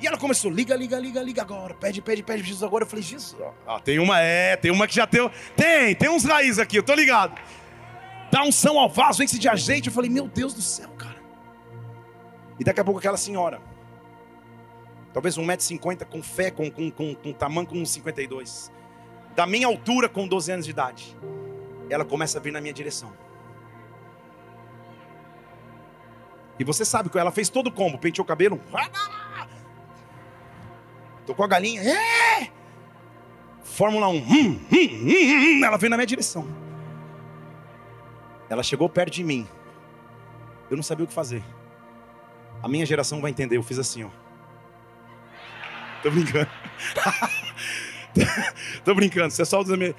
E 0.00 0.06
ela 0.06 0.16
começou, 0.16 0.50
liga, 0.50 0.74
liga, 0.74 0.98
liga, 0.98 1.22
liga 1.22 1.42
agora. 1.42 1.74
Pede, 1.74 2.00
pede, 2.00 2.22
pede 2.22 2.42
Jesus 2.42 2.62
agora. 2.62 2.84
Eu 2.84 2.88
falei, 2.88 3.02
Jesus. 3.02 3.36
Ó, 3.66 3.78
tem 3.80 3.98
uma, 3.98 4.20
é, 4.20 4.56
tem 4.56 4.70
uma 4.70 4.86
que 4.86 4.94
já 4.94 5.06
tem. 5.06 5.30
Tem, 5.54 5.94
tem 5.94 6.08
uns 6.08 6.24
raízes 6.24 6.58
aqui, 6.58 6.76
eu 6.76 6.82
tô 6.82 6.94
ligado. 6.94 7.38
Dá 8.30 8.42
um 8.42 8.52
são 8.52 8.78
ao 8.78 8.88
vaso, 8.88 9.22
esse 9.22 9.38
de 9.38 9.48
azeite. 9.48 9.88
Eu 9.88 9.92
falei, 9.92 10.08
meu 10.08 10.26
Deus 10.26 10.54
do 10.54 10.62
céu, 10.62 10.88
cara. 10.90 11.20
E 12.58 12.64
daqui 12.64 12.80
a 12.80 12.84
pouco 12.84 12.98
aquela 12.98 13.16
senhora, 13.16 13.60
talvez 15.12 15.36
1,50m, 15.36 16.04
com 16.06 16.22
fé, 16.22 16.50
com, 16.50 16.70
com, 16.70 16.90
com, 16.90 17.14
com 17.14 17.32
tamanho 17.32 17.66
com 17.66 17.84
52 17.84 18.70
da 19.34 19.46
minha 19.46 19.66
altura 19.66 20.08
com 20.08 20.26
12 20.26 20.52
anos 20.52 20.64
de 20.66 20.70
idade, 20.70 21.16
ela 21.88 22.04
começa 22.04 22.38
a 22.38 22.40
vir 22.40 22.52
na 22.52 22.60
minha 22.60 22.72
direção. 22.72 23.12
E 26.58 26.64
você 26.64 26.84
sabe 26.84 27.08
que 27.08 27.18
ela 27.18 27.30
fez 27.30 27.48
todo 27.48 27.68
o 27.68 27.72
combo, 27.72 27.98
penteou 27.98 28.24
o 28.24 28.28
cabelo, 28.28 28.60
tocou 31.26 31.44
a 31.44 31.48
galinha, 31.48 31.82
é! 31.82 32.50
Fórmula 33.62 34.08
1, 34.08 34.16
hum, 34.16 34.24
hum, 34.24 34.60
hum, 34.72 35.64
ela 35.64 35.76
veio 35.76 35.90
na 35.90 35.96
minha 35.96 36.06
direção. 36.06 36.46
Ela 38.48 38.62
chegou 38.62 38.88
perto 38.88 39.12
de 39.12 39.22
mim. 39.22 39.46
Eu 40.68 40.76
não 40.76 40.82
sabia 40.82 41.04
o 41.04 41.08
que 41.08 41.14
fazer. 41.14 41.42
A 42.62 42.68
minha 42.68 42.84
geração 42.84 43.20
vai 43.20 43.30
entender. 43.30 43.56
Eu 43.56 43.62
fiz 43.62 43.78
assim, 43.78 44.04
ó. 44.04 44.10
Tô 46.02 46.10
brincando. 46.10 46.50
Tô 48.84 48.94
brincando, 48.94 49.30
você 49.30 49.42
é 49.42 49.44
só 49.44 49.60
amigos. 49.60 49.94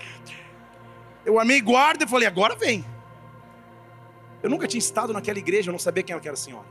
Eu 1.26 1.40
amei 1.40 1.62
guarda 1.62 2.04
e 2.04 2.08
falei, 2.08 2.28
agora 2.28 2.56
vem. 2.56 2.84
Eu 4.42 4.50
nunca 4.50 4.68
tinha 4.68 4.80
estado 4.80 5.14
naquela 5.14 5.38
igreja, 5.38 5.70
eu 5.70 5.72
não 5.72 5.80
sabia 5.80 6.04
quem 6.04 6.14
era 6.14 6.20
aquela 6.20 6.36
senhora. 6.36 6.66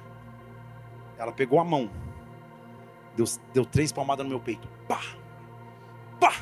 Ela 1.17 1.33
pegou 1.33 1.61
a 1.61 1.65
mão, 1.65 1.91
deu, 3.25 3.41
deu 3.53 3.65
três 3.65 3.93
palmadas 3.93 4.25
no 4.25 4.31
meu 4.31 4.41
peito. 4.41 4.67
Pá! 4.89 5.01
Pá! 6.19 6.33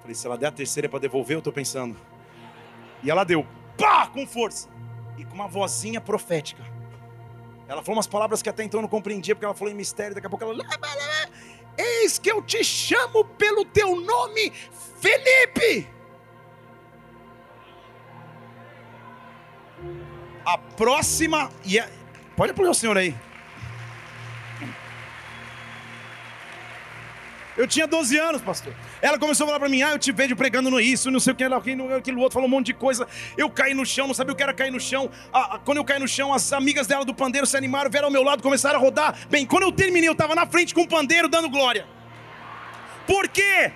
Falei, 0.00 0.14
se 0.14 0.26
ela 0.26 0.36
der 0.36 0.48
a 0.48 0.52
terceira 0.52 0.86
é 0.86 0.88
para 0.88 0.98
devolver, 0.98 1.36
eu 1.36 1.38
estou 1.38 1.52
pensando. 1.52 1.96
E 3.02 3.10
ela 3.10 3.24
deu, 3.24 3.46
pá! 3.76 4.06
Com 4.06 4.26
força. 4.26 4.68
E 5.16 5.24
com 5.24 5.34
uma 5.34 5.48
vozinha 5.48 6.00
profética. 6.00 6.62
Ela 7.66 7.82
falou 7.82 7.96
umas 7.96 8.06
palavras 8.06 8.42
que 8.42 8.48
até 8.48 8.62
então 8.62 8.78
eu 8.78 8.82
não 8.82 8.88
compreendia, 8.88 9.34
porque 9.34 9.44
ela 9.44 9.54
falou 9.54 9.72
em 9.72 9.76
mistério, 9.76 10.14
daqui 10.14 10.26
a 10.26 10.30
pouco 10.30 10.44
ela. 10.44 10.64
Eis 11.76 12.18
que 12.18 12.30
eu 12.30 12.42
te 12.42 12.62
chamo 12.62 13.24
pelo 13.24 13.64
teu 13.64 14.00
nome, 14.00 14.52
Felipe. 15.00 15.88
A 20.44 20.58
próxima. 20.58 21.50
E 21.64 21.78
a, 21.78 21.88
pode 22.36 22.52
apoiar 22.52 22.70
o 22.70 22.74
senhor 22.74 22.98
aí. 22.98 23.14
Eu 27.56 27.68
tinha 27.68 27.86
12 27.86 28.18
anos, 28.18 28.42
pastor. 28.42 28.74
Ela 29.00 29.18
começou 29.18 29.44
a 29.44 29.48
falar 29.48 29.60
para 29.60 29.68
mim: 29.68 29.82
ah, 29.82 29.92
eu 29.92 29.98
te 29.98 30.10
vejo 30.10 30.34
pregando 30.34 30.70
no 30.70 30.80
isso, 30.80 31.10
não 31.10 31.20
sei 31.20 31.32
o 31.32 31.36
que, 31.36 31.44
aquilo, 31.44 31.94
aquilo 31.94 32.20
outro, 32.20 32.34
falou 32.34 32.48
um 32.48 32.50
monte 32.50 32.66
de 32.66 32.74
coisa. 32.74 33.06
Eu 33.36 33.48
caí 33.48 33.74
no 33.74 33.86
chão, 33.86 34.08
não 34.08 34.14
sabia 34.14 34.32
o 34.32 34.36
que 34.36 34.42
era 34.42 34.52
cair 34.52 34.72
no 34.72 34.80
chão. 34.80 35.08
Ah, 35.32 35.60
quando 35.64 35.78
eu 35.78 35.84
caí 35.84 36.00
no 36.00 36.08
chão, 36.08 36.34
as 36.34 36.52
amigas 36.52 36.86
dela 36.86 37.04
do 37.04 37.14
pandeiro 37.14 37.46
se 37.46 37.56
animaram, 37.56 37.90
vieram 37.90 38.08
ao 38.08 38.12
meu 38.12 38.22
lado, 38.22 38.42
começaram 38.42 38.78
a 38.78 38.82
rodar. 38.82 39.16
Bem, 39.30 39.46
quando 39.46 39.62
eu 39.62 39.72
terminei, 39.72 40.08
eu 40.08 40.12
estava 40.12 40.34
na 40.34 40.46
frente 40.46 40.74
com 40.74 40.82
o 40.82 40.88
pandeiro 40.88 41.28
dando 41.28 41.48
glória. 41.48 41.86
Por 43.06 43.28
quê? 43.28 43.70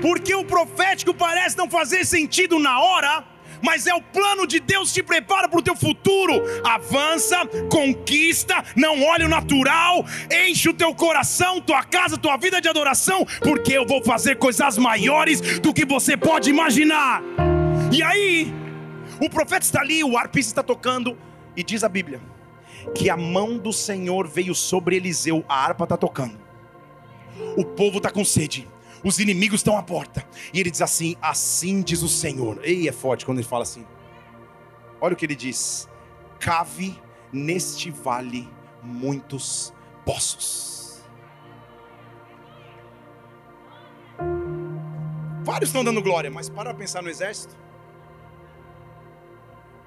Porque 0.00 0.34
o 0.34 0.44
profético 0.44 1.12
parece 1.12 1.56
não 1.56 1.68
fazer 1.68 2.04
sentido 2.04 2.58
na 2.60 2.80
hora 2.80 3.24
mas 3.62 3.86
é 3.86 3.94
o 3.94 4.02
plano 4.02 4.46
de 4.46 4.60
Deus 4.60 4.92
te 4.92 5.02
prepara 5.02 5.48
para 5.48 5.58
o 5.58 5.62
teu 5.62 5.76
futuro. 5.76 6.42
Avança, 6.64 7.46
conquista, 7.70 8.64
não 8.74 9.02
olhe 9.04 9.24
o 9.24 9.28
natural, 9.28 10.04
enche 10.30 10.68
o 10.68 10.74
teu 10.74 10.94
coração, 10.94 11.60
tua 11.60 11.82
casa, 11.82 12.16
tua 12.16 12.36
vida 12.36 12.60
de 12.60 12.68
adoração, 12.68 13.26
porque 13.42 13.72
eu 13.72 13.86
vou 13.86 14.02
fazer 14.02 14.36
coisas 14.36 14.78
maiores 14.78 15.58
do 15.60 15.72
que 15.72 15.84
você 15.84 16.16
pode 16.16 16.50
imaginar. 16.50 17.22
E 17.92 18.02
aí, 18.02 18.52
o 19.20 19.30
profeta 19.30 19.64
está 19.64 19.80
ali, 19.80 20.02
o 20.02 20.16
arpista 20.16 20.52
está 20.52 20.62
tocando, 20.62 21.16
e 21.56 21.62
diz 21.62 21.82
a 21.82 21.88
Bíblia 21.88 22.20
que 22.94 23.10
a 23.10 23.16
mão 23.16 23.58
do 23.58 23.72
Senhor 23.72 24.28
veio 24.28 24.54
sobre 24.54 24.96
Eliseu, 24.96 25.44
a 25.48 25.64
harpa 25.64 25.84
está 25.84 25.96
tocando, 25.96 26.38
o 27.56 27.64
povo 27.64 27.96
está 27.96 28.10
com 28.10 28.24
sede 28.24 28.68
os 29.06 29.20
inimigos 29.20 29.60
estão 29.60 29.78
à 29.78 29.82
porta. 29.84 30.26
E 30.52 30.58
ele 30.58 30.70
diz 30.70 30.82
assim: 30.82 31.16
Assim 31.22 31.80
diz 31.80 32.02
o 32.02 32.08
Senhor. 32.08 32.58
Ei, 32.64 32.88
é 32.88 32.92
forte 32.92 33.24
quando 33.24 33.38
ele 33.38 33.46
fala 33.46 33.62
assim. 33.62 33.86
Olha 35.00 35.14
o 35.14 35.16
que 35.16 35.24
ele 35.24 35.36
diz: 35.36 35.88
Cave 36.40 37.00
neste 37.32 37.90
vale 37.90 38.48
muitos 38.82 39.72
poços. 40.04 41.04
Vários 45.44 45.68
estão 45.68 45.84
dando 45.84 46.02
glória, 46.02 46.28
mas 46.28 46.48
para 46.48 46.74
pensar 46.74 47.00
no 47.00 47.08
exército. 47.08 47.56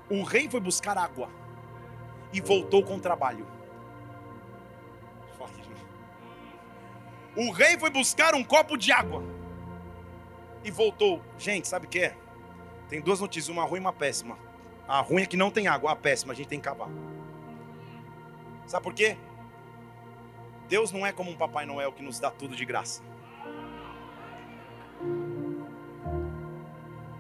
O 0.10 0.24
rei 0.24 0.50
foi 0.50 0.62
buscar 0.62 0.98
água 0.98 1.30
e 2.32 2.40
voltou 2.40 2.82
com 2.82 2.98
trabalho. 2.98 3.46
O 7.36 7.52
rei 7.52 7.78
foi 7.78 7.90
buscar 7.90 8.34
um 8.34 8.44
copo 8.44 8.78
de 8.78 8.92
água 8.92 9.24
e 10.64 10.72
voltou. 10.72 11.22
Gente, 11.38 11.68
sabe 11.68 11.86
o 11.86 11.90
que 11.90 12.00
é? 12.00 12.16
Tem 12.88 13.02
duas 13.02 13.20
notícias, 13.20 13.50
uma 13.50 13.64
ruim 13.64 13.78
e 13.78 13.82
uma 13.82 13.94
péssima. 13.94 14.38
A 14.88 15.00
ruim 15.02 15.22
é 15.22 15.26
que 15.26 15.38
não 15.38 15.52
tem 15.52 15.68
água, 15.68 15.92
a 15.92 15.96
péssima 15.96 16.34
a 16.34 16.36
gente 16.36 16.48
tem 16.48 16.60
que 16.60 16.66
cavar. 16.66 16.90
Sabe 18.66 18.84
por 18.84 18.94
quê? 18.94 19.18
Deus 20.68 20.92
não 20.92 21.06
é 21.06 21.12
como 21.12 21.32
um 21.32 21.36
Papai 21.36 21.66
Noel 21.66 21.92
que 21.92 22.04
nos 22.04 22.20
dá 22.20 22.30
tudo 22.30 22.56
de 22.56 22.66
graça. 22.66 23.02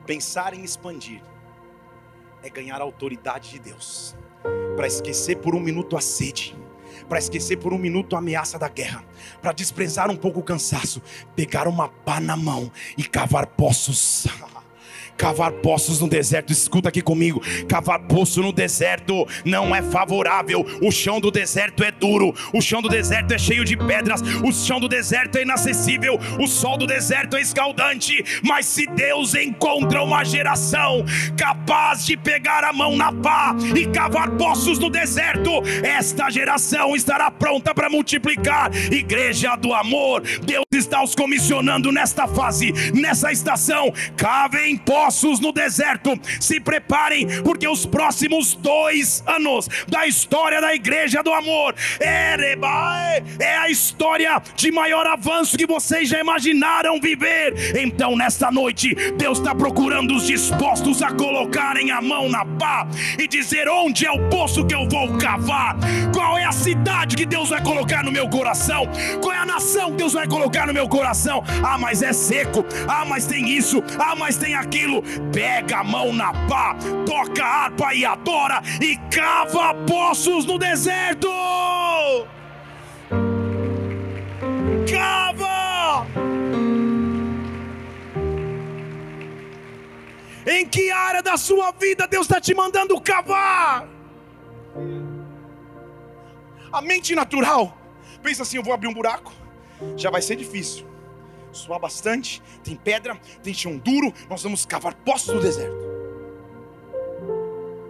Pensar 0.05 0.53
em 0.53 0.64
expandir 0.64 1.22
é 2.41 2.49
ganhar 2.49 2.80
a 2.80 2.84
autoridade 2.84 3.49
de 3.51 3.60
Deus, 3.60 4.16
para 4.76 4.88
esquecer 4.88 5.38
por 5.38 5.53
um 5.53 5.60
minuto 5.60 5.97
a 5.97 6.01
sede, 6.01 6.55
para 7.07 7.19
esquecer 7.19 7.57
por 7.57 7.73
um 7.73 7.77
minuto 7.77 8.15
a 8.15 8.19
ameaça 8.19 8.59
da 8.59 8.67
guerra, 8.67 9.03
para 9.41 9.51
desprezar 9.51 10.09
um 10.09 10.15
pouco 10.15 10.39
o 10.39 10.43
cansaço, 10.43 11.01
pegar 11.35 11.67
uma 11.67 11.87
pá 11.87 12.19
na 12.19 12.35
mão 12.35 12.71
e 12.97 13.03
cavar 13.03 13.47
poços. 13.47 14.27
Cavar 15.20 15.51
poços 15.51 15.99
no 15.99 16.07
deserto, 16.07 16.53
escuta 16.53 16.88
aqui 16.88 17.01
comigo. 17.01 17.41
Cavar 17.67 17.99
poço 17.99 18.41
no 18.41 18.53
deserto 18.53 19.28
não 19.43 19.76
é 19.76 19.82
favorável. 19.82 20.65
O 20.82 20.89
chão 20.93 21.20
do 21.20 21.30
deserto 21.30 21.84
é 21.84 21.91
duro. 21.91 22.34
O 22.53 22.61
chão 22.61 22.82
do 22.82 22.88
deserto 22.88 23.34
é 23.34 23.38
cheio 23.38 23.65
de 23.65 23.76
pedras. 23.76 24.22
O 24.22 24.53
chão 24.53 24.80
do 24.80 24.88
deserto 24.88 25.38
é 25.38 25.41
inacessível. 25.41 26.17
O 26.39 26.47
sol 26.47 26.78
do 26.78 26.88
deserto 26.88 27.36
é 27.36 27.41
escaldante. 27.41 28.24
Mas 28.41 28.65
se 28.65 28.88
Deus 28.88 29.36
encontra 29.36 30.01
uma 30.01 30.24
geração 30.24 31.03
capaz 31.36 32.05
de 32.05 32.15
pegar 32.15 32.63
a 32.63 32.72
mão 32.72 32.95
na 32.95 33.11
pá 33.11 33.53
e 33.76 33.86
cavar 33.88 34.32
poços 34.38 34.80
no 34.80 34.89
deserto, 34.89 35.51
esta 35.84 36.30
geração 36.30 36.95
estará 36.95 37.30
pronta 37.30 37.76
para 37.76 37.89
multiplicar. 37.89 38.74
Igreja 38.89 39.57
do 39.57 39.74
amor, 39.74 40.24
Deus 40.43 40.63
está 40.72 41.03
os 41.03 41.13
comissionando 41.13 41.91
nesta 41.91 42.26
fase, 42.26 42.72
nessa 42.93 43.34
estação. 43.34 43.91
Cavem 44.15 44.78
poços 44.78 45.09
ossos 45.10 45.39
no 45.39 45.51
deserto. 45.51 46.18
Se 46.39 46.60
preparem, 46.60 47.28
porque 47.43 47.68
os 47.68 47.86
próximos 47.86 48.53
dois 48.55 49.24
anos 49.26 49.68
da 49.88 50.05
história 50.05 50.62
da 50.62 50.74
igreja 50.74 51.24
do 51.24 51.34
amor 51.34 51.76
é, 51.99 53.57
a 53.57 53.70
história 53.70 54.41
de 54.55 54.72
maior 54.72 55.05
avanço 55.07 55.57
que 55.57 55.66
vocês 55.66 56.07
já 56.10 56.20
imaginaram 56.20 56.99
viver. 56.99 57.78
Então, 57.80 58.16
nesta 58.16 58.51
noite, 58.51 58.93
Deus 59.18 59.39
está 59.39 59.55
procurando 59.55 60.16
os 60.16 60.28
dispostos 60.28 61.01
a 61.01 61.12
colocarem 61.12 61.91
a 61.91 62.01
mão 62.01 62.30
na 62.30 62.45
pá 62.45 62.88
e 63.18 63.28
dizer 63.28 63.68
onde 63.68 64.05
é 64.05 64.12
o 64.12 64.30
poço 64.30 64.66
que 64.66 64.76
eu 64.76 64.88
vou 64.88 65.18
cavar, 65.18 65.76
qual 66.14 66.38
é 66.38 66.45
a 66.45 66.51
cidade 66.51 67.16
que 67.16 67.26
Deus 67.26 67.49
vai 67.49 67.62
colocar 67.62 68.03
no 68.03 68.12
meu 68.12 68.30
coração, 68.30 68.88
qual 69.22 69.34
é 69.34 69.38
a 69.38 69.45
nação 69.45 69.91
que 69.91 69.97
Deus 69.97 70.14
vai 70.14 70.28
colocar 70.28 70.68
no 70.68 70.74
meu 70.74 70.88
coração. 70.88 71.43
Ah, 71.64 71.78
mas 71.78 72.01
é 72.01 72.14
seco, 72.14 72.66
ah, 72.88 73.05
mas 73.05 73.26
tem 73.26 73.49
isso, 73.49 73.84
ah, 73.97 74.16
mas 74.16 74.38
tem 74.38 74.55
aquilo 74.55 74.98
pega 75.31 75.79
a 75.79 75.83
mão 75.83 76.13
na 76.13 76.33
pá, 76.47 76.75
toca 77.05 77.43
a 77.43 77.63
harpa 77.65 77.93
e 77.93 78.05
adora 78.05 78.61
e 78.81 78.97
cava 79.13 79.73
poços 79.85 80.45
no 80.45 80.57
deserto. 80.57 81.29
Cava! 84.91 86.05
Em 90.45 90.65
que 90.67 90.89
área 90.91 91.21
da 91.21 91.37
sua 91.37 91.71
vida 91.71 92.07
Deus 92.07 92.25
está 92.25 92.41
te 92.41 92.53
mandando 92.53 92.99
cavar? 92.99 93.87
A 96.71 96.81
mente 96.81 97.15
natural 97.15 97.77
pensa 98.23 98.43
assim: 98.43 98.57
eu 98.57 98.63
vou 98.63 98.73
abrir 98.73 98.87
um 98.87 98.93
buraco, 98.93 99.31
já 99.95 100.09
vai 100.09 100.21
ser 100.21 100.35
difícil 100.35 100.88
suar 101.51 101.79
bastante, 101.79 102.41
tem 102.63 102.75
pedra, 102.75 103.15
tem 103.43 103.53
chão 103.53 103.77
duro, 103.77 104.13
nós 104.29 104.43
vamos 104.43 104.65
cavar 104.65 104.95
poços 104.95 105.33
no 105.33 105.41
deserto. 105.41 105.89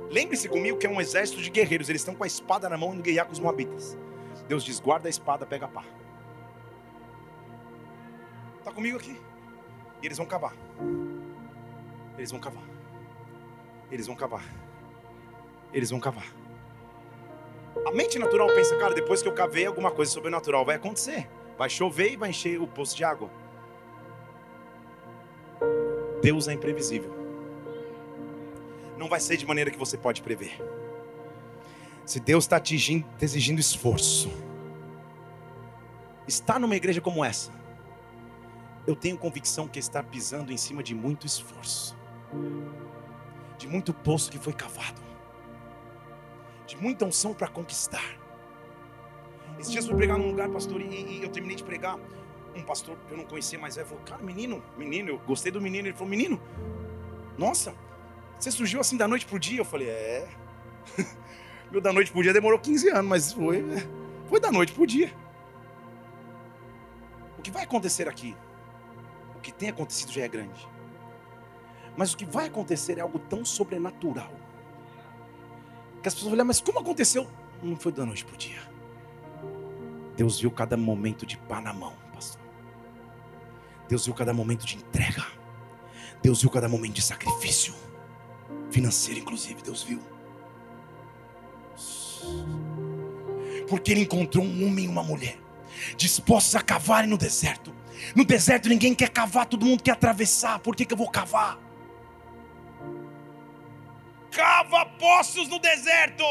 Lembre-se 0.09 0.49
comigo 0.49 0.77
que 0.77 0.87
é 0.87 0.89
um 0.89 0.99
exército 0.99 1.41
de 1.41 1.49
guerreiros, 1.49 1.87
eles 1.89 2.01
estão 2.01 2.15
com 2.15 2.23
a 2.23 2.27
espada 2.27 2.67
na 2.67 2.77
mão 2.77 2.93
indo 2.93 3.03
guerrear 3.03 3.25
com 3.25 3.33
os 3.33 3.39
moabitas. 3.39 3.97
Deus 4.47 4.63
diz: 4.63 4.79
guarda 4.79 5.07
a 5.07 5.09
espada, 5.09 5.45
pega 5.45 5.65
a 5.65 5.69
pá. 5.69 5.83
Está 8.57 8.71
comigo 8.71 8.97
aqui? 8.97 9.19
E 10.01 10.05
eles 10.05 10.17
vão 10.17 10.25
cavar. 10.25 10.53
Eles 12.17 12.31
vão 12.31 12.39
cavar. 12.39 12.63
Eles 13.91 14.07
vão 14.07 14.15
cavar. 14.15 14.43
Eles 15.71 15.89
vão 15.91 15.99
cavar. 15.99 16.25
A 17.85 17.91
mente 17.91 18.17
natural 18.17 18.47
pensa, 18.47 18.75
cara, 18.77 18.93
depois 18.93 19.21
que 19.21 19.27
eu 19.27 19.33
cavei, 19.33 19.65
alguma 19.65 19.91
coisa 19.91 20.11
sobrenatural 20.11 20.65
vai 20.65 20.75
acontecer. 20.75 21.29
Vai 21.57 21.69
chover 21.69 22.13
e 22.13 22.17
vai 22.17 22.29
encher 22.29 22.59
o 22.59 22.67
poço 22.67 22.95
de 22.95 23.03
água. 23.03 23.29
Deus 26.21 26.47
é 26.47 26.53
imprevisível. 26.53 27.11
Não 28.97 29.07
vai 29.07 29.19
ser 29.19 29.37
de 29.37 29.45
maneira 29.45 29.71
que 29.71 29.77
você 29.77 29.97
pode 29.97 30.21
prever. 30.21 30.61
Se 32.05 32.19
Deus 32.19 32.43
está 32.43 32.59
te 32.59 32.75
exigindo 33.21 33.59
esforço, 33.59 34.29
está 36.27 36.59
numa 36.59 36.75
igreja 36.75 36.99
como 36.99 37.23
essa, 37.23 37.51
eu 38.87 38.95
tenho 38.95 39.17
convicção 39.17 39.67
que 39.67 39.79
está 39.79 40.01
pisando 40.01 40.51
em 40.51 40.57
cima 40.57 40.81
de 40.81 40.95
muito 40.95 41.27
esforço, 41.27 41.95
de 43.57 43.67
muito 43.67 43.93
poço 43.93 44.31
que 44.31 44.39
foi 44.39 44.53
cavado, 44.53 45.01
de 46.65 46.75
muita 46.77 47.05
unção 47.05 47.33
para 47.33 47.47
conquistar. 47.47 48.17
Esses 49.59 49.71
dias 49.71 49.85
eu 49.85 49.91
fui 49.91 49.97
pregar 49.97 50.17
num 50.17 50.29
lugar, 50.29 50.49
pastor, 50.49 50.81
e, 50.81 50.85
e 50.85 51.23
eu 51.23 51.29
terminei 51.29 51.55
de 51.55 51.63
pregar 51.63 51.99
um 52.55 52.63
pastor 52.63 52.97
que 53.07 53.13
eu 53.13 53.17
não 53.17 53.25
conhecia 53.25 53.59
mais 53.59 53.75
velho 53.75 53.87
falou: 53.87 54.03
Cara, 54.03 54.21
menino, 54.21 54.63
menino, 54.77 55.09
eu 55.09 55.19
gostei 55.19 55.51
do 55.51 55.61
menino. 55.61 55.87
Ele 55.87 55.93
falou: 55.93 56.09
Menino, 56.09 56.41
nossa, 57.37 57.73
você 58.39 58.51
surgiu 58.51 58.79
assim 58.79 58.97
da 58.97 59.07
noite 59.07 59.25
pro 59.25 59.39
dia? 59.39 59.59
Eu 59.59 59.65
falei: 59.65 59.89
É. 59.89 60.27
Meu 61.71 61.79
da 61.79 61.93
noite 61.93 62.11
pro 62.11 62.23
dia 62.23 62.33
demorou 62.33 62.57
15 62.59 62.89
anos, 62.89 63.05
mas 63.05 63.33
foi, 63.33 63.63
foi 64.27 64.39
da 64.39 64.51
noite 64.51 64.71
pro 64.71 64.87
dia. 64.87 65.13
O 67.37 67.41
que 67.41 67.51
vai 67.51 67.63
acontecer 67.63 68.07
aqui? 68.07 68.35
O 69.35 69.39
que 69.39 69.51
tem 69.51 69.69
acontecido 69.69 70.11
já 70.11 70.23
é 70.23 70.27
grande. 70.27 70.67
Mas 71.95 72.13
o 72.13 72.17
que 72.17 72.25
vai 72.25 72.47
acontecer 72.47 72.97
é 72.97 73.01
algo 73.01 73.19
tão 73.19 73.45
sobrenatural. 73.45 74.31
Que 76.01 76.07
as 76.07 76.13
pessoas 76.13 76.33
olham, 76.33 76.45
mas 76.45 76.59
como 76.59 76.79
aconteceu? 76.79 77.27
Não 77.61 77.75
foi 77.75 77.91
da 77.91 78.05
noite 78.05 78.25
pro 78.25 78.35
dia. 78.35 78.61
Deus 80.15 80.39
viu 80.39 80.51
cada 80.51 80.75
momento 80.75 81.25
de 81.25 81.37
pá 81.37 81.61
na 81.61 81.71
mão. 81.71 81.93
Deus 83.89 84.05
viu 84.05 84.13
cada 84.13 84.33
momento 84.33 84.65
de 84.65 84.77
entrega. 84.77 85.25
Deus 86.21 86.41
viu 86.41 86.49
cada 86.49 86.69
momento 86.69 86.93
de 86.93 87.01
sacrifício. 87.01 87.73
Financeiro, 88.71 89.19
inclusive, 89.19 89.61
Deus 89.61 89.83
viu. 89.83 89.99
Porque 93.67 93.91
ele 93.91 94.01
encontrou 94.01 94.45
um 94.45 94.67
homem 94.67 94.85
e 94.85 94.87
uma 94.87 95.03
mulher 95.03 95.37
dispostos 95.95 96.55
a 96.55 96.61
cavarem 96.61 97.09
no 97.09 97.17
deserto. 97.17 97.73
No 98.15 98.23
deserto 98.23 98.69
ninguém 98.69 98.95
quer 98.95 99.09
cavar, 99.09 99.45
todo 99.45 99.65
mundo 99.65 99.83
quer 99.83 99.91
atravessar. 99.91 100.59
Por 100.59 100.75
que, 100.75 100.85
que 100.85 100.93
eu 100.93 100.97
vou 100.97 101.09
cavar? 101.09 101.57
Cava 104.31 104.85
poços 104.85 105.47
no 105.47 105.59
deserto. 105.59 106.23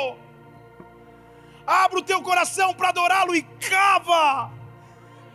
Abra 1.66 1.98
o 1.98 2.02
teu 2.02 2.22
coração 2.22 2.72
para 2.72 2.88
adorá-lo 2.88 3.34
e 3.34 3.42
cava. 3.42 4.57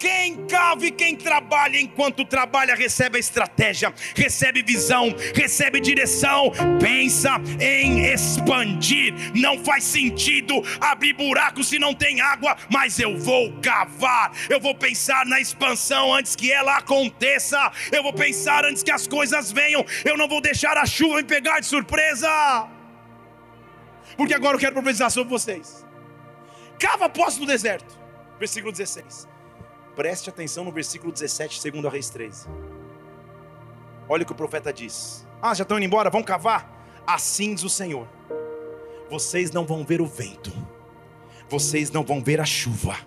Quem 0.03 0.45
cava 0.47 0.85
e 0.85 0.91
quem 0.91 1.15
trabalha, 1.15 1.79
enquanto 1.79 2.25
trabalha, 2.25 2.75
recebe 2.75 3.15
a 3.15 3.19
estratégia, 3.21 3.93
recebe 4.13 4.61
visão, 4.61 5.15
recebe 5.33 5.79
direção, 5.79 6.51
pensa 6.77 7.39
em 7.57 8.03
expandir. 8.11 9.13
Não 9.33 9.63
faz 9.63 9.85
sentido 9.85 10.61
abrir 10.81 11.13
buraco 11.13 11.63
se 11.63 11.79
não 11.79 11.93
tem 11.93 12.19
água, 12.19 12.57
mas 12.69 12.99
eu 12.99 13.17
vou 13.17 13.53
cavar, 13.61 14.33
eu 14.49 14.59
vou 14.59 14.75
pensar 14.75 15.25
na 15.25 15.39
expansão 15.39 16.13
antes 16.13 16.35
que 16.35 16.51
ela 16.51 16.79
aconteça, 16.79 17.71
eu 17.89 18.03
vou 18.03 18.11
pensar 18.11 18.65
antes 18.65 18.83
que 18.83 18.91
as 18.91 19.07
coisas 19.07 19.53
venham, 19.53 19.85
eu 20.03 20.17
não 20.17 20.27
vou 20.27 20.41
deixar 20.41 20.75
a 20.75 20.85
chuva 20.85 21.15
me 21.15 21.23
pegar 21.23 21.61
de 21.61 21.65
surpresa. 21.65 22.67
Porque 24.17 24.33
agora 24.33 24.57
eu 24.57 24.59
quero 24.59 24.73
profetizar 24.73 25.09
sobre 25.09 25.29
vocês. 25.29 25.85
Cava 26.77 27.07
poço 27.07 27.39
no 27.39 27.45
deserto. 27.45 27.97
Versículo 28.37 28.73
16. 28.73 29.31
Preste 29.95 30.29
atenção 30.29 30.63
no 30.63 30.71
versículo 30.71 31.11
17, 31.11 31.59
segundo 31.61 31.87
a 31.87 31.91
Reis 31.91 32.09
13. 32.09 32.47
Olha 34.09 34.23
o 34.23 34.25
que 34.25 34.31
o 34.31 34.35
profeta 34.35 34.73
diz. 34.73 35.25
Ah, 35.41 35.53
já 35.53 35.63
estão 35.63 35.77
indo 35.77 35.85
embora? 35.85 36.09
Vão 36.09 36.23
cavar? 36.23 36.71
Assim 37.05 37.53
diz 37.53 37.63
o 37.63 37.69
Senhor: 37.69 38.07
Vocês 39.09 39.51
não 39.51 39.65
vão 39.65 39.85
ver 39.85 40.01
o 40.01 40.05
vento, 40.05 40.51
vocês 41.47 41.91
não 41.91 42.03
vão 42.03 42.23
ver 42.23 42.41
a 42.41 42.45
chuva, 42.45 42.97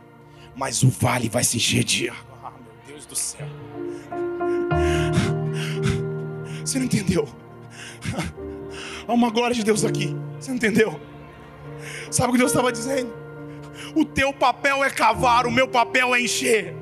mas 0.54 0.82
o 0.82 0.88
vale 0.88 1.28
vai 1.28 1.42
se 1.42 1.56
encher 1.56 1.82
de 1.82 2.08
água. 2.08 2.38
Ah, 2.44 2.50
meu 2.50 2.94
Deus 2.94 3.06
do 3.06 3.16
céu. 3.16 3.46
Você 6.64 6.78
não 6.78 6.86
entendeu? 6.86 7.28
Há 9.08 9.12
uma 9.12 9.30
glória 9.30 9.54
de 9.54 9.64
Deus 9.64 9.84
aqui. 9.84 10.16
Você 10.38 10.50
não 10.50 10.56
entendeu? 10.56 11.00
Sabe 12.10 12.28
o 12.28 12.32
que 12.32 12.38
Deus 12.38 12.50
estava 12.50 12.70
dizendo? 12.70 13.25
O 13.94 14.04
teu 14.04 14.32
papel 14.32 14.84
é 14.84 14.90
cavar, 14.90 15.46
o 15.46 15.50
meu 15.50 15.68
papel 15.68 16.14
é 16.14 16.20
encher. 16.20 16.74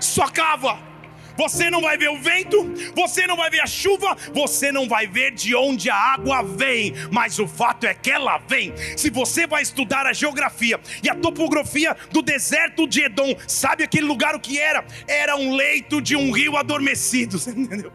Só 0.00 0.28
cava. 0.28 0.92
Você 1.36 1.70
não 1.70 1.80
vai 1.80 1.96
ver 1.96 2.10
o 2.10 2.18
vento, 2.18 2.72
você 2.94 3.26
não 3.26 3.36
vai 3.36 3.50
ver 3.50 3.60
a 3.60 3.66
chuva, 3.66 4.16
você 4.32 4.70
não 4.70 4.88
vai 4.88 5.06
ver 5.06 5.32
de 5.32 5.54
onde 5.54 5.88
a 5.88 5.96
água 5.96 6.42
vem, 6.42 6.92
mas 7.10 7.38
o 7.38 7.48
fato 7.48 7.86
é 7.86 7.94
que 7.94 8.10
ela 8.10 8.38
vem. 8.46 8.74
Se 8.96 9.10
você 9.10 9.46
vai 9.46 9.62
estudar 9.62 10.06
a 10.06 10.12
geografia 10.12 10.78
e 11.02 11.08
a 11.08 11.14
topografia 11.14 11.96
do 12.10 12.22
deserto 12.22 12.86
de 12.86 13.02
Edom, 13.02 13.34
sabe 13.48 13.82
aquele 13.82 14.06
lugar 14.06 14.34
o 14.34 14.40
que 14.40 14.58
era? 14.58 14.84
Era 15.08 15.36
um 15.36 15.54
leito 15.54 16.00
de 16.00 16.14
um 16.14 16.30
rio 16.32 16.56
adormecido, 16.56 17.38
entendeu? 17.48 17.92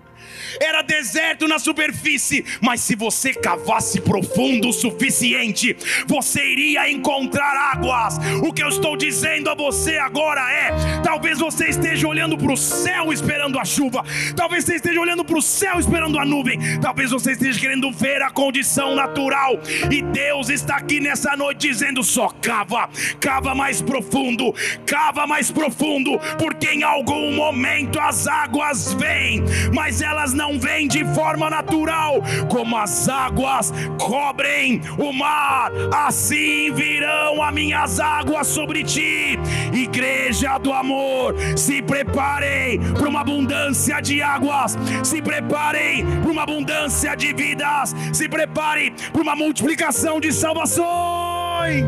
Era 0.60 0.82
deserto 0.82 1.48
na 1.48 1.60
superfície, 1.60 2.44
mas 2.62 2.82
se 2.82 2.96
você 2.96 3.34
cavasse 3.34 4.02
profundo 4.02 4.70
o 4.70 4.74
suficiente, 4.74 5.76
você 6.06 6.46
iria 6.46 6.90
encontrar 6.90 7.56
águas. 7.74 8.18
O 8.44 8.52
que 8.52 8.64
eu 8.64 8.70
estou 8.70 8.96
dizendo 8.96 9.50
a 9.50 9.56
você 9.56 9.98
agora 9.98 10.42
é: 10.52 11.02
talvez 11.04 11.40
você 11.40 11.68
esteja 11.68 12.08
olhando 12.08 12.38
para 12.38 12.52
o 12.52 12.58
céu 12.58 13.12
esperando 13.12 13.60
a 13.60 13.66
chuva, 13.66 14.04
talvez 14.36 14.64
você 14.64 14.76
esteja 14.76 15.00
olhando 15.00 15.24
para 15.24 15.38
o 15.38 15.42
céu 15.42 15.80
esperando 15.80 16.20
a 16.20 16.26
nuvem, 16.26 16.60
talvez 16.80 17.12
você 17.12 17.32
esteja 17.32 17.60
querendo 17.60 17.92
ver 17.92 18.22
a 18.22 18.30
condição 18.30 18.96
natural, 18.96 19.60
e 19.92 20.02
Deus 20.02 20.50
está 20.50 20.78
aqui 20.78 21.00
nessa 21.00 21.36
noite 21.36 21.68
dizendo: 21.68 22.04
só 22.04 22.30
cava, 22.30 22.90
cava 23.20 23.54
mais 23.54 23.82
profundo, 23.82 24.54
cava 24.86 25.28
mais 25.28 25.52
profundo, 25.52 26.20
porque 26.38 26.68
em 26.68 26.84
algum 26.84 27.34
momento 27.34 28.00
as 28.00 28.28
águas 28.28 28.94
vêm, 28.94 29.44
mas 29.74 30.02
elas 30.02 30.34
não 30.34 30.47
vêm 30.60 30.88
de 30.88 31.04
forma 31.16 31.50
natural, 31.50 32.22
como 32.50 32.78
as 32.78 33.10
águas 33.10 33.74
cobrem 34.00 34.82
o 34.98 35.12
mar, 35.12 35.72
assim 35.94 36.72
virão 36.74 37.42
as 37.42 37.54
minhas 37.54 38.00
águas 38.00 38.48
sobre 38.48 38.84
ti. 38.84 39.40
Igreja 39.74 40.58
do 40.60 40.72
amor, 40.72 41.36
se 41.56 41.82
preparem 41.82 42.80
para 42.94 43.10
uma 43.10 43.22
abundância 43.22 44.00
de 44.00 44.22
águas, 44.22 44.78
se 45.04 45.22
preparem 45.22 46.06
para 46.22 46.32
uma 46.32 46.44
abundância 46.44 47.16
de 47.16 47.34
vidas, 47.34 47.96
se 48.14 48.30
preparem 48.30 48.94
para 49.12 49.22
uma 49.22 49.36
multiplicação 49.36 50.20
de 50.20 50.32
salvações. 50.32 51.86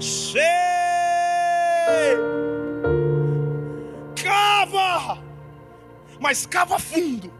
Cheio! 0.00 0.42
Cava! 4.16 5.21
Mas 6.22 6.46
cava 6.46 6.78
fundo. 6.78 7.32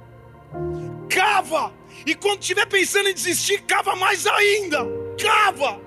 Cava. 1.08 1.72
E 2.04 2.16
quando 2.16 2.40
estiver 2.40 2.66
pensando 2.66 3.08
em 3.08 3.14
desistir, 3.14 3.62
cava 3.62 3.94
mais 3.94 4.26
ainda. 4.26 4.78
Cava. 5.18 5.80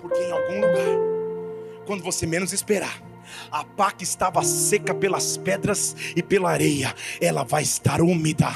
Porque 0.00 0.18
em 0.18 0.32
algum 0.32 0.54
lugar, 0.54 1.84
quando 1.86 2.02
você 2.02 2.26
menos 2.26 2.54
esperar, 2.54 3.02
a 3.50 3.62
pá 3.62 3.92
que 3.92 4.04
estava 4.04 4.42
seca 4.42 4.94
pelas 4.94 5.36
pedras 5.36 5.94
e 6.16 6.22
pela 6.22 6.50
areia, 6.50 6.94
ela 7.20 7.44
vai 7.44 7.62
estar 7.62 8.00
úmida 8.00 8.48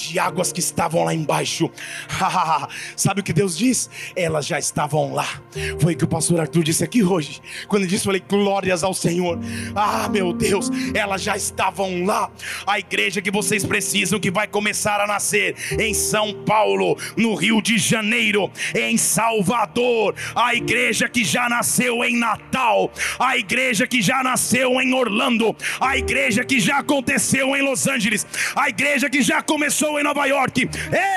de 0.00 0.18
águas 0.18 0.52
que 0.52 0.60
estavam 0.60 1.04
lá 1.04 1.14
embaixo. 1.14 1.70
Sabe 2.96 3.20
o 3.20 3.24
que 3.24 3.32
Deus 3.32 3.56
diz? 3.56 3.90
Elas 4.14 4.46
já 4.46 4.58
estavam 4.58 5.14
lá. 5.14 5.40
Foi 5.80 5.94
o 5.94 5.96
que 5.96 6.04
o 6.04 6.08
pastor 6.08 6.40
Arthur 6.40 6.62
disse 6.62 6.84
aqui 6.84 7.02
hoje. 7.02 7.40
Quando 7.66 7.82
ele 7.82 7.90
disse, 7.90 8.04
falei, 8.04 8.22
glórias 8.26 8.82
ao 8.82 8.94
Senhor. 8.94 9.38
Ah, 9.74 10.08
meu 10.08 10.32
Deus, 10.32 10.70
elas 10.94 11.22
já 11.22 11.36
estavam 11.36 12.04
lá. 12.04 12.30
A 12.66 12.78
igreja 12.78 13.22
que 13.22 13.30
vocês 13.30 13.64
precisam, 13.64 14.20
que 14.20 14.30
vai 14.30 14.46
começar 14.46 15.00
a 15.00 15.06
nascer 15.06 15.54
em 15.78 15.94
São 15.94 16.32
Paulo, 16.44 16.96
no 17.16 17.34
Rio 17.34 17.60
de 17.62 17.78
Janeiro, 17.78 18.50
em 18.74 18.96
Salvador. 18.96 20.14
A 20.34 20.54
igreja 20.54 21.08
que 21.08 21.24
já 21.24 21.48
nasceu 21.48 22.04
em 22.04 22.16
Natal. 22.18 22.92
A 23.18 23.36
igreja 23.36 23.86
que 23.86 24.02
já 24.02 24.22
nasceu 24.22 24.80
em 24.80 24.92
Orlando. 24.92 25.56
A 25.80 25.96
igreja 25.96 26.44
que 26.44 26.60
já 26.60 26.78
aconteceu 26.78 27.56
em 27.56 27.62
Los 27.62 27.86
Angeles. 27.86 28.26
A 28.54 28.68
igreja 28.68 29.08
que 29.08 29.22
já 29.22 29.42
começou 29.42 29.87
em 29.96 30.02
Nova 30.02 30.26
York. 30.26 30.68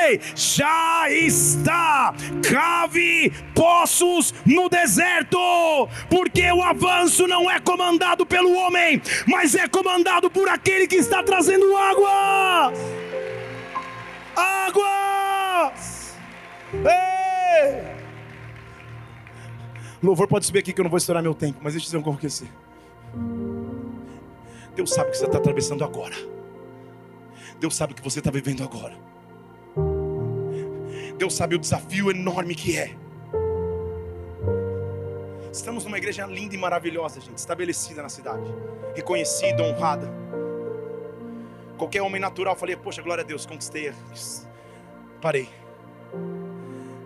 Ei, 0.04 0.22
já 0.36 1.10
está. 1.10 2.14
Cave 2.48 3.34
poços 3.56 4.34
no 4.46 4.70
deserto, 4.70 5.38
porque 6.10 6.52
o 6.52 6.62
avanço 6.62 7.26
não 7.28 7.50
é 7.50 7.60
comandado 7.60 8.26
pelo 8.26 8.54
homem, 8.54 9.02
mas 9.28 9.56
é 9.56 9.68
comandado 9.68 10.30
por 10.30 10.48
aquele 10.48 10.86
que 10.88 10.98
está 10.98 11.24
trazendo 11.24 11.76
água. 11.76 12.74
Águas! 14.36 16.16
Ei! 16.74 17.92
Louvor 20.02 20.28
pode 20.28 20.46
subir 20.46 20.60
aqui 20.60 20.74
que 20.74 20.82
eu 20.82 20.84
não 20.84 20.90
vou 20.90 20.98
estourar 20.98 21.22
meu 21.22 21.36
tempo, 21.36 21.60
mas 21.62 21.74
deixa 21.74 21.88
eu 21.96 22.02
dizer 22.02 22.10
um. 22.10 23.62
Deus 24.76 24.94
sabe 24.94 25.10
o 25.10 25.12
que 25.12 25.18
você 25.18 25.26
está 25.26 25.38
atravessando 25.38 25.84
agora. 25.84 26.16
Deus 27.62 27.76
sabe 27.76 27.94
o 27.94 27.96
que 27.96 28.02
você 28.02 28.18
está 28.18 28.32
vivendo 28.32 28.64
agora. 28.64 28.98
Deus 31.16 31.36
sabe 31.36 31.56
o 31.56 31.60
desafio 31.60 32.10
enorme 32.10 32.56
que 32.56 32.76
é. 32.76 32.98
Estamos 35.54 35.86
numa 35.86 36.00
igreja 36.00 36.26
linda 36.26 36.56
e 36.56 36.58
maravilhosa, 36.58 37.22
gente, 37.22 37.38
estabelecida 37.38 38.02
na 38.02 38.10
cidade, 38.10 38.52
reconhecida, 38.96 39.62
honrada. 39.62 40.12
Qualquer 41.78 42.02
homem 42.02 42.20
natural, 42.20 42.56
falei, 42.56 42.76
poxa, 42.76 43.00
glória 43.00 43.24
a 43.24 43.28
Deus, 43.28 43.46
conquistei. 43.46 43.94
Parei. 45.22 45.48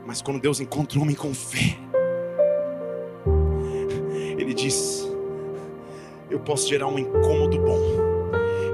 Mas 0.06 0.22
quando 0.22 0.40
Deus 0.40 0.62
encontra 0.62 0.98
um 0.98 1.02
homem 1.02 1.18
com 1.18 1.34
fé, 1.34 1.78
Ele 4.38 4.54
diz: 4.54 5.06
Eu 6.30 6.40
posso 6.40 6.66
gerar 6.70 6.88
um 6.88 6.98
incômodo 6.98 7.60
bom 7.60 8.15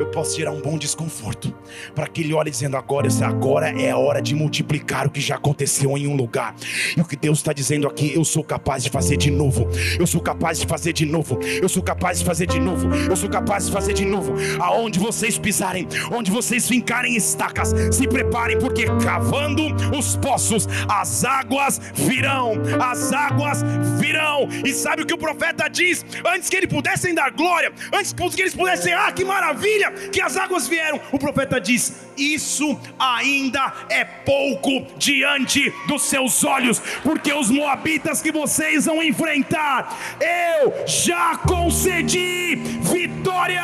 eu 0.01 0.07
posso 0.07 0.35
gerar 0.35 0.51
um 0.51 0.61
bom 0.61 0.77
desconforto. 0.77 1.53
Para 1.95 2.07
que 2.07 2.21
ele 2.21 2.33
olhe 2.33 2.49
dizendo: 2.49 2.77
agora, 2.77 3.07
agora 3.23 3.69
é 3.69 3.91
a 3.91 3.97
hora 3.97 4.21
de 4.21 4.35
multiplicar 4.35 5.07
o 5.07 5.09
que 5.09 5.21
já 5.21 5.35
aconteceu 5.35 5.97
em 5.97 6.07
um 6.07 6.15
lugar. 6.15 6.55
E 6.95 7.01
o 7.01 7.05
que 7.05 7.15
Deus 7.15 7.39
está 7.39 7.53
dizendo 7.53 7.87
aqui, 7.87 8.13
eu 8.13 8.25
sou 8.25 8.43
capaz 8.43 8.83
de 8.83 8.89
fazer 8.89 9.17
de 9.17 9.31
novo. 9.31 9.67
Eu 9.99 10.07
sou 10.07 10.21
capaz 10.21 10.59
de 10.59 10.65
fazer 10.65 10.93
de 10.93 11.05
novo. 11.05 11.39
Eu 11.61 11.69
sou 11.69 11.81
capaz 11.83 12.19
de 12.19 12.25
fazer 12.25 12.47
de 12.47 12.59
novo. 12.59 12.89
Eu 12.93 13.15
sou 13.15 13.29
capaz 13.29 13.65
de 13.65 13.71
fazer 13.71 13.93
de 13.93 14.05
novo. 14.05 14.33
Aonde 14.59 14.99
vocês 14.99 15.37
pisarem, 15.37 15.87
onde 16.11 16.31
vocês 16.31 16.67
fincarem 16.67 17.15
estacas, 17.15 17.73
se 17.91 18.07
preparem, 18.07 18.59
porque 18.59 18.85
cavando 19.03 19.63
os 19.95 20.15
poços, 20.17 20.67
as 20.87 21.23
águas 21.23 21.79
virão. 21.93 22.53
As 22.81 23.13
águas 23.13 23.63
virão. 23.99 24.47
E 24.65 24.73
sabe 24.73 25.03
o 25.03 25.05
que 25.05 25.13
o 25.13 25.17
profeta 25.17 25.67
diz? 25.67 26.05
Antes 26.25 26.49
que 26.49 26.57
eles 26.57 26.69
pudessem 26.69 27.13
dar 27.13 27.31
glória, 27.31 27.71
antes 27.93 28.13
que 28.13 28.41
eles 28.41 28.55
pudessem, 28.55 28.93
ah, 28.93 29.11
que 29.11 29.23
maravilha! 29.23 29.90
Que 30.11 30.21
as 30.21 30.37
águas 30.37 30.67
vieram, 30.67 30.99
o 31.11 31.19
profeta 31.19 31.59
diz: 31.59 32.07
Isso 32.17 32.79
ainda 32.99 33.73
é 33.89 34.03
pouco 34.03 34.87
diante 34.97 35.73
dos 35.87 36.03
seus 36.03 36.43
olhos, 36.43 36.79
porque 37.03 37.33
os 37.33 37.49
moabitas 37.49 38.21
que 38.21 38.31
vocês 38.31 38.85
vão 38.85 39.03
enfrentar, 39.03 39.97
eu 40.19 40.85
já 40.87 41.37
concedi 41.37 42.55
vitória, 42.81 43.61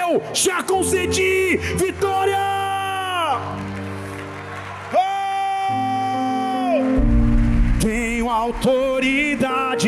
eu 0.00 0.22
já 0.34 0.62
concedi 0.62 1.56
vitória. 1.76 2.38
Oh! 4.92 5.14
Tenho 7.80 8.28
autoridade. 8.30 9.84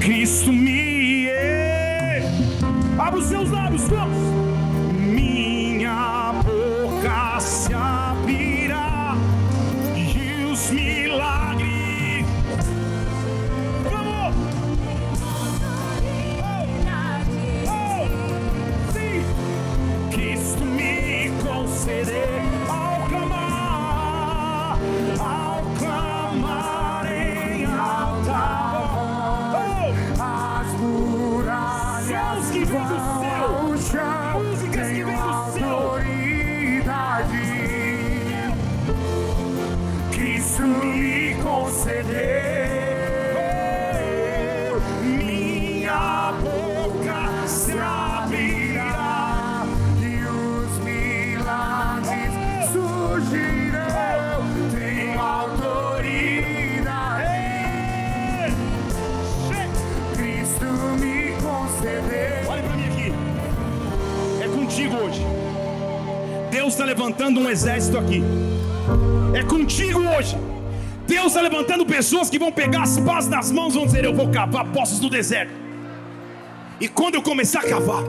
Cristo 0.00 0.52
me 0.52 0.81
Minha 4.94 6.32
boca 6.44 7.40
se 7.40 7.74
abrirá 7.74 9.16
e 9.96 10.44
os 10.44 10.70
milagres. 10.70 12.26
Vamos! 13.90 14.34
Oh, 16.42 16.66
oh, 17.68 18.06
sim. 18.92 19.24
Cristo 20.12 20.64
me 20.64 21.30
conceder 21.42 22.31
levantando 66.92 67.40
um 67.40 67.48
exército 67.48 67.96
aqui. 67.96 68.22
É 69.34 69.42
contigo 69.42 70.00
hoje. 70.00 70.36
Deus 71.06 71.28
está 71.28 71.40
levantando 71.40 71.86
pessoas 71.86 72.28
que 72.28 72.38
vão 72.38 72.52
pegar 72.52 72.82
as 72.82 73.00
pás 73.00 73.26
nas 73.26 73.50
mãos 73.50 73.74
e 73.74 73.78
vão 73.78 73.86
dizer: 73.86 74.04
Eu 74.04 74.14
vou 74.14 74.28
cavar 74.30 74.66
poços 74.66 75.00
no 75.00 75.08
deserto. 75.08 75.52
E 76.78 76.88
quando 76.88 77.14
eu 77.14 77.22
começar 77.22 77.60
a 77.60 77.68
cavar, 77.68 78.02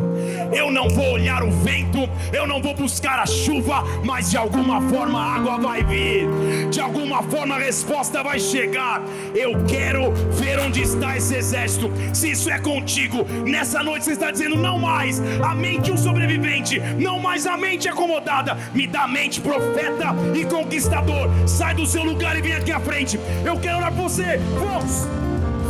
eu 0.54 0.72
não 0.72 0.90
vou 0.90 1.14
olhar 1.14 1.44
o 1.44 1.52
vento, 1.52 2.10
eu 2.32 2.48
não 2.48 2.62
vou 2.62 2.74
buscar 2.74 3.20
a 3.20 3.26
chuva, 3.26 3.84
mas 4.04 4.32
de 4.32 4.38
alguma 4.38 4.82
forma 4.90 5.20
a 5.20 5.36
água 5.36 5.58
vai 5.58 5.84
vir, 5.84 6.28
de 6.70 6.80
alguma 6.80 7.24
forma 7.24 7.56
a 7.56 7.60
resposta 7.60 8.24
vai 8.24 8.40
chegar. 8.40 9.02
Eu 9.34 9.64
quero 9.66 10.12
ver 10.32 10.60
onde 10.60 10.82
está 10.82 11.18
esse 11.18 11.36
exército. 11.36 11.92
Se 12.14 12.32
isso 12.32 12.50
é 12.50 12.60
contigo, 12.60 13.26
nessa 13.46 13.84
noite 13.84 14.06
você 14.06 14.14
está 14.14 14.32
dizendo: 14.32 14.56
não 14.56 14.80
mais 14.80 15.22
a 15.42 15.56
mente 15.56 15.92
um 15.92 15.98
sobrevivente, 15.98 16.80
não 16.98 17.20
mais 17.20 17.46
a 17.46 17.58
mente 17.58 17.88
acomodada, 17.88 18.58
me 18.74 18.88
dá 18.88 19.08
mente 19.08 19.42
profeta 19.42 20.16
e 20.34 20.46
conquistador. 20.46 21.30
Sai 21.48 21.74
do 21.74 21.86
seu 21.86 22.04
lugar 22.04 22.38
e 22.38 22.42
vem 22.42 22.54
aqui 22.54 22.72
à 22.72 22.80
frente. 22.80 23.20
Eu 23.46 23.58
quero 23.60 23.78
orar 23.78 23.92
por 23.94 24.04
você. 24.04 24.40
Vamos, 24.58 25.08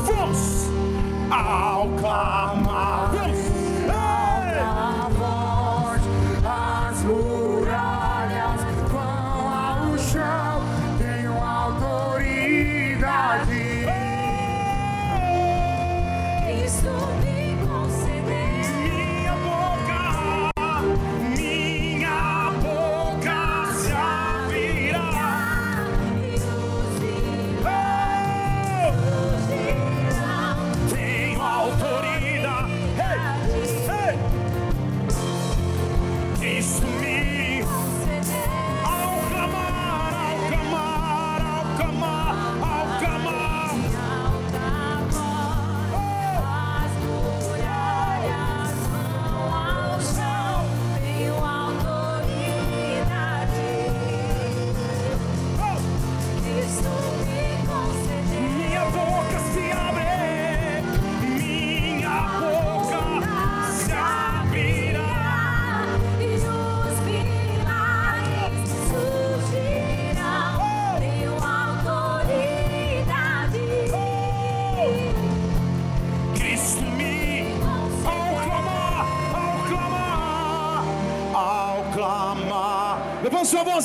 vamos 0.05 0.63
ao. 1.31 1.83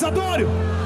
Levanta 0.01 0.78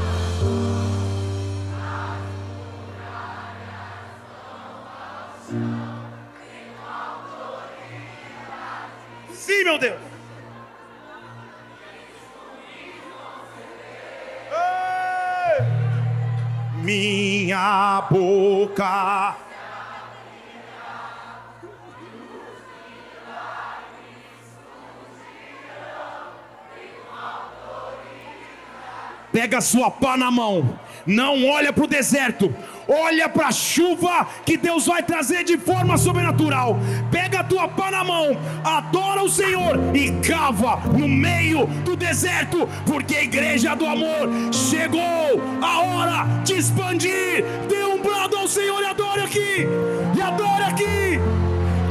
Pega 29.33 29.57
a 29.57 29.61
sua 29.61 29.89
pá 29.89 30.15
na 30.15 30.29
mão. 30.29 30.77
Não 31.07 31.43
olha 31.47 31.73
para 31.73 31.83
o 31.83 31.87
deserto. 31.87 32.55
Olha 32.87 33.27
para 33.27 33.47
a 33.47 33.51
chuva 33.51 34.27
que 34.45 34.55
Deus 34.55 34.85
vai 34.85 35.01
trazer 35.01 35.43
de 35.43 35.57
forma 35.57 35.97
sobrenatural. 35.97 36.77
Pega 37.11 37.39
a 37.39 37.43
tua 37.43 37.67
pá 37.67 37.89
na 37.89 38.03
mão. 38.03 38.37
Adora 38.63 39.23
o 39.23 39.29
Senhor 39.29 39.79
e 39.95 40.11
cava 40.25 40.77
no 40.95 41.07
meio 41.07 41.65
do 41.83 41.95
deserto, 41.95 42.69
porque 42.85 43.15
a 43.15 43.23
igreja 43.23 43.75
do 43.75 43.87
amor 43.87 44.29
chegou 44.51 45.41
a 45.61 45.79
hora 45.79 46.43
de 46.43 46.53
expandir. 46.53 47.43
Dê 47.67 47.83
um 47.85 48.03
brado 48.03 48.37
ao 48.37 48.47
Senhor 48.47 48.83
e 48.83 48.85
adore 48.85 49.21
aqui. 49.21 49.67
E 50.15 50.21
adore 50.21 50.63
aqui. 50.63 51.19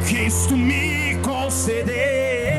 Cristo 0.08 0.56
me 0.56 1.16
concedeu 1.22 2.51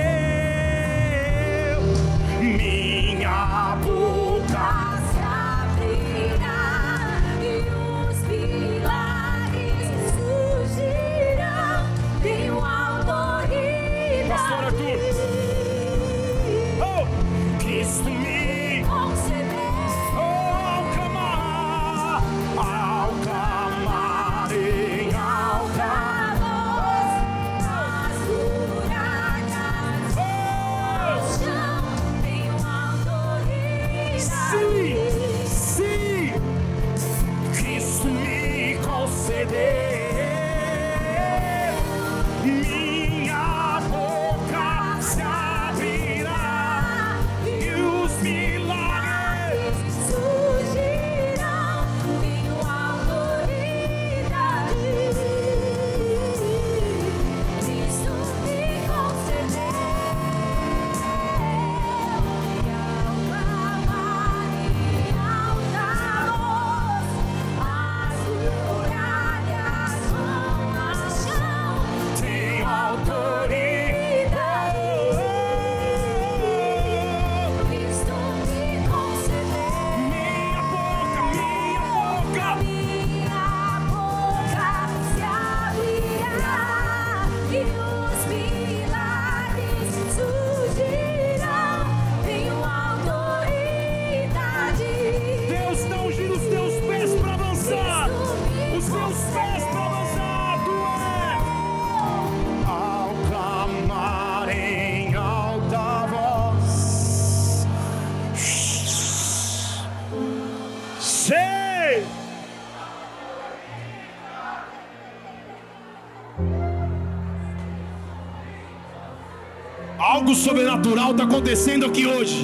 sobrenatural 120.44 121.12
está 121.12 121.24
acontecendo 121.24 121.86
aqui 121.86 122.06
hoje. 122.06 122.40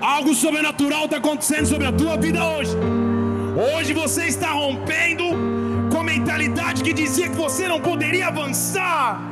Algo 0.00 0.34
sobrenatural 0.34 1.04
está 1.04 1.18
acontecendo 1.18 1.66
sobre 1.66 1.86
a 1.86 1.92
tua 1.92 2.16
vida 2.16 2.40
hoje. 2.44 2.72
Hoje 3.74 3.92
você 3.92 4.24
está 4.26 4.50
rompendo 4.62 5.24
com 5.90 5.98
a 6.00 6.02
mentalidade 6.02 6.82
que 6.82 6.92
dizia 6.92 7.28
que 7.28 7.36
você 7.36 7.68
não 7.68 7.80
poderia 7.80 8.26
avançar. 8.26 9.22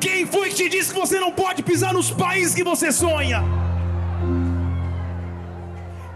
Quem 0.00 0.26
foi 0.26 0.48
que 0.48 0.56
te 0.62 0.68
disse 0.68 0.92
que 0.94 1.00
você 1.04 1.20
não 1.20 1.30
pode 1.30 1.62
pisar 1.62 1.92
nos 1.92 2.10
países 2.10 2.54
que 2.54 2.64
você 2.64 2.90
sonha? 2.90 3.42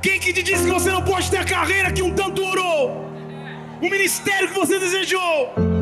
Quem 0.01 0.19
que 0.19 0.33
te 0.33 0.43
disse 0.43 0.65
que 0.65 0.77
você 0.79 0.91
não 0.91 1.03
pode 1.03 1.31
ter 1.31 1.39
a 1.39 1.45
carreira 1.45 1.93
que 1.93 2.03
um 2.03 2.15
tanto 2.15 2.43
orou? 2.43 3.11
O 3.83 3.91
ministério 3.91 4.49
que 4.49 4.59
você 4.59 4.79
desejou? 4.79 5.78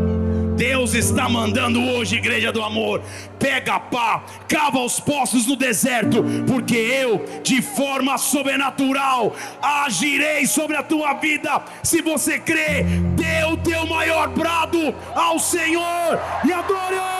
Deus 0.56 0.94
está 0.94 1.28
mandando 1.28 1.82
hoje, 1.82 2.16
igreja 2.16 2.50
do 2.50 2.62
amor, 2.62 3.02
pega 3.38 3.74
a 3.74 3.80
pá, 3.80 4.24
cava 4.48 4.78
os 4.78 4.98
poços 4.98 5.46
no 5.46 5.54
deserto, 5.54 6.24
porque 6.46 6.76
eu, 6.76 7.24
de 7.42 7.60
forma 7.60 8.16
sobrenatural, 8.16 9.36
agirei 9.60 10.46
sobre 10.46 10.76
a 10.76 10.82
tua 10.82 11.12
vida. 11.14 11.62
Se 11.82 12.00
você 12.00 12.38
crê, 12.38 12.84
dê 13.14 13.44
o 13.52 13.56
teu 13.58 13.86
maior 13.86 14.28
brado 14.28 14.94
ao 15.14 15.38
Senhor 15.38 16.18
e 16.44 16.52
adore. 16.52 17.15